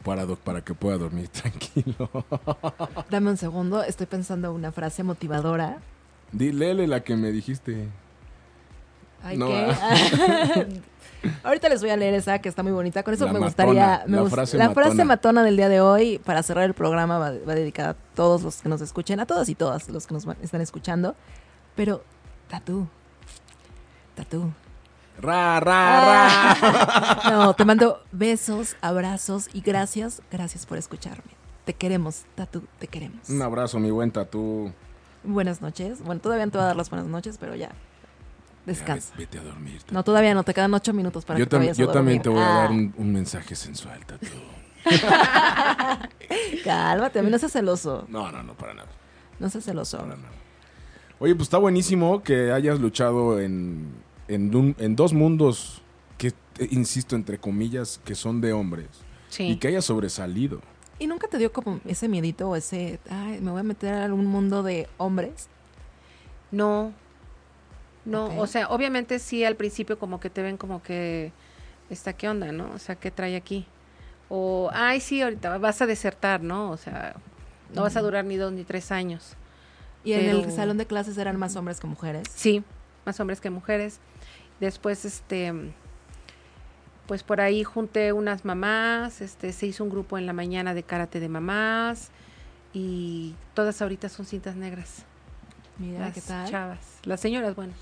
para, 0.03 0.25
do- 0.25 0.37
para 0.37 0.61
que 0.61 0.73
pueda 0.73 0.97
dormir 0.97 1.27
tranquilo. 1.31 2.09
Dame 3.11 3.29
un 3.29 3.37
segundo, 3.37 3.83
estoy 3.83 4.07
pensando 4.07 4.51
una 4.51 4.71
frase 4.71 5.03
motivadora. 5.03 5.77
Di, 6.31 6.51
léele 6.51 6.87
la 6.87 7.01
que 7.01 7.15
me 7.15 7.31
dijiste. 7.31 7.87
Ay, 9.23 9.37
No, 9.37 9.47
¿qué? 9.47 10.67
Ahorita 11.43 11.67
les 11.67 11.81
voy 11.81 11.89
a 11.89 11.97
leer 11.97 12.13
esa 12.13 12.39
que 12.39 12.47
está 12.47 12.61
muy 12.63 12.71
bonita. 12.71 13.01
Con 13.03 13.13
eso 13.13 13.25
La 13.25 13.33
me 13.33 13.39
matona, 13.39 13.65
gustaría. 13.71 14.03
me 14.07 14.17
la 14.17 14.23
gust- 14.23 14.29
frase 14.29 14.57
la 14.57 14.69
frase 14.69 15.03
matona. 15.03 15.43
del 15.43 15.57
día 15.57 15.67
de 15.67 15.81
hoy, 15.81 16.19
para 16.19 16.43
cerrar 16.43 16.63
el 16.65 16.73
programa, 16.73 17.17
va, 17.17 17.31
va 17.31 17.55
dedicada 17.55 17.89
a 17.91 17.95
todos 18.15 18.43
los 18.43 18.61
que 18.61 18.69
nos 18.69 18.81
escuchen, 18.81 19.19
a 19.19 19.25
todas 19.25 19.49
y 19.49 19.55
todas 19.55 19.89
los 19.89 20.05
que 20.05 20.13
nos 20.13 20.25
están 20.41 20.61
escuchando. 20.61 21.15
Pero, 21.75 22.03
tatú. 22.49 22.87
Tatú. 24.15 24.51
Ra, 25.19 25.59
ra, 25.59 26.05
ra. 26.05 27.21
No, 27.31 27.53
te 27.55 27.65
mando 27.65 28.03
besos, 28.11 28.75
abrazos 28.81 29.49
y 29.53 29.61
gracias, 29.61 30.21
gracias 30.31 30.65
por 30.67 30.77
escucharme. 30.77 31.31
Te 31.65 31.73
queremos, 31.73 32.23
Tatú, 32.35 32.63
te 32.79 32.87
queremos. 32.87 33.27
Un 33.29 33.41
abrazo, 33.41 33.79
mi 33.79 33.89
buen 33.91 34.11
tatú. 34.11 34.71
Buenas 35.27 35.61
noches. 35.61 36.01
Bueno, 36.01 36.21
todavía 36.21 36.45
no 36.45 36.51
te 36.51 36.57
voy 36.57 36.63
a 36.63 36.67
dar 36.67 36.75
las 36.75 36.89
buenas 36.89 37.07
noches, 37.07 37.37
pero 37.39 37.53
ya. 37.55 37.69
Descansa. 38.65 39.13
vete, 39.17 39.37
vete 39.37 39.47
a 39.47 39.51
dormir. 39.51 39.81
No, 39.91 40.03
todavía 40.03 40.33
no, 40.33 40.43
te 40.43 40.53
quedan 40.53 40.73
ocho 40.73 40.93
minutos 40.93 41.23
para 41.25 41.37
yo 41.39 41.45
que 41.45 41.49
te 41.49 41.57
vayas 41.57 41.77
a 41.77 41.81
yo 41.81 41.89
también 41.89 42.21
te 42.21 42.29
voy 42.29 42.39
a 42.39 42.45
dar 42.47 42.67
Ah, 42.69 42.71
un, 42.71 42.93
un 42.97 43.13
mensaje 43.13 43.55
sensual, 43.55 44.05
tatú. 44.05 44.25
Cálmate, 46.63 47.19
a 47.19 47.23
mí 47.23 47.29
no 47.29 47.37
seas 47.39 47.51
celoso. 47.51 48.05
No, 48.09 48.31
no, 48.31 48.43
no, 48.43 48.53
para 48.55 48.73
nada. 48.73 48.87
No 49.39 49.49
seas 49.49 49.63
celoso. 49.65 49.97
para 49.99 50.15
nada. 50.15 50.29
Oye, 51.19 51.33
pues 51.35 51.47
está 51.47 51.57
buenísimo 51.57 52.21
que 52.23 52.51
hayas 52.51 52.79
luchado 52.79 53.39
en, 53.39 53.87
en, 54.27 54.55
un- 54.55 54.75
en 54.79 54.95
dos 54.95 55.13
mundos 55.13 55.81
que, 56.17 56.27
eh, 56.27 56.67
insisto, 56.71 57.15
entre 57.15 57.37
comillas, 57.39 57.99
que 58.05 58.15
son 58.15 58.41
de 58.41 58.53
hombres. 58.53 58.87
Sí. 59.29 59.43
y 59.49 59.55
que 59.57 59.67
haya 59.67 59.81
sobresalido. 59.81 60.61
¿Y 60.99 61.07
nunca 61.07 61.27
te 61.27 61.37
dio 61.37 61.51
como 61.51 61.79
ese 61.85 62.07
miedito 62.07 62.49
o 62.49 62.55
ese, 62.55 62.99
ay, 63.09 63.39
me 63.41 63.51
voy 63.51 63.59
a 63.59 63.63
meter 63.63 63.93
a 63.93 64.13
un 64.13 64.25
mundo 64.25 64.63
de 64.63 64.87
hombres? 64.97 65.47
No. 66.51 66.93
No, 68.05 68.39
o 68.39 68.47
sea, 68.47 68.69
obviamente 68.69 69.19
sí 69.19 69.43
al 69.43 69.57
principio 69.57 69.99
como 69.99 70.21
que 70.21 70.29
te 70.29 70.41
ven 70.41 70.55
como 70.55 70.81
que 70.81 71.33
está 71.89 72.13
qué 72.13 72.29
onda, 72.29 72.53
¿no? 72.53 72.71
O 72.73 72.79
sea, 72.79 72.95
¿qué 72.95 73.11
trae 73.11 73.35
aquí? 73.35 73.65
O, 74.29 74.69
ay, 74.73 75.01
sí, 75.01 75.21
ahorita 75.21 75.57
vas 75.57 75.81
a 75.81 75.85
desertar, 75.85 76.41
¿no? 76.41 76.71
O 76.71 76.77
sea, 76.77 77.15
no 77.73 77.81
vas 77.81 77.97
a 77.97 78.01
durar 78.01 78.23
ni 78.23 78.37
dos 78.37 78.53
ni 78.53 78.63
tres 78.63 78.91
años. 78.91 79.35
¿Y 80.05 80.13
en 80.13 80.29
el 80.29 80.51
salón 80.53 80.77
de 80.77 80.85
clases 80.85 81.17
eran 81.17 81.37
más 81.37 81.55
hombres 81.57 81.81
que 81.81 81.87
mujeres? 81.87 82.27
Sí, 82.33 82.63
más 83.05 83.19
hombres 83.19 83.41
que 83.41 83.49
mujeres. 83.49 83.99
Después, 84.61 85.03
este, 85.03 85.53
pues 87.07 87.23
por 87.23 87.41
ahí 87.41 87.63
junté 87.63 88.11
unas 88.13 88.45
mamás, 88.45 89.21
este, 89.21 89.53
se 89.53 89.65
hizo 89.67 89.83
un 89.83 89.89
grupo 89.89 90.17
en 90.17 90.25
la 90.25 90.33
mañana 90.33 90.73
de 90.73 90.83
karate 90.83 91.19
de 91.19 91.29
mamás 91.29 92.09
y 92.73 93.33
todas 93.53 93.81
ahorita 93.81 94.09
son 94.09 94.25
cintas 94.25 94.55
negras. 94.55 95.05
Mira, 95.77 95.99
las 95.99 96.13
¿qué 96.13 96.21
tal? 96.21 96.49
chavas, 96.49 96.99
las 97.05 97.19
señoras, 97.19 97.55
bueno. 97.55 97.73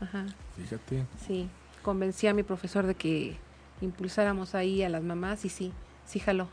Ajá, 0.00 0.24
Fíjate. 0.56 1.04
sí. 1.26 1.48
Convencí 1.82 2.26
a 2.26 2.34
mi 2.34 2.42
profesor 2.42 2.86
de 2.86 2.94
que 2.94 3.36
impulsáramos 3.80 4.54
ahí 4.54 4.82
a 4.82 4.88
las 4.90 5.02
mamás 5.02 5.44
y 5.44 5.48
sí, 5.48 5.72
sí 6.06 6.18
jaló. 6.18 6.48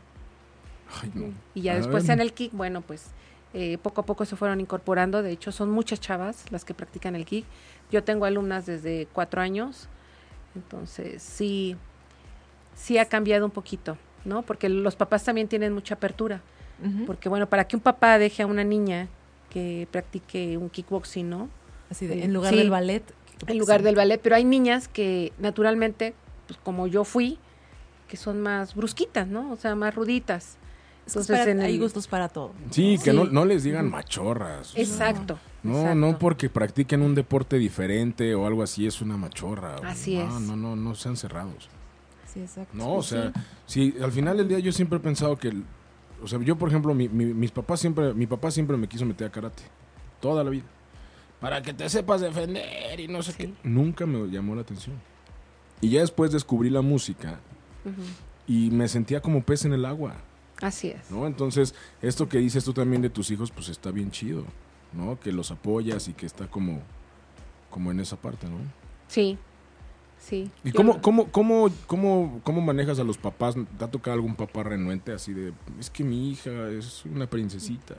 Ay, 1.02 1.10
no. 1.14 1.26
Y 1.54 1.62
ya 1.62 1.72
A 1.72 1.76
después 1.76 2.04
ver. 2.06 2.14
en 2.14 2.20
el 2.22 2.32
kick, 2.32 2.52
bueno, 2.52 2.80
pues 2.80 3.08
eh, 3.52 3.76
poco 3.82 4.00
a 4.00 4.06
poco 4.06 4.24
se 4.24 4.36
fueron 4.36 4.58
incorporando. 4.60 5.22
De 5.22 5.30
hecho, 5.30 5.52
son 5.52 5.70
muchas 5.70 6.00
chavas 6.00 6.50
las 6.50 6.64
que 6.64 6.72
practican 6.72 7.14
el 7.14 7.26
kick. 7.26 7.44
Yo 7.90 8.02
tengo 8.04 8.24
alumnas 8.24 8.64
desde 8.64 9.06
cuatro 9.12 9.40
años. 9.42 9.88
Entonces, 10.54 11.22
sí, 11.22 11.76
sí 12.78 12.96
ha 12.98 13.04
cambiado 13.06 13.44
un 13.44 13.50
poquito, 13.50 13.98
¿no? 14.24 14.42
Porque 14.42 14.68
los 14.68 14.94
papás 14.96 15.24
también 15.24 15.48
tienen 15.48 15.72
mucha 15.72 15.94
apertura. 15.94 16.40
Porque, 17.08 17.28
bueno, 17.28 17.48
para 17.48 17.66
que 17.66 17.74
un 17.74 17.82
papá 17.82 18.18
deje 18.18 18.44
a 18.44 18.46
una 18.46 18.62
niña 18.62 19.08
que 19.50 19.88
practique 19.90 20.56
un 20.56 20.70
kickboxing, 20.70 21.28
¿no? 21.28 21.48
Así 21.90 22.06
de, 22.06 22.14
Sí. 22.14 22.22
en 22.22 22.32
lugar 22.32 22.52
Sí. 22.52 22.58
del 22.58 22.70
ballet. 22.70 23.02
En 23.48 23.58
lugar 23.58 23.82
del 23.82 23.96
ballet, 23.96 24.20
pero 24.22 24.36
hay 24.36 24.44
niñas 24.44 24.86
que 24.86 25.32
naturalmente, 25.38 26.14
pues 26.46 26.58
como 26.62 26.86
yo 26.86 27.02
fui, 27.02 27.38
que 28.06 28.16
son 28.16 28.40
más 28.40 28.76
brusquitas, 28.76 29.26
¿no? 29.26 29.50
O 29.50 29.56
sea, 29.56 29.74
más 29.74 29.92
ruditas. 29.94 30.56
Entonces, 31.08 31.46
en 31.48 31.60
hay 31.62 31.78
gustos 31.78 32.06
para 32.06 32.28
todo. 32.28 32.52
Sí, 32.70 32.96
que 33.02 33.10
Sí. 33.10 33.16
No, 33.16 33.24
no 33.24 33.44
les 33.44 33.64
digan 33.64 33.90
machorras. 33.90 34.70
o 34.70 34.74
sea, 34.74 34.82
Exacto. 34.82 35.38
No, 35.64 35.78
exacto. 35.78 35.94
no 35.96 36.18
porque 36.18 36.48
practiquen 36.48 37.02
un 37.02 37.14
deporte 37.16 37.56
diferente 37.58 38.34
o 38.36 38.46
algo 38.46 38.62
así 38.62 38.86
es 38.86 39.00
una 39.00 39.16
machorra. 39.16 39.76
o- 39.80 39.84
Así 39.84 40.16
no, 40.16 40.22
es. 40.38 40.42
No, 40.44 40.54
no, 40.56 40.76
no 40.76 40.94
sean 40.94 41.16
cerrados. 41.16 41.68
Sí, 42.38 42.42
exacto. 42.42 42.76
No, 42.76 42.94
o 42.94 43.02
sea, 43.02 43.32
sí, 43.66 43.94
al 44.02 44.12
final 44.12 44.36
del 44.36 44.46
día 44.48 44.58
yo 44.60 44.70
siempre 44.72 44.98
he 44.98 45.00
pensado 45.00 45.36
que, 45.36 45.48
el- 45.48 45.64
o 46.22 46.28
sea, 46.28 46.38
yo 46.40 46.56
por 46.56 46.68
ejemplo, 46.68 46.94
mi, 46.94 47.08
mi- 47.08 47.34
mis 47.34 47.50
papás 47.50 47.80
siempre, 47.80 48.14
mi 48.14 48.26
papá 48.26 48.50
siempre 48.50 48.76
me 48.76 48.88
quiso 48.88 49.04
meter 49.04 49.26
a 49.26 49.30
karate, 49.30 49.62
toda 50.20 50.44
la 50.44 50.50
vida, 50.50 50.64
para 51.40 51.62
que 51.62 51.72
te 51.72 51.88
sepas 51.88 52.20
defender 52.20 52.98
y 53.00 53.08
no 53.08 53.22
sé 53.22 53.32
Sí. 53.32 53.38
qué. 53.38 53.54
Nunca 53.64 54.06
me 54.06 54.26
llamó 54.28 54.54
la 54.54 54.62
atención. 54.62 54.96
Y 55.80 55.90
ya 55.90 56.00
después 56.00 56.30
descubrí 56.32 56.70
la 56.70 56.80
música 56.82 57.38
y 58.46 58.70
me 58.70 58.88
sentía 58.88 59.20
como 59.20 59.42
pez 59.42 59.64
en 59.64 59.72
el 59.72 59.84
agua, 59.84 60.14
Así 60.60 60.88
es. 60.88 61.08
¿no? 61.10 61.26
Entonces, 61.26 61.74
esto 62.02 62.28
que 62.28 62.38
dices 62.38 62.64
tú 62.64 62.72
también 62.72 63.00
de 63.02 63.10
tus 63.10 63.30
hijos, 63.30 63.50
pues 63.52 63.68
está 63.68 63.90
bien 63.92 64.10
chido, 64.10 64.44
¿no? 64.92 65.18
Que 65.20 65.30
los 65.32 65.50
apoyas 65.52 66.08
y 66.08 66.14
que 66.14 66.26
está 66.26 66.48
como, 66.48 66.80
como 67.70 67.90
en 67.92 68.00
esa 68.00 68.16
parte, 68.16 68.48
¿no? 68.48 68.56
Sí. 69.06 69.38
Sí. 70.20 70.50
¿Y 70.64 70.72
cómo, 70.72 71.00
cómo, 71.00 71.28
cómo, 71.30 71.70
cómo, 71.86 72.40
cómo 72.44 72.60
manejas 72.60 72.98
a 72.98 73.04
los 73.04 73.16
papás? 73.18 73.54
¿Te 73.78 73.84
ha 73.84 73.88
tocado 73.90 74.14
algún 74.14 74.34
papá 74.36 74.62
renuente 74.62 75.12
así 75.12 75.32
de, 75.32 75.52
es 75.78 75.88
que 75.90 76.04
mi 76.04 76.30
hija 76.30 76.68
es 76.70 77.04
una 77.06 77.26
princesita? 77.26 77.94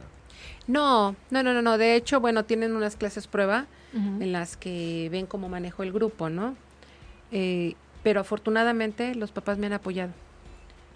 No, 0.67 1.15
no, 1.31 1.43
no, 1.43 1.53
no, 1.53 1.61
no. 1.61 1.77
De 1.77 1.95
hecho, 1.95 2.19
bueno, 2.19 2.45
tienen 2.45 2.75
unas 2.75 2.95
clases 2.95 3.27
prueba 3.27 3.65
en 4.21 4.31
las 4.31 4.55
que 4.55 5.09
ven 5.11 5.25
cómo 5.25 5.49
manejo 5.49 5.81
el 5.81 5.91
grupo, 5.91 6.29
¿no? 6.29 6.55
Eh, 7.31 7.73
pero 8.03 8.21
afortunadamente 8.21 9.15
los 9.15 9.31
papás 9.31 9.57
me 9.57 9.65
han 9.67 9.73
apoyado. 9.73 10.11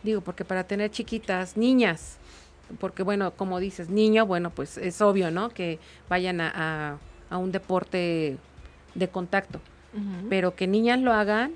Digo, 0.04 0.22
porque 0.22 0.46
para 0.46 0.66
tener 0.66 0.92
chiquitas, 0.92 1.58
niñas, 1.58 2.18
porque 2.80 3.02
bueno, 3.04 3.32
como 3.32 3.60
dices, 3.60 3.90
niño, 3.90 4.26
bueno, 4.28 4.52
pues 4.52 4.78
es 4.78 5.02
obvio, 5.02 5.32
¿no? 5.32 5.50
Que 5.50 5.80
vayan 6.10 6.40
a, 6.42 6.52
a- 6.92 6.98
a 7.30 7.38
un 7.38 7.52
deporte 7.52 8.38
de 8.94 9.08
contacto. 9.08 9.60
Pero 10.30 10.56
que 10.56 10.66
niñas 10.68 11.00
lo 11.00 11.14
hagan, 11.14 11.54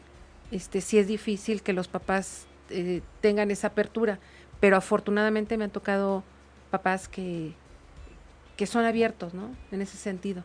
este 0.52 0.82
sí 0.82 0.98
es 1.00 1.08
difícil 1.08 1.62
que 1.64 1.74
los 1.74 1.88
papás 1.88 2.46
eh, 2.70 3.02
tengan 3.22 3.50
esa 3.52 3.68
apertura, 3.68 4.20
pero 4.60 4.78
afortunadamente 4.78 5.58
me 5.58 5.64
han 5.66 5.72
tocado 5.72 6.24
papás 6.72 7.08
que 7.08 7.54
que 8.58 8.66
son 8.66 8.86
abiertos, 8.86 9.36
¿no? 9.36 9.52
En 9.72 9.82
ese 9.84 9.98
sentido. 9.98 10.44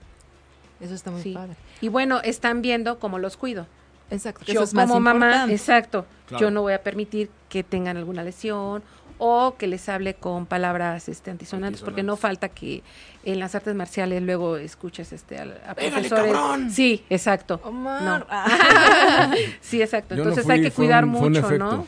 Eso 0.80 0.94
está 0.94 1.10
muy 1.10 1.22
Sí. 1.22 1.32
padre. 1.32 1.56
Y 1.80 1.88
bueno, 1.88 2.20
están 2.22 2.60
viendo 2.60 2.98
cómo 2.98 3.18
los 3.18 3.38
cuido. 3.38 3.66
Exacto. 4.12 4.44
Yo 4.46 4.52
eso 4.54 4.62
es 4.64 4.74
más 4.74 4.86
como 4.88 5.00
mamá, 5.00 5.26
importante. 5.26 5.54
exacto, 5.54 6.06
Claro. 6.26 6.40
yo 6.46 6.50
no 6.50 6.62
voy 6.62 6.72
a 6.74 6.82
permitir 6.82 7.30
que 7.48 7.62
tengan 7.64 7.96
alguna 7.96 8.22
lesión 8.22 8.82
o 9.24 9.54
que 9.56 9.66
les 9.68 9.88
hable 9.88 10.14
con 10.14 10.46
palabras 10.46 11.08
este, 11.08 11.30
antisonantes, 11.30 11.80
porque 11.82 12.02
no 12.02 12.16
falta 12.16 12.48
que 12.48 12.82
en 13.24 13.38
las 13.38 13.54
artes 13.54 13.72
marciales 13.74 14.20
luego 14.22 14.56
escuches 14.56 15.12
este, 15.12 15.38
a, 15.38 15.42
a 15.42 15.74
¡Pégale, 15.74 16.08
profesores. 16.08 16.32
cabrón! 16.32 16.70
Sí, 16.72 17.04
exacto. 17.08 17.60
Omar. 17.62 18.02
No. 18.02 18.26
Ah. 18.28 19.30
sí, 19.60 19.80
exacto. 19.80 20.14
Yo 20.16 20.24
no 20.24 20.30
Entonces 20.30 20.44
fui, 20.44 20.54
hay 20.54 20.62
que 20.62 20.70
cuidar 20.72 21.04
un- 21.04 21.12
fue 21.16 21.26
un 21.28 21.32
mucho, 21.34 21.46
efecto. 21.46 21.64
¿no? 21.64 21.86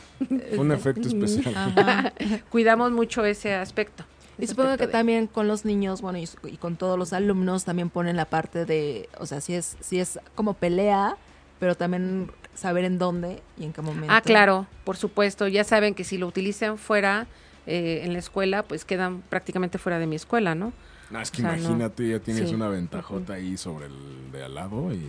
Fue 0.49 0.57
un 0.59 0.71
efecto 0.71 1.07
especial. 1.09 1.53
Ajá. 1.77 2.13
Cuidamos 2.49 2.91
mucho 2.91 3.25
ese 3.25 3.53
aspecto. 3.53 4.05
Y 4.37 4.47
supongo 4.47 4.77
que 4.77 4.85
de- 4.87 4.91
también 4.93 5.27
con 5.27 5.47
los 5.47 5.65
niños, 5.65 6.01
bueno, 6.01 6.19
y, 6.19 6.29
y 6.45 6.57
con 6.57 6.77
todos 6.77 6.97
los 6.97 7.11
alumnos 7.11 7.65
también 7.65 7.89
ponen 7.89 8.15
la 8.15 8.25
parte 8.25 8.63
de, 8.65 9.09
o 9.19 9.25
sea, 9.25 9.41
si 9.41 9.55
es, 9.55 9.75
si 9.81 9.99
es 9.99 10.19
como 10.35 10.53
pelea, 10.53 11.17
pero 11.59 11.75
también 11.75 12.31
saber 12.53 12.85
en 12.85 12.97
dónde 12.97 13.41
y 13.57 13.63
en 13.65 13.73
qué 13.73 13.81
momento. 13.81 14.07
Ah, 14.13 14.21
claro, 14.21 14.67
por 14.83 14.97
supuesto. 14.97 15.47
Ya 15.47 15.63
saben 15.63 15.93
que 15.93 16.03
si 16.03 16.17
lo 16.17 16.27
utilizan 16.27 16.77
fuera, 16.77 17.27
eh, 17.67 18.01
en 18.03 18.13
la 18.13 18.19
escuela, 18.19 18.63
pues 18.63 18.85
quedan 18.85 19.21
prácticamente 19.29 19.77
fuera 19.77 19.99
de 19.99 20.07
mi 20.07 20.15
escuela, 20.15 20.55
¿no? 20.55 20.71
No, 21.09 21.19
es 21.21 21.31
que 21.31 21.41
O 21.41 21.45
sea, 21.45 21.51
no. 21.55 21.57
imagínate, 21.63 22.07
ya 22.09 22.19
tienes 22.19 22.49
Sí. 22.49 22.55
una 22.55 22.67
ventajota 22.69 23.33
ahí 23.33 23.57
sobre 23.57 23.87
el 23.87 24.31
de 24.31 24.43
al 24.43 24.55
lado 24.55 24.91
y 24.93 25.01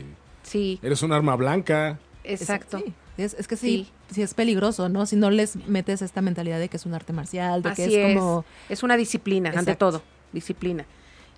Sí, 0.42 0.78
eres 0.82 1.02
un 1.02 1.12
arma 1.12 1.34
blanca. 1.36 1.98
exacto. 2.24 2.78
Sí, 2.78 2.94
Es, 3.18 3.32
es 3.34 3.48
que 3.48 3.56
sí, 3.56 3.88
sí, 4.12 4.20
es 4.22 4.34
peligroso, 4.34 4.88
¿no? 4.90 5.06
Si 5.06 5.16
no 5.16 5.30
les 5.30 5.56
metes 5.66 6.02
esta 6.02 6.20
mentalidad 6.20 6.58
de 6.58 6.68
que 6.68 6.76
es 6.76 6.84
un 6.84 6.92
arte 6.94 7.12
marcial, 7.14 7.62
de 7.62 7.70
Así 7.70 7.82
que 7.88 7.88
es, 7.88 7.94
es. 8.10 8.14
como... 8.14 8.44
Es 8.68 8.82
una 8.82 8.96
disciplina, 8.98 9.52
ante 9.56 9.74
todo, 9.74 10.02
disciplina. 10.32 10.84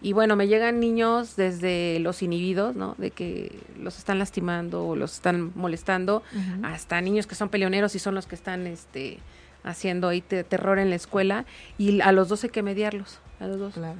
Y 0.00 0.12
bueno, 0.12 0.36
me 0.36 0.46
llegan 0.46 0.78
niños 0.78 1.34
desde 1.36 1.98
los 2.00 2.22
inhibidos, 2.22 2.76
¿no? 2.76 2.94
De 2.98 3.10
que 3.10 3.58
los 3.80 3.98
están 3.98 4.18
lastimando 4.18 4.86
o 4.86 4.94
los 4.96 5.14
están 5.14 5.50
molestando, 5.56 6.22
hasta 6.62 7.00
niños 7.00 7.26
que 7.26 7.34
son 7.34 7.48
peleoneros 7.48 7.94
y 7.94 7.98
son 7.98 8.14
los 8.14 8.26
que 8.26 8.36
están 8.36 8.66
este, 8.68 9.18
haciendo 9.64 10.08
ahí 10.08 10.20
te- 10.20 10.44
terror 10.44 10.78
en 10.78 10.90
la 10.90 10.96
escuela. 10.96 11.46
Y 11.78 12.00
a 12.00 12.12
los 12.12 12.28
dos 12.28 12.44
hay 12.44 12.50
que 12.50 12.62
mediarlos, 12.62 13.18
a 13.40 13.46
los 13.48 13.58
dos. 13.58 13.74
Claro. 13.74 13.98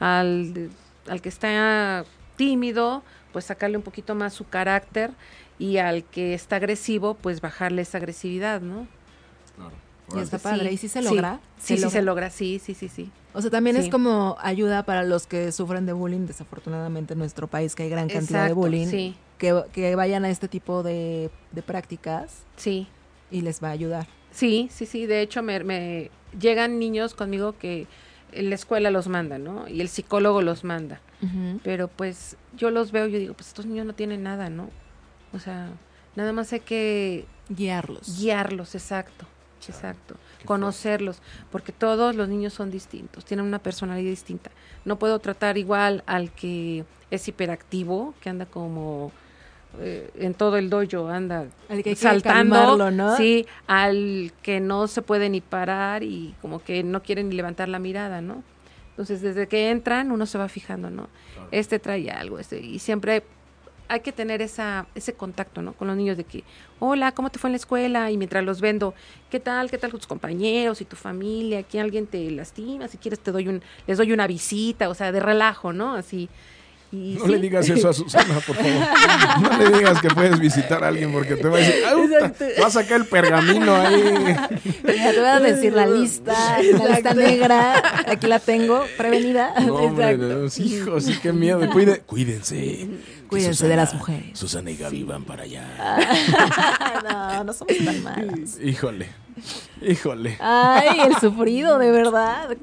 Al, 0.00 0.52
de- 0.52 0.70
al 1.08 1.22
que 1.22 1.30
está 1.30 2.04
tímido, 2.36 3.02
pues 3.32 3.46
sacarle 3.46 3.78
un 3.78 3.82
poquito 3.82 4.14
más 4.14 4.34
su 4.34 4.46
carácter 4.46 5.10
y 5.58 5.78
al 5.78 6.04
que 6.04 6.34
está 6.34 6.56
agresivo, 6.56 7.14
pues 7.14 7.40
bajarle 7.40 7.82
esa 7.82 7.96
agresividad, 7.98 8.60
¿no? 8.60 8.86
Claro. 9.56 9.72
Y 10.14 10.22
está 10.22 10.38
Sí, 10.38 10.44
padre. 10.44 10.72
¿Y 10.72 10.76
si 10.76 10.88
se 10.88 11.00
sí, 11.00 11.04
logra? 11.08 11.40
Sí, 11.58 11.76
sí, 11.78 11.90
se 11.90 12.02
logra, 12.02 12.30
sí, 12.30 12.60
sí, 12.62 12.74
sí, 12.74 12.88
sí. 12.88 13.10
O 13.34 13.40
sea, 13.42 13.50
también 13.50 13.76
es 13.76 13.88
como 13.88 14.36
ayuda 14.40 14.82
para 14.84 15.04
los 15.04 15.26
que 15.26 15.52
sufren 15.52 15.86
de 15.86 15.92
bullying, 15.92 16.26
desafortunadamente 16.26 17.12
en 17.12 17.18
nuestro 17.18 17.46
país, 17.46 17.74
que 17.74 17.84
hay 17.84 17.90
gran 17.90 18.08
cantidad 18.08 18.46
de 18.46 18.54
bullying, 18.54 18.86
Sí, 18.86 19.16
que, 19.36 19.62
que 19.72 19.94
vayan 19.94 20.24
a 20.24 20.30
este 20.30 20.48
tipo 20.48 20.82
de, 20.82 21.30
de 21.52 21.62
prácticas 21.62 22.42
sí. 22.56 22.88
y 23.30 23.42
les 23.42 23.62
va 23.62 23.68
a 23.68 23.72
ayudar. 23.72 24.06
Sí, 24.32 24.68
sí, 24.72 24.86
sí. 24.86 25.06
De 25.06 25.20
hecho, 25.20 25.42
me, 25.42 25.62
me 25.62 26.10
llegan 26.40 26.78
niños 26.78 27.14
conmigo 27.14 27.56
que 27.58 27.86
en 28.32 28.48
la 28.48 28.54
escuela 28.56 28.90
los 28.90 29.08
manda, 29.08 29.38
¿no? 29.38 29.68
Y 29.68 29.80
el 29.80 29.88
psicólogo 29.88 30.42
los 30.42 30.64
manda. 30.64 31.00
Pero 31.64 31.88
pues 31.88 32.36
yo 32.56 32.70
los 32.70 32.92
veo 32.92 33.08
y 33.08 33.12
yo 33.12 33.18
digo, 33.18 33.34
pues 33.34 33.48
estos 33.48 33.66
niños 33.66 33.86
no 33.86 33.92
tienen 33.94 34.22
nada, 34.22 34.50
¿no? 34.50 34.70
O 35.32 35.38
sea, 35.40 35.68
nada 36.14 36.32
más 36.32 36.52
hay 36.52 36.60
que 36.60 37.26
Guiarlos. 37.48 38.20
guiarlos, 38.20 38.74
exacto, 38.76 39.26
exacto. 39.66 40.14
Conocerlos, 40.44 41.20
porque 41.50 41.72
todos 41.72 42.14
los 42.14 42.28
niños 42.28 42.52
son 42.52 42.70
distintos, 42.70 43.24
tienen 43.24 43.46
una 43.46 43.58
personalidad 43.58 44.10
distinta. 44.10 44.50
No 44.84 44.98
puedo 44.98 45.18
tratar 45.18 45.58
igual 45.58 46.02
al 46.06 46.30
que 46.32 46.84
es 47.10 47.28
hiperactivo, 47.28 48.14
que 48.20 48.30
anda 48.30 48.46
como 48.46 49.12
eh, 49.80 50.10
en 50.16 50.34
todo 50.34 50.56
el 50.56 50.70
dojo, 50.70 51.08
anda 51.08 51.46
Al 51.68 51.82
que 51.82 51.94
saltando, 51.94 52.54
calmarlo, 52.54 52.90
¿no? 52.90 53.16
sí, 53.16 53.46
al 53.66 54.32
que 54.42 54.60
no 54.60 54.86
se 54.86 55.02
puede 55.02 55.28
ni 55.28 55.40
parar 55.40 56.02
y 56.02 56.34
como 56.40 56.62
que 56.62 56.82
no 56.82 57.02
quiere 57.02 57.22
ni 57.22 57.34
levantar 57.34 57.68
la 57.68 57.78
mirada, 57.78 58.20
¿no? 58.20 58.42
Entonces, 58.90 59.22
desde 59.22 59.46
que 59.46 59.70
entran, 59.70 60.10
uno 60.10 60.26
se 60.26 60.38
va 60.38 60.48
fijando, 60.48 60.90
¿no? 60.90 61.08
Claro. 61.34 61.48
Este 61.52 61.78
trae 61.78 62.10
algo, 62.10 62.38
este, 62.38 62.60
y 62.60 62.78
siempre 62.78 63.22
hay 63.88 64.00
que 64.00 64.12
tener 64.12 64.42
esa, 64.42 64.86
ese 64.94 65.14
contacto, 65.14 65.62
¿no? 65.62 65.72
Con 65.72 65.88
los 65.88 65.96
niños 65.96 66.16
de 66.16 66.24
que, 66.24 66.44
hola, 66.78 67.12
¿cómo 67.12 67.30
te 67.30 67.38
fue 67.38 67.48
en 67.48 67.52
la 67.52 67.56
escuela? 67.58 68.10
Y 68.10 68.16
mientras 68.16 68.44
los 68.44 68.60
vendo, 68.60 68.94
¿qué 69.30 69.40
tal? 69.40 69.70
¿Qué 69.70 69.78
tal 69.78 69.90
con 69.90 69.98
tus 70.00 70.06
compañeros 70.06 70.80
y 70.80 70.84
tu 70.84 70.96
familia? 70.96 71.60
¿Aquí 71.60 71.78
alguien 71.78 72.06
te 72.06 72.30
lastima? 72.30 72.88
Si 72.88 72.98
quieres 72.98 73.20
te 73.20 73.32
doy 73.32 73.48
un, 73.48 73.62
les 73.86 73.98
doy 73.98 74.12
una 74.12 74.26
visita, 74.26 74.88
o 74.88 74.94
sea, 74.94 75.10
de 75.12 75.20
relajo, 75.20 75.72
¿no? 75.72 75.94
Así. 75.94 76.28
Y 76.90 77.16
No 77.18 77.26
sí. 77.26 77.30
le 77.32 77.38
digas 77.38 77.68
eso 77.68 77.90
a 77.90 77.92
Susana, 77.92 78.40
por 78.40 78.56
favor. 78.56 78.72
No 79.42 79.58
le 79.58 79.76
digas 79.78 80.00
que 80.00 80.08
puedes 80.08 80.40
visitar 80.40 80.82
a 80.82 80.88
alguien 80.88 81.12
porque 81.12 81.36
te 81.36 81.46
va 81.46 81.58
a 81.58 81.60
decir, 81.60 81.74
"Ah, 81.86 81.92
va 82.62 82.66
a 82.66 82.70
sacar 82.70 83.00
el 83.02 83.06
pergamino 83.06 83.76
ahí. 83.76 84.02
Ya 84.86 85.10
te 85.12 85.18
voy 85.18 85.28
a 85.28 85.38
decir 85.40 85.74
la 85.74 85.86
lista, 85.86 86.32
la 86.62 86.88
lista 86.94 87.12
negra. 87.12 87.82
Aquí 88.06 88.26
la 88.26 88.38
tengo, 88.38 88.84
prevenida. 88.96 89.52
No, 89.66 89.74
hombre, 89.74 90.12
Exacto. 90.12 90.26
no, 90.38 90.48
sí, 90.48 90.62
hijo, 90.76 90.98
sí, 91.00 91.18
qué 91.22 91.30
miedo. 91.32 91.60
Cuide- 91.70 92.00
cuídense. 92.06 92.88
Cuídense 93.28 93.68
de 93.68 93.76
las 93.76 93.94
mujeres. 93.94 94.38
Susana 94.38 94.70
y 94.70 94.76
Gaby 94.76 95.02
van 95.04 95.24
para 95.24 95.42
allá. 95.44 95.66
No, 97.08 97.44
no 97.44 97.52
somos 97.52 97.76
tan 97.84 98.02
malas. 98.02 98.58
Híjole, 98.62 99.08
híjole. 99.82 100.36
Ay, 100.40 101.00
el 101.06 101.16
sufrido, 101.20 101.78
de 101.78 101.90
verdad. 101.90 102.56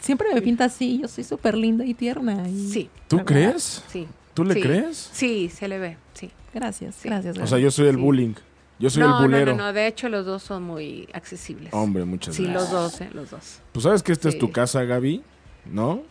Siempre 0.00 0.28
me 0.34 0.42
pinta 0.42 0.64
así. 0.66 0.98
Yo 1.00 1.08
soy 1.08 1.24
súper 1.24 1.56
linda 1.56 1.84
y 1.84 1.94
tierna. 1.94 2.48
y- 2.48 2.68
Sí. 2.70 2.90
¿Tú 3.08 3.16
¿Verdad? 3.16 3.26
crees? 3.32 3.84
Sí. 3.88 4.06
¿Tú 4.34 4.44
le 4.44 4.54
Sí. 4.54 4.60
crees? 4.60 5.10
Sí, 5.12 5.48
se 5.48 5.68
le 5.68 5.78
ve, 5.78 5.96
sí. 6.14 6.30
Gracias, 6.52 6.96
Sí. 6.96 7.08
gracias. 7.08 7.38
O 7.38 7.46
sea, 7.46 7.58
yo 7.58 7.70
soy 7.70 7.88
el 7.88 7.96
Sí. 7.96 8.00
bullying. 8.02 8.34
Yo 8.80 8.90
soy 8.90 9.02
no, 9.04 9.18
el 9.18 9.24
bulero. 9.26 9.52
no, 9.52 9.58
no, 9.58 9.64
no, 9.68 9.72
de 9.72 9.86
hecho 9.86 10.08
los 10.08 10.26
dos 10.26 10.42
son 10.42 10.64
muy 10.64 11.08
accesibles. 11.12 11.72
Hombre, 11.72 12.04
muchas 12.04 12.34
Sí, 12.34 12.42
gracias. 12.44 12.62
los 12.62 12.70
dos, 12.72 13.00
¿eh? 13.00 13.10
Los 13.12 13.30
dos. 13.30 13.60
Pues 13.72 13.84
sabes 13.84 14.02
que 14.02 14.10
esta 14.12 14.28
es 14.28 14.34
Sí. 14.34 14.40
tu 14.40 14.50
casa, 14.50 14.82
Gaby, 14.82 15.22
¿no? 15.66 16.02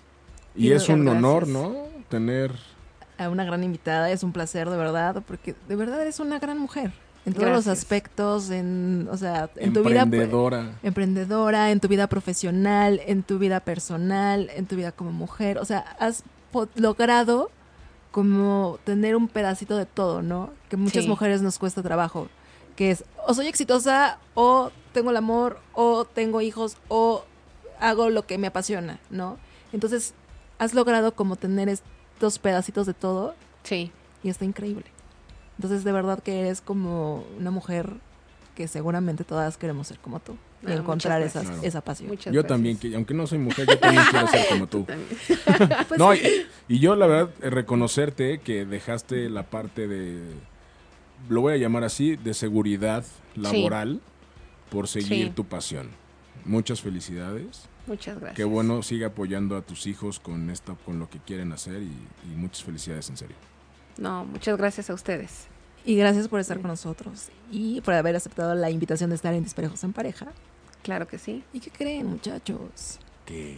Y 0.55 0.69
Y 0.69 0.71
es 0.71 0.87
un 0.87 1.05
honor. 1.07 1.47
¿no? 1.47 1.75
Tener 2.09 2.51
a 3.23 3.29
una 3.29 3.43
gran 3.45 3.63
invitada. 3.63 4.09
Es 4.11 4.23
un 4.23 4.31
placer, 4.31 4.69
de 4.69 4.77
verdad, 4.77 5.23
porque 5.27 5.55
de 5.67 5.75
verdad 5.75 6.01
eres 6.01 6.19
una 6.19 6.39
gran 6.39 6.57
mujer. 6.57 6.91
En 7.25 7.33
todos 7.33 7.49
los 7.51 7.67
aspectos, 7.67 8.49
en, 8.49 9.07
o 9.09 9.15
sea, 9.15 9.49
en 9.55 9.71
tu 9.71 9.81
vida 9.83 10.01
emprendedora. 10.01 10.73
emprendedora, 10.83 11.71
en 11.71 11.79
tu 11.79 11.87
vida 11.87 12.07
profesional, 12.07 12.99
en 13.05 13.23
tu 13.23 13.39
vida 13.39 13.61
personal, 13.61 14.51
en 14.53 14.65
tu 14.65 14.75
vida 14.75 14.91
como 14.91 15.13
mujer. 15.13 15.57
O 15.57 15.63
sea, 15.65 15.79
has 15.99 16.23
logrado 16.75 17.49
como 18.11 18.77
tener 18.83 19.15
un 19.15 19.27
pedacito 19.29 19.77
de 19.77 19.85
todo, 19.85 20.21
¿no? 20.21 20.49
Que 20.69 20.75
muchas 20.77 21.03
Sí. 21.03 21.09
mujeres 21.09 21.41
nos 21.41 21.59
cuesta 21.59 21.81
trabajo. 21.81 22.27
Que 22.75 22.91
es, 22.91 23.05
o 23.25 23.33
soy 23.33 23.47
exitosa, 23.47 24.19
o 24.33 24.71
tengo 24.91 25.11
el 25.11 25.17
amor, 25.17 25.59
o 25.73 26.05
tengo 26.05 26.41
hijos, 26.41 26.77
o 26.89 27.23
hago 27.79 28.09
lo 28.09 28.25
que 28.27 28.37
me 28.37 28.47
apasiona, 28.47 28.99
¿no? 29.09 29.37
Entonces, 29.71 30.13
has 30.59 30.73
logrado 30.73 31.15
como 31.15 31.35
tener 31.37 31.69
estos 31.69 31.87
pedacitos 32.39 32.85
de 32.87 32.93
todo 32.93 33.35
Sí. 33.63 33.91
y 34.23 34.29
está 34.29 34.45
increíble. 34.45 34.85
Entonces, 35.57 35.83
de 35.83 35.91
verdad 35.91 36.19
que 36.21 36.39
eres 36.41 36.61
como 36.61 37.25
una 37.37 37.51
mujer 37.51 37.93
que 38.55 38.67
seguramente 38.67 39.23
todas 39.23 39.57
queremos 39.57 39.87
ser 39.87 39.97
como 39.99 40.19
tú 40.19 40.37
y 40.61 40.67
Ah, 40.67 40.75
encontrar 40.75 41.19
muchas 41.19 41.35
esa, 41.35 41.43
gracias. 41.43 41.65
esa 41.65 41.81
pasión. 41.81 42.09
Muchas 42.09 42.25
Yo 42.33 42.41
gracias. 42.41 42.47
también, 42.47 42.77
que 42.77 42.95
aunque 42.95 43.13
no 43.13 43.25
soy 43.27 43.39
mujer, 43.39 43.67
yo 43.67 43.77
también 43.79 44.03
quiero 44.09 44.27
ser 44.27 44.47
como 44.47 44.67
tú. 44.67 44.85
Pues 45.87 45.99
no, 45.99 46.13
sí. 46.13 46.21
y, 46.69 46.75
y 46.75 46.79
yo 46.79 46.95
la 46.95 47.07
verdad, 47.07 47.29
eh, 47.41 47.49
reconocerte 47.49 48.39
que 48.39 48.65
dejaste 48.65 49.29
la 49.29 49.43
parte 49.43 49.87
de, 49.87 50.21
lo 51.29 51.41
voy 51.41 51.53
a 51.53 51.57
llamar 51.57 51.83
así, 51.83 52.15
de 52.15 52.33
seguridad 52.33 53.03
laboral 53.35 54.01
por 54.69 54.87
seguir 54.87 55.27
Sí. 55.27 55.33
tu 55.35 55.45
pasión. 55.45 55.89
Muchas 56.45 56.81
felicidades. 56.81 57.63
Muchas 57.87 58.15
gracias. 58.17 58.35
Qué 58.37 58.43
bueno, 58.43 58.81
sigue 58.83 59.05
apoyando 59.05 59.57
a 59.57 59.61
tus 59.61 59.87
hijos 59.87 60.19
con 60.19 60.49
esto, 60.49 60.77
con 60.85 60.99
lo 60.99 61.09
que 61.09 61.19
quieren 61.19 61.51
hacer 61.51 61.81
y, 61.81 61.91
y 62.31 62.35
muchas 62.35 62.63
felicidades 62.63 63.09
en 63.09 63.17
serio. 63.17 63.35
No, 63.97 64.25
muchas 64.25 64.57
gracias 64.57 64.89
a 64.89 64.93
ustedes. 64.93 65.47
Y 65.85 65.95
gracias 65.97 66.29
por 66.29 66.39
estar 66.39 66.59
con 66.61 66.69
nosotros 66.69 67.27
y 67.51 67.81
por 67.81 67.93
haber 67.93 68.15
aceptado 68.15 68.55
la 68.55 68.69
invitación 68.69 69.09
de 69.09 69.17
estar 69.17 69.33
en 69.33 69.43
Disparejos 69.43 69.83
en 69.83 69.91
Pareja. 69.91 70.27
Claro 70.81 71.07
que 71.07 71.17
sí. 71.17 71.43
¿Y 71.51 71.59
qué 71.59 71.69
creen, 71.71 72.07
muchachos? 72.07 72.99
Que 73.25 73.57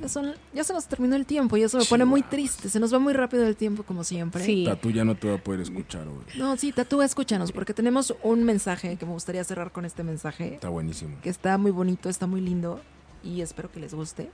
Ya, 0.00 0.08
son- 0.08 0.34
ya 0.54 0.64
se 0.64 0.72
nos 0.72 0.86
terminó 0.86 1.16
el 1.16 1.26
tiempo 1.26 1.56
y 1.56 1.64
eso 1.64 1.76
me 1.78 1.84
pone 1.84 2.04
muy 2.06 2.22
triste. 2.22 2.68
Se 2.70 2.80
nos 2.80 2.94
va 2.94 2.98
muy 2.98 3.12
rápido 3.12 3.46
el 3.46 3.56
tiempo, 3.56 3.82
como 3.82 4.04
siempre. 4.04 4.42
Sí. 4.44 4.66
tú 4.80 4.90
ya 4.90 5.04
no 5.04 5.16
te 5.16 5.28
va 5.28 5.34
a 5.34 5.38
poder 5.38 5.60
escuchar 5.60 6.06
hoy. 6.08 6.24
No, 6.38 6.56
sí, 6.56 6.72
Tatú, 6.72 7.02
escúchanos, 7.02 7.52
porque 7.52 7.74
tenemos 7.74 8.14
un 8.22 8.42
mensaje 8.44 8.96
que 8.96 9.04
me 9.04 9.12
gustaría 9.12 9.44
cerrar 9.44 9.70
con 9.72 9.84
este 9.84 10.02
mensaje. 10.04 10.54
Está 10.54 10.68
buenísimo. 10.70 11.16
que 11.22 11.28
está 11.28 11.58
muy 11.58 11.72
bonito, 11.72 12.08
está 12.08 12.26
muy 12.26 12.40
lindo 12.40 12.80
y 13.22 13.40
espero 13.40 13.70
que 13.70 13.80
les 13.80 13.94
guste. 13.94 14.30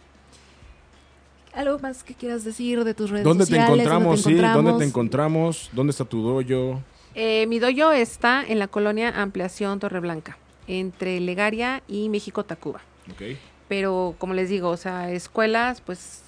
¿Algo 1.55 1.78
más 1.78 2.05
que 2.05 2.14
quieras 2.14 2.45
decir 2.45 2.84
de 2.84 2.95
tus 2.95 3.11
redes 3.11 3.24
¿Dónde 3.24 3.45
te 3.45 3.51
sociales? 3.51 3.70
encontramos? 3.70 4.22
Sí, 4.22 4.34
¿dónde 4.34 4.72
te 4.74 4.84
encontramos? 4.84 5.70
¿Dónde 5.72 5.91
está 5.91 6.05
tu 6.05 6.22
dojo? 6.22 6.82
Eh, 7.14 7.47
mi 7.47 7.59
doyo 7.59 7.91
está 7.93 8.45
en 8.47 8.59
la 8.59 8.68
colonia 8.68 9.20
Ampliación 9.20 9.80
Torreblanca, 9.80 10.39
entre 10.66 11.18
Legaria 11.20 11.82
y 11.89 12.09
México 12.11 12.45
Tacuba. 12.45 12.80
Ok. 13.11 13.36
Pero 13.66 14.14
como 14.18 14.34
les 14.34 14.49
digo, 14.51 14.68
o 14.68 14.76
sea, 14.76 15.11
escuelas, 15.11 15.80
pues 15.80 16.22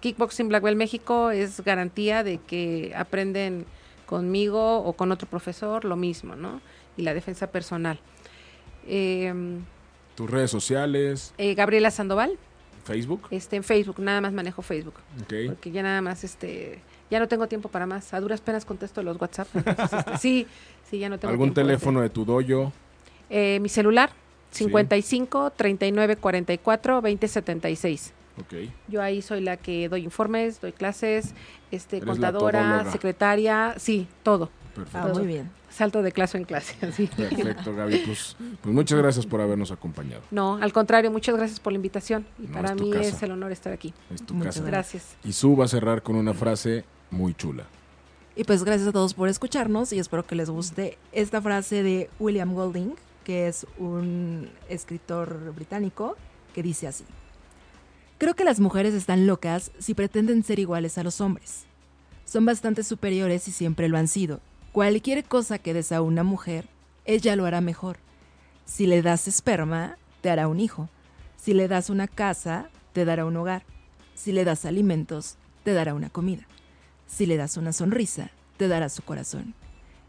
Kickboxing 0.00 0.48
Black 0.48 0.62
Belt 0.62 0.76
México 0.76 1.30
es 1.30 1.62
garantía 1.62 2.22
de 2.22 2.38
que 2.38 2.92
aprenden 2.96 3.66
conmigo 4.06 4.78
o 4.78 4.92
con 4.92 5.10
otro 5.12 5.28
profesor 5.28 5.84
lo 5.84 5.96
mismo, 5.96 6.36
¿no? 6.36 6.60
Y 6.96 7.02
la 7.02 7.14
defensa 7.14 7.48
personal. 7.50 7.98
Eh, 8.86 9.32
Tus 10.14 10.28
redes 10.30 10.50
sociales, 10.50 11.32
eh, 11.38 11.54
Gabriela 11.54 11.90
Sandoval, 11.90 12.38
Facebook. 12.84 13.28
este, 13.30 13.56
en 13.56 13.64
Facebook, 13.64 13.98
nada 14.00 14.20
más 14.20 14.32
manejo 14.32 14.62
Facebook. 14.62 14.94
Ok. 15.22 15.34
porque 15.48 15.70
ya 15.70 15.82
nada 15.82 16.00
más 16.02 16.24
este 16.24 16.80
ya 17.10 17.18
no 17.20 17.28
tengo 17.28 17.46
tiempo 17.46 17.68
para 17.68 17.86
más 17.86 18.12
a 18.14 18.20
duras 18.20 18.40
penas 18.40 18.64
contesto 18.64 19.02
los 19.02 19.20
WhatsApp 19.20 19.48
entonces, 19.54 19.92
este, 19.98 20.18
sí 20.18 20.46
sí 20.90 20.98
ya 20.98 21.08
no 21.08 21.18
tengo 21.18 21.30
¿Algún 21.32 21.48
tiempo 21.48 21.60
teléfono 21.68 22.00
de 22.00 22.08
tu 22.10 22.24
hacer. 22.24 22.72
Eh, 23.30 23.58
mi 23.60 23.68
celular 23.68 24.10
Sí. 24.50 24.64
55 24.64 25.52
39 25.56 26.16
44 26.16 27.00
20 27.00 27.26
76 27.28 28.12
Ok. 28.40 28.54
yo 28.88 29.00
ahí 29.00 29.22
soy 29.22 29.40
la 29.40 29.56
que 29.56 29.88
doy 29.88 30.04
informes 30.04 30.60
doy 30.60 30.72
clases 30.72 31.32
este 31.70 31.96
Eres 31.98 32.08
contadora 32.08 32.84
secretaria 32.92 33.74
sí 33.78 34.06
todo 34.22 34.50
Perfecto. 34.74 35.08
Ah, 35.08 35.14
muy 35.14 35.26
bien. 35.26 35.50
Salto 35.72 36.02
de 36.02 36.12
clase 36.12 36.38
en 36.38 36.44
clase 36.44 36.74
así 36.86 37.06
Perfecto, 37.08 37.74
Gaby. 37.74 37.98
Pues, 38.06 38.36
pues 38.60 38.74
muchas 38.74 38.98
gracias 38.98 39.26
por 39.26 39.40
habernos 39.40 39.70
acompañado. 39.70 40.22
no 40.30 40.56
al 40.56 40.72
contrario 40.72 41.10
muchas 41.10 41.34
gracias 41.36 41.58
por 41.60 41.72
la 41.72 41.76
invitación 41.76 42.26
y 42.38 42.46
No, 42.46 42.52
para 42.52 42.70
es 42.70 42.76
tu 42.76 42.84
mí 42.84 42.90
casa. 42.92 43.08
es 43.08 43.22
el 43.22 43.30
honor 43.32 43.52
estar 43.52 43.72
aquí 43.72 43.92
Es 44.14 44.22
tu 44.24 44.34
Muchas 44.34 44.56
casa. 44.56 44.66
gracias 44.66 45.16
Y 45.24 45.32
Su 45.32 45.56
va 45.56 45.64
a 45.64 45.68
cerrar 45.68 46.02
con 46.02 46.16
una 46.16 46.34
frase 46.34 46.84
muy 47.10 47.34
chula. 47.34 47.64
Y 48.34 48.44
pues 48.44 48.64
gracias 48.64 48.88
a 48.88 48.92
todos 48.92 49.12
por 49.14 49.28
escucharnos 49.28 49.92
y 49.92 49.98
espero 49.98 50.26
que 50.26 50.34
les 50.34 50.48
guste 50.48 50.96
esta 51.12 51.42
frase 51.42 51.82
de 51.82 52.08
William 52.18 52.54
Golding, 52.54 52.94
que 53.24 53.46
es 53.46 53.66
un 53.78 54.48
escritor 54.70 55.52
británico, 55.54 56.16
que 56.54 56.62
dice 56.62 56.86
así. 56.86 57.04
Creo 58.16 58.34
que 58.34 58.44
las 58.44 58.58
mujeres 58.60 58.94
están 58.94 59.26
locas 59.26 59.70
si 59.78 59.94
pretenden 59.94 60.44
ser 60.44 60.58
iguales 60.60 60.96
a 60.96 61.02
los 61.04 61.20
hombres. 61.20 61.64
Son 62.24 62.46
bastante 62.46 62.84
superiores 62.84 63.46
y 63.48 63.52
siempre 63.52 63.88
lo 63.90 63.98
han 63.98 64.08
sido. 64.08 64.40
Cualquier 64.72 65.24
cosa 65.24 65.58
que 65.58 65.74
des 65.74 65.92
a 65.92 66.00
una 66.02 66.22
mujer, 66.22 66.66
ella 67.04 67.36
lo 67.36 67.44
hará 67.44 67.60
mejor. 67.60 67.98
Si 68.64 68.86
le 68.86 69.02
das 69.02 69.28
esperma, 69.28 69.96
te 70.22 70.30
hará 70.30 70.48
un 70.48 70.60
hijo. 70.60 70.88
Si 71.36 71.52
le 71.52 71.68
das 71.68 71.90
una 71.90 72.06
casa, 72.08 72.68
te 72.92 73.04
dará 73.04 73.26
un 73.26 73.36
hogar. 73.36 73.64
Si 74.14 74.32
le 74.32 74.44
das 74.44 74.64
alimentos, 74.64 75.36
te 75.64 75.72
dará 75.74 75.94
una 75.94 76.08
comida. 76.10 76.46
Si 77.06 77.26
le 77.26 77.36
das 77.36 77.56
una 77.56 77.72
sonrisa, 77.72 78.30
te 78.56 78.68
dará 78.68 78.88
su 78.88 79.02
corazón. 79.02 79.54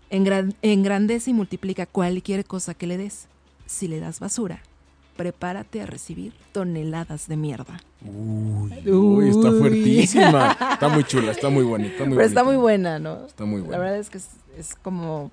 Engran- 0.09 0.55
engrandece 0.61 1.31
y 1.31 1.33
multiplica 1.33 1.85
cualquier 1.85 2.45
cosa 2.45 2.73
que 2.73 2.87
le 2.87 2.97
des. 2.97 3.27
Si 3.65 3.87
le 3.87 3.99
das 3.99 4.19
basura, 4.19 4.61
prepárate 5.17 5.81
a 5.81 5.85
recibir 5.85 6.33
toneladas 6.51 7.27
de 7.27 7.35
mierda. 7.35 7.79
Uy, 8.05 8.89
uy, 8.91 9.29
está 9.29 9.51
fuertísima. 9.51 10.57
Está 10.73 10.87
muy 10.89 11.03
chula, 11.03 11.31
está 11.31 11.49
muy 11.49 11.63
bonita. 11.63 12.03
Pero 12.05 12.21
está 12.21 12.43
muy 12.43 12.55
buena, 12.57 12.99
¿no? 12.99 13.25
Está 13.25 13.45
muy 13.45 13.61
La 13.61 13.67
buena. 13.67 13.83
verdad 13.83 13.99
es 13.99 14.09
que 14.09 14.19
es, 14.57 14.75
como 14.75 15.31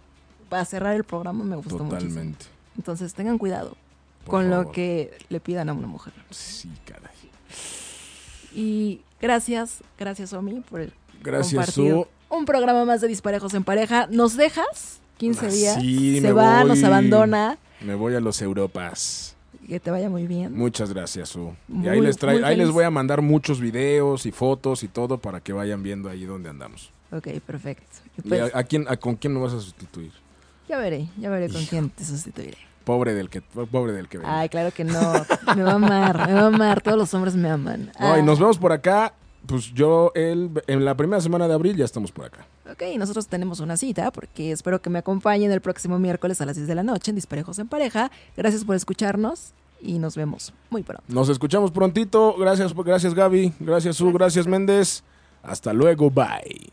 para 0.48 0.64
cerrar 0.64 0.96
el 0.96 1.04
programa 1.04 1.44
me 1.44 1.56
gustó 1.56 1.78
mucho. 1.84 1.96
Totalmente. 1.96 2.46
Entonces 2.76 3.14
tengan 3.14 3.38
cuidado 3.38 3.76
Por 4.24 4.30
con 4.30 4.50
lo 4.50 4.72
que 4.72 5.16
le 5.28 5.40
pidan 5.40 5.68
a 5.68 5.72
una 5.72 5.86
mujer. 5.86 6.12
Sí, 6.30 6.70
caray. 6.84 7.10
Y 8.54 9.00
gracias, 9.20 9.82
gracias 9.98 10.32
Omi 10.32 10.60
por 10.60 10.80
el 10.80 10.92
Gracias, 11.22 11.74
Su. 11.74 12.06
un 12.30 12.44
programa 12.46 12.84
más 12.86 13.00
de 13.02 13.08
Disparejos 13.08 13.52
en 13.54 13.62
Pareja. 13.62 14.06
¿Nos 14.10 14.36
dejas? 14.36 15.00
15 15.18 15.46
Ah, 15.46 15.48
días. 15.50 15.74
sí, 15.80 16.20
Se 16.20 16.32
va, 16.32 16.64
nos 16.64 16.82
abandona. 16.82 17.58
Me 17.82 17.94
voy 17.94 18.14
a 18.14 18.20
los 18.20 18.40
Europas. 18.40 19.36
Que 19.68 19.78
te 19.78 19.90
vaya 19.90 20.08
muy 20.08 20.26
bien. 20.26 20.56
Muchas 20.56 20.92
gracias, 20.92 21.28
Su. 21.28 21.52
Y 21.68 21.86
ahí 21.88 22.00
les, 22.00 22.20
ahí 22.24 22.56
les 22.56 22.70
voy 22.70 22.84
a 22.84 22.90
mandar 22.90 23.20
muchos 23.22 23.60
videos 23.60 24.24
y 24.26 24.32
fotos 24.32 24.82
y 24.82 24.88
todo 24.88 25.18
para 25.18 25.40
que 25.40 25.52
vayan 25.52 25.82
viendo 25.82 26.08
ahí 26.08 26.24
donde 26.24 26.48
andamos. 26.48 26.90
Ok, 27.12 27.28
perfecto. 27.46 27.84
Y 28.16 28.20
¿Y 28.26 28.28
pues, 28.28 28.54
a, 28.54 28.58
a 28.58 28.64
quién, 28.64 28.86
a- 28.88 28.96
¿Con 28.96 29.16
quién 29.16 29.34
me 29.34 29.40
vas 29.40 29.52
a 29.52 29.60
sustituir? 29.60 30.12
ya 30.68 30.78
veré, 30.78 31.08
ya 31.18 31.30
veré 31.30 31.48
con 31.52 31.64
quién 31.66 31.90
te 31.90 32.04
sustituiré. 32.04 32.56
Pobre 32.84 33.12
del 33.14 33.28
que, 33.28 33.42
pobre 33.42 33.92
del 33.92 34.08
que 34.08 34.18
venga. 34.18 34.38
Ay, 34.40 34.48
claro 34.48 34.70
que 34.72 34.84
no. 34.84 35.00
Me 35.56 35.62
va 35.62 35.72
a 35.72 35.74
amar, 35.74 36.26
me 36.28 36.32
va 36.34 36.40
a 36.42 36.46
amar. 36.46 36.80
Todos 36.80 36.96
los 36.96 37.12
hombres 37.14 37.34
me 37.34 37.50
aman. 37.50 37.92
No, 37.98 38.16
y 38.16 38.20
Ah, 38.20 38.22
nos 38.22 38.38
vemos 38.38 38.58
por 38.58 38.72
acá 38.72 39.12
pues 39.46 39.72
yo 39.72 40.12
el, 40.14 40.50
en 40.66 40.84
la 40.84 40.94
primera 40.96 41.20
semana 41.20 41.48
de 41.48 41.54
abril 41.54 41.76
ya 41.76 41.84
estamos 41.84 42.12
por 42.12 42.26
acá. 42.26 42.46
Ok, 42.70 42.82
nosotros 42.98 43.26
tenemos 43.26 43.58
una 43.60 43.76
cita 43.76 44.10
porque 44.12 44.52
espero 44.52 44.80
que 44.80 44.90
me 44.90 44.98
acompañen 45.00 45.50
el 45.50 45.60
próximo 45.60 45.98
miércoles 45.98 46.40
a 46.40 46.46
las 46.46 46.56
10 46.56 46.68
de 46.68 46.74
la 46.74 46.82
noche 46.82 47.10
en 47.10 47.16
Disparejos 47.16 47.58
en 47.58 47.66
Pareja. 47.66 48.10
Gracias 48.36 48.64
por 48.64 48.76
escucharnos 48.76 49.52
y 49.80 49.98
nos 49.98 50.14
vemos 50.14 50.52
muy 50.70 50.82
pronto. 50.82 51.02
Nos 51.08 51.28
escuchamos 51.30 51.70
prontito. 51.72 52.36
Gracias, 52.38 52.72
gracias 52.74 53.14
Gaby. 53.14 53.54
Gracias 53.60 53.96
Su. 53.96 54.12
Gracias 54.12 54.46
Méndez. 54.46 55.02
Hasta 55.42 55.72
luego. 55.72 56.10
Bye. 56.10 56.70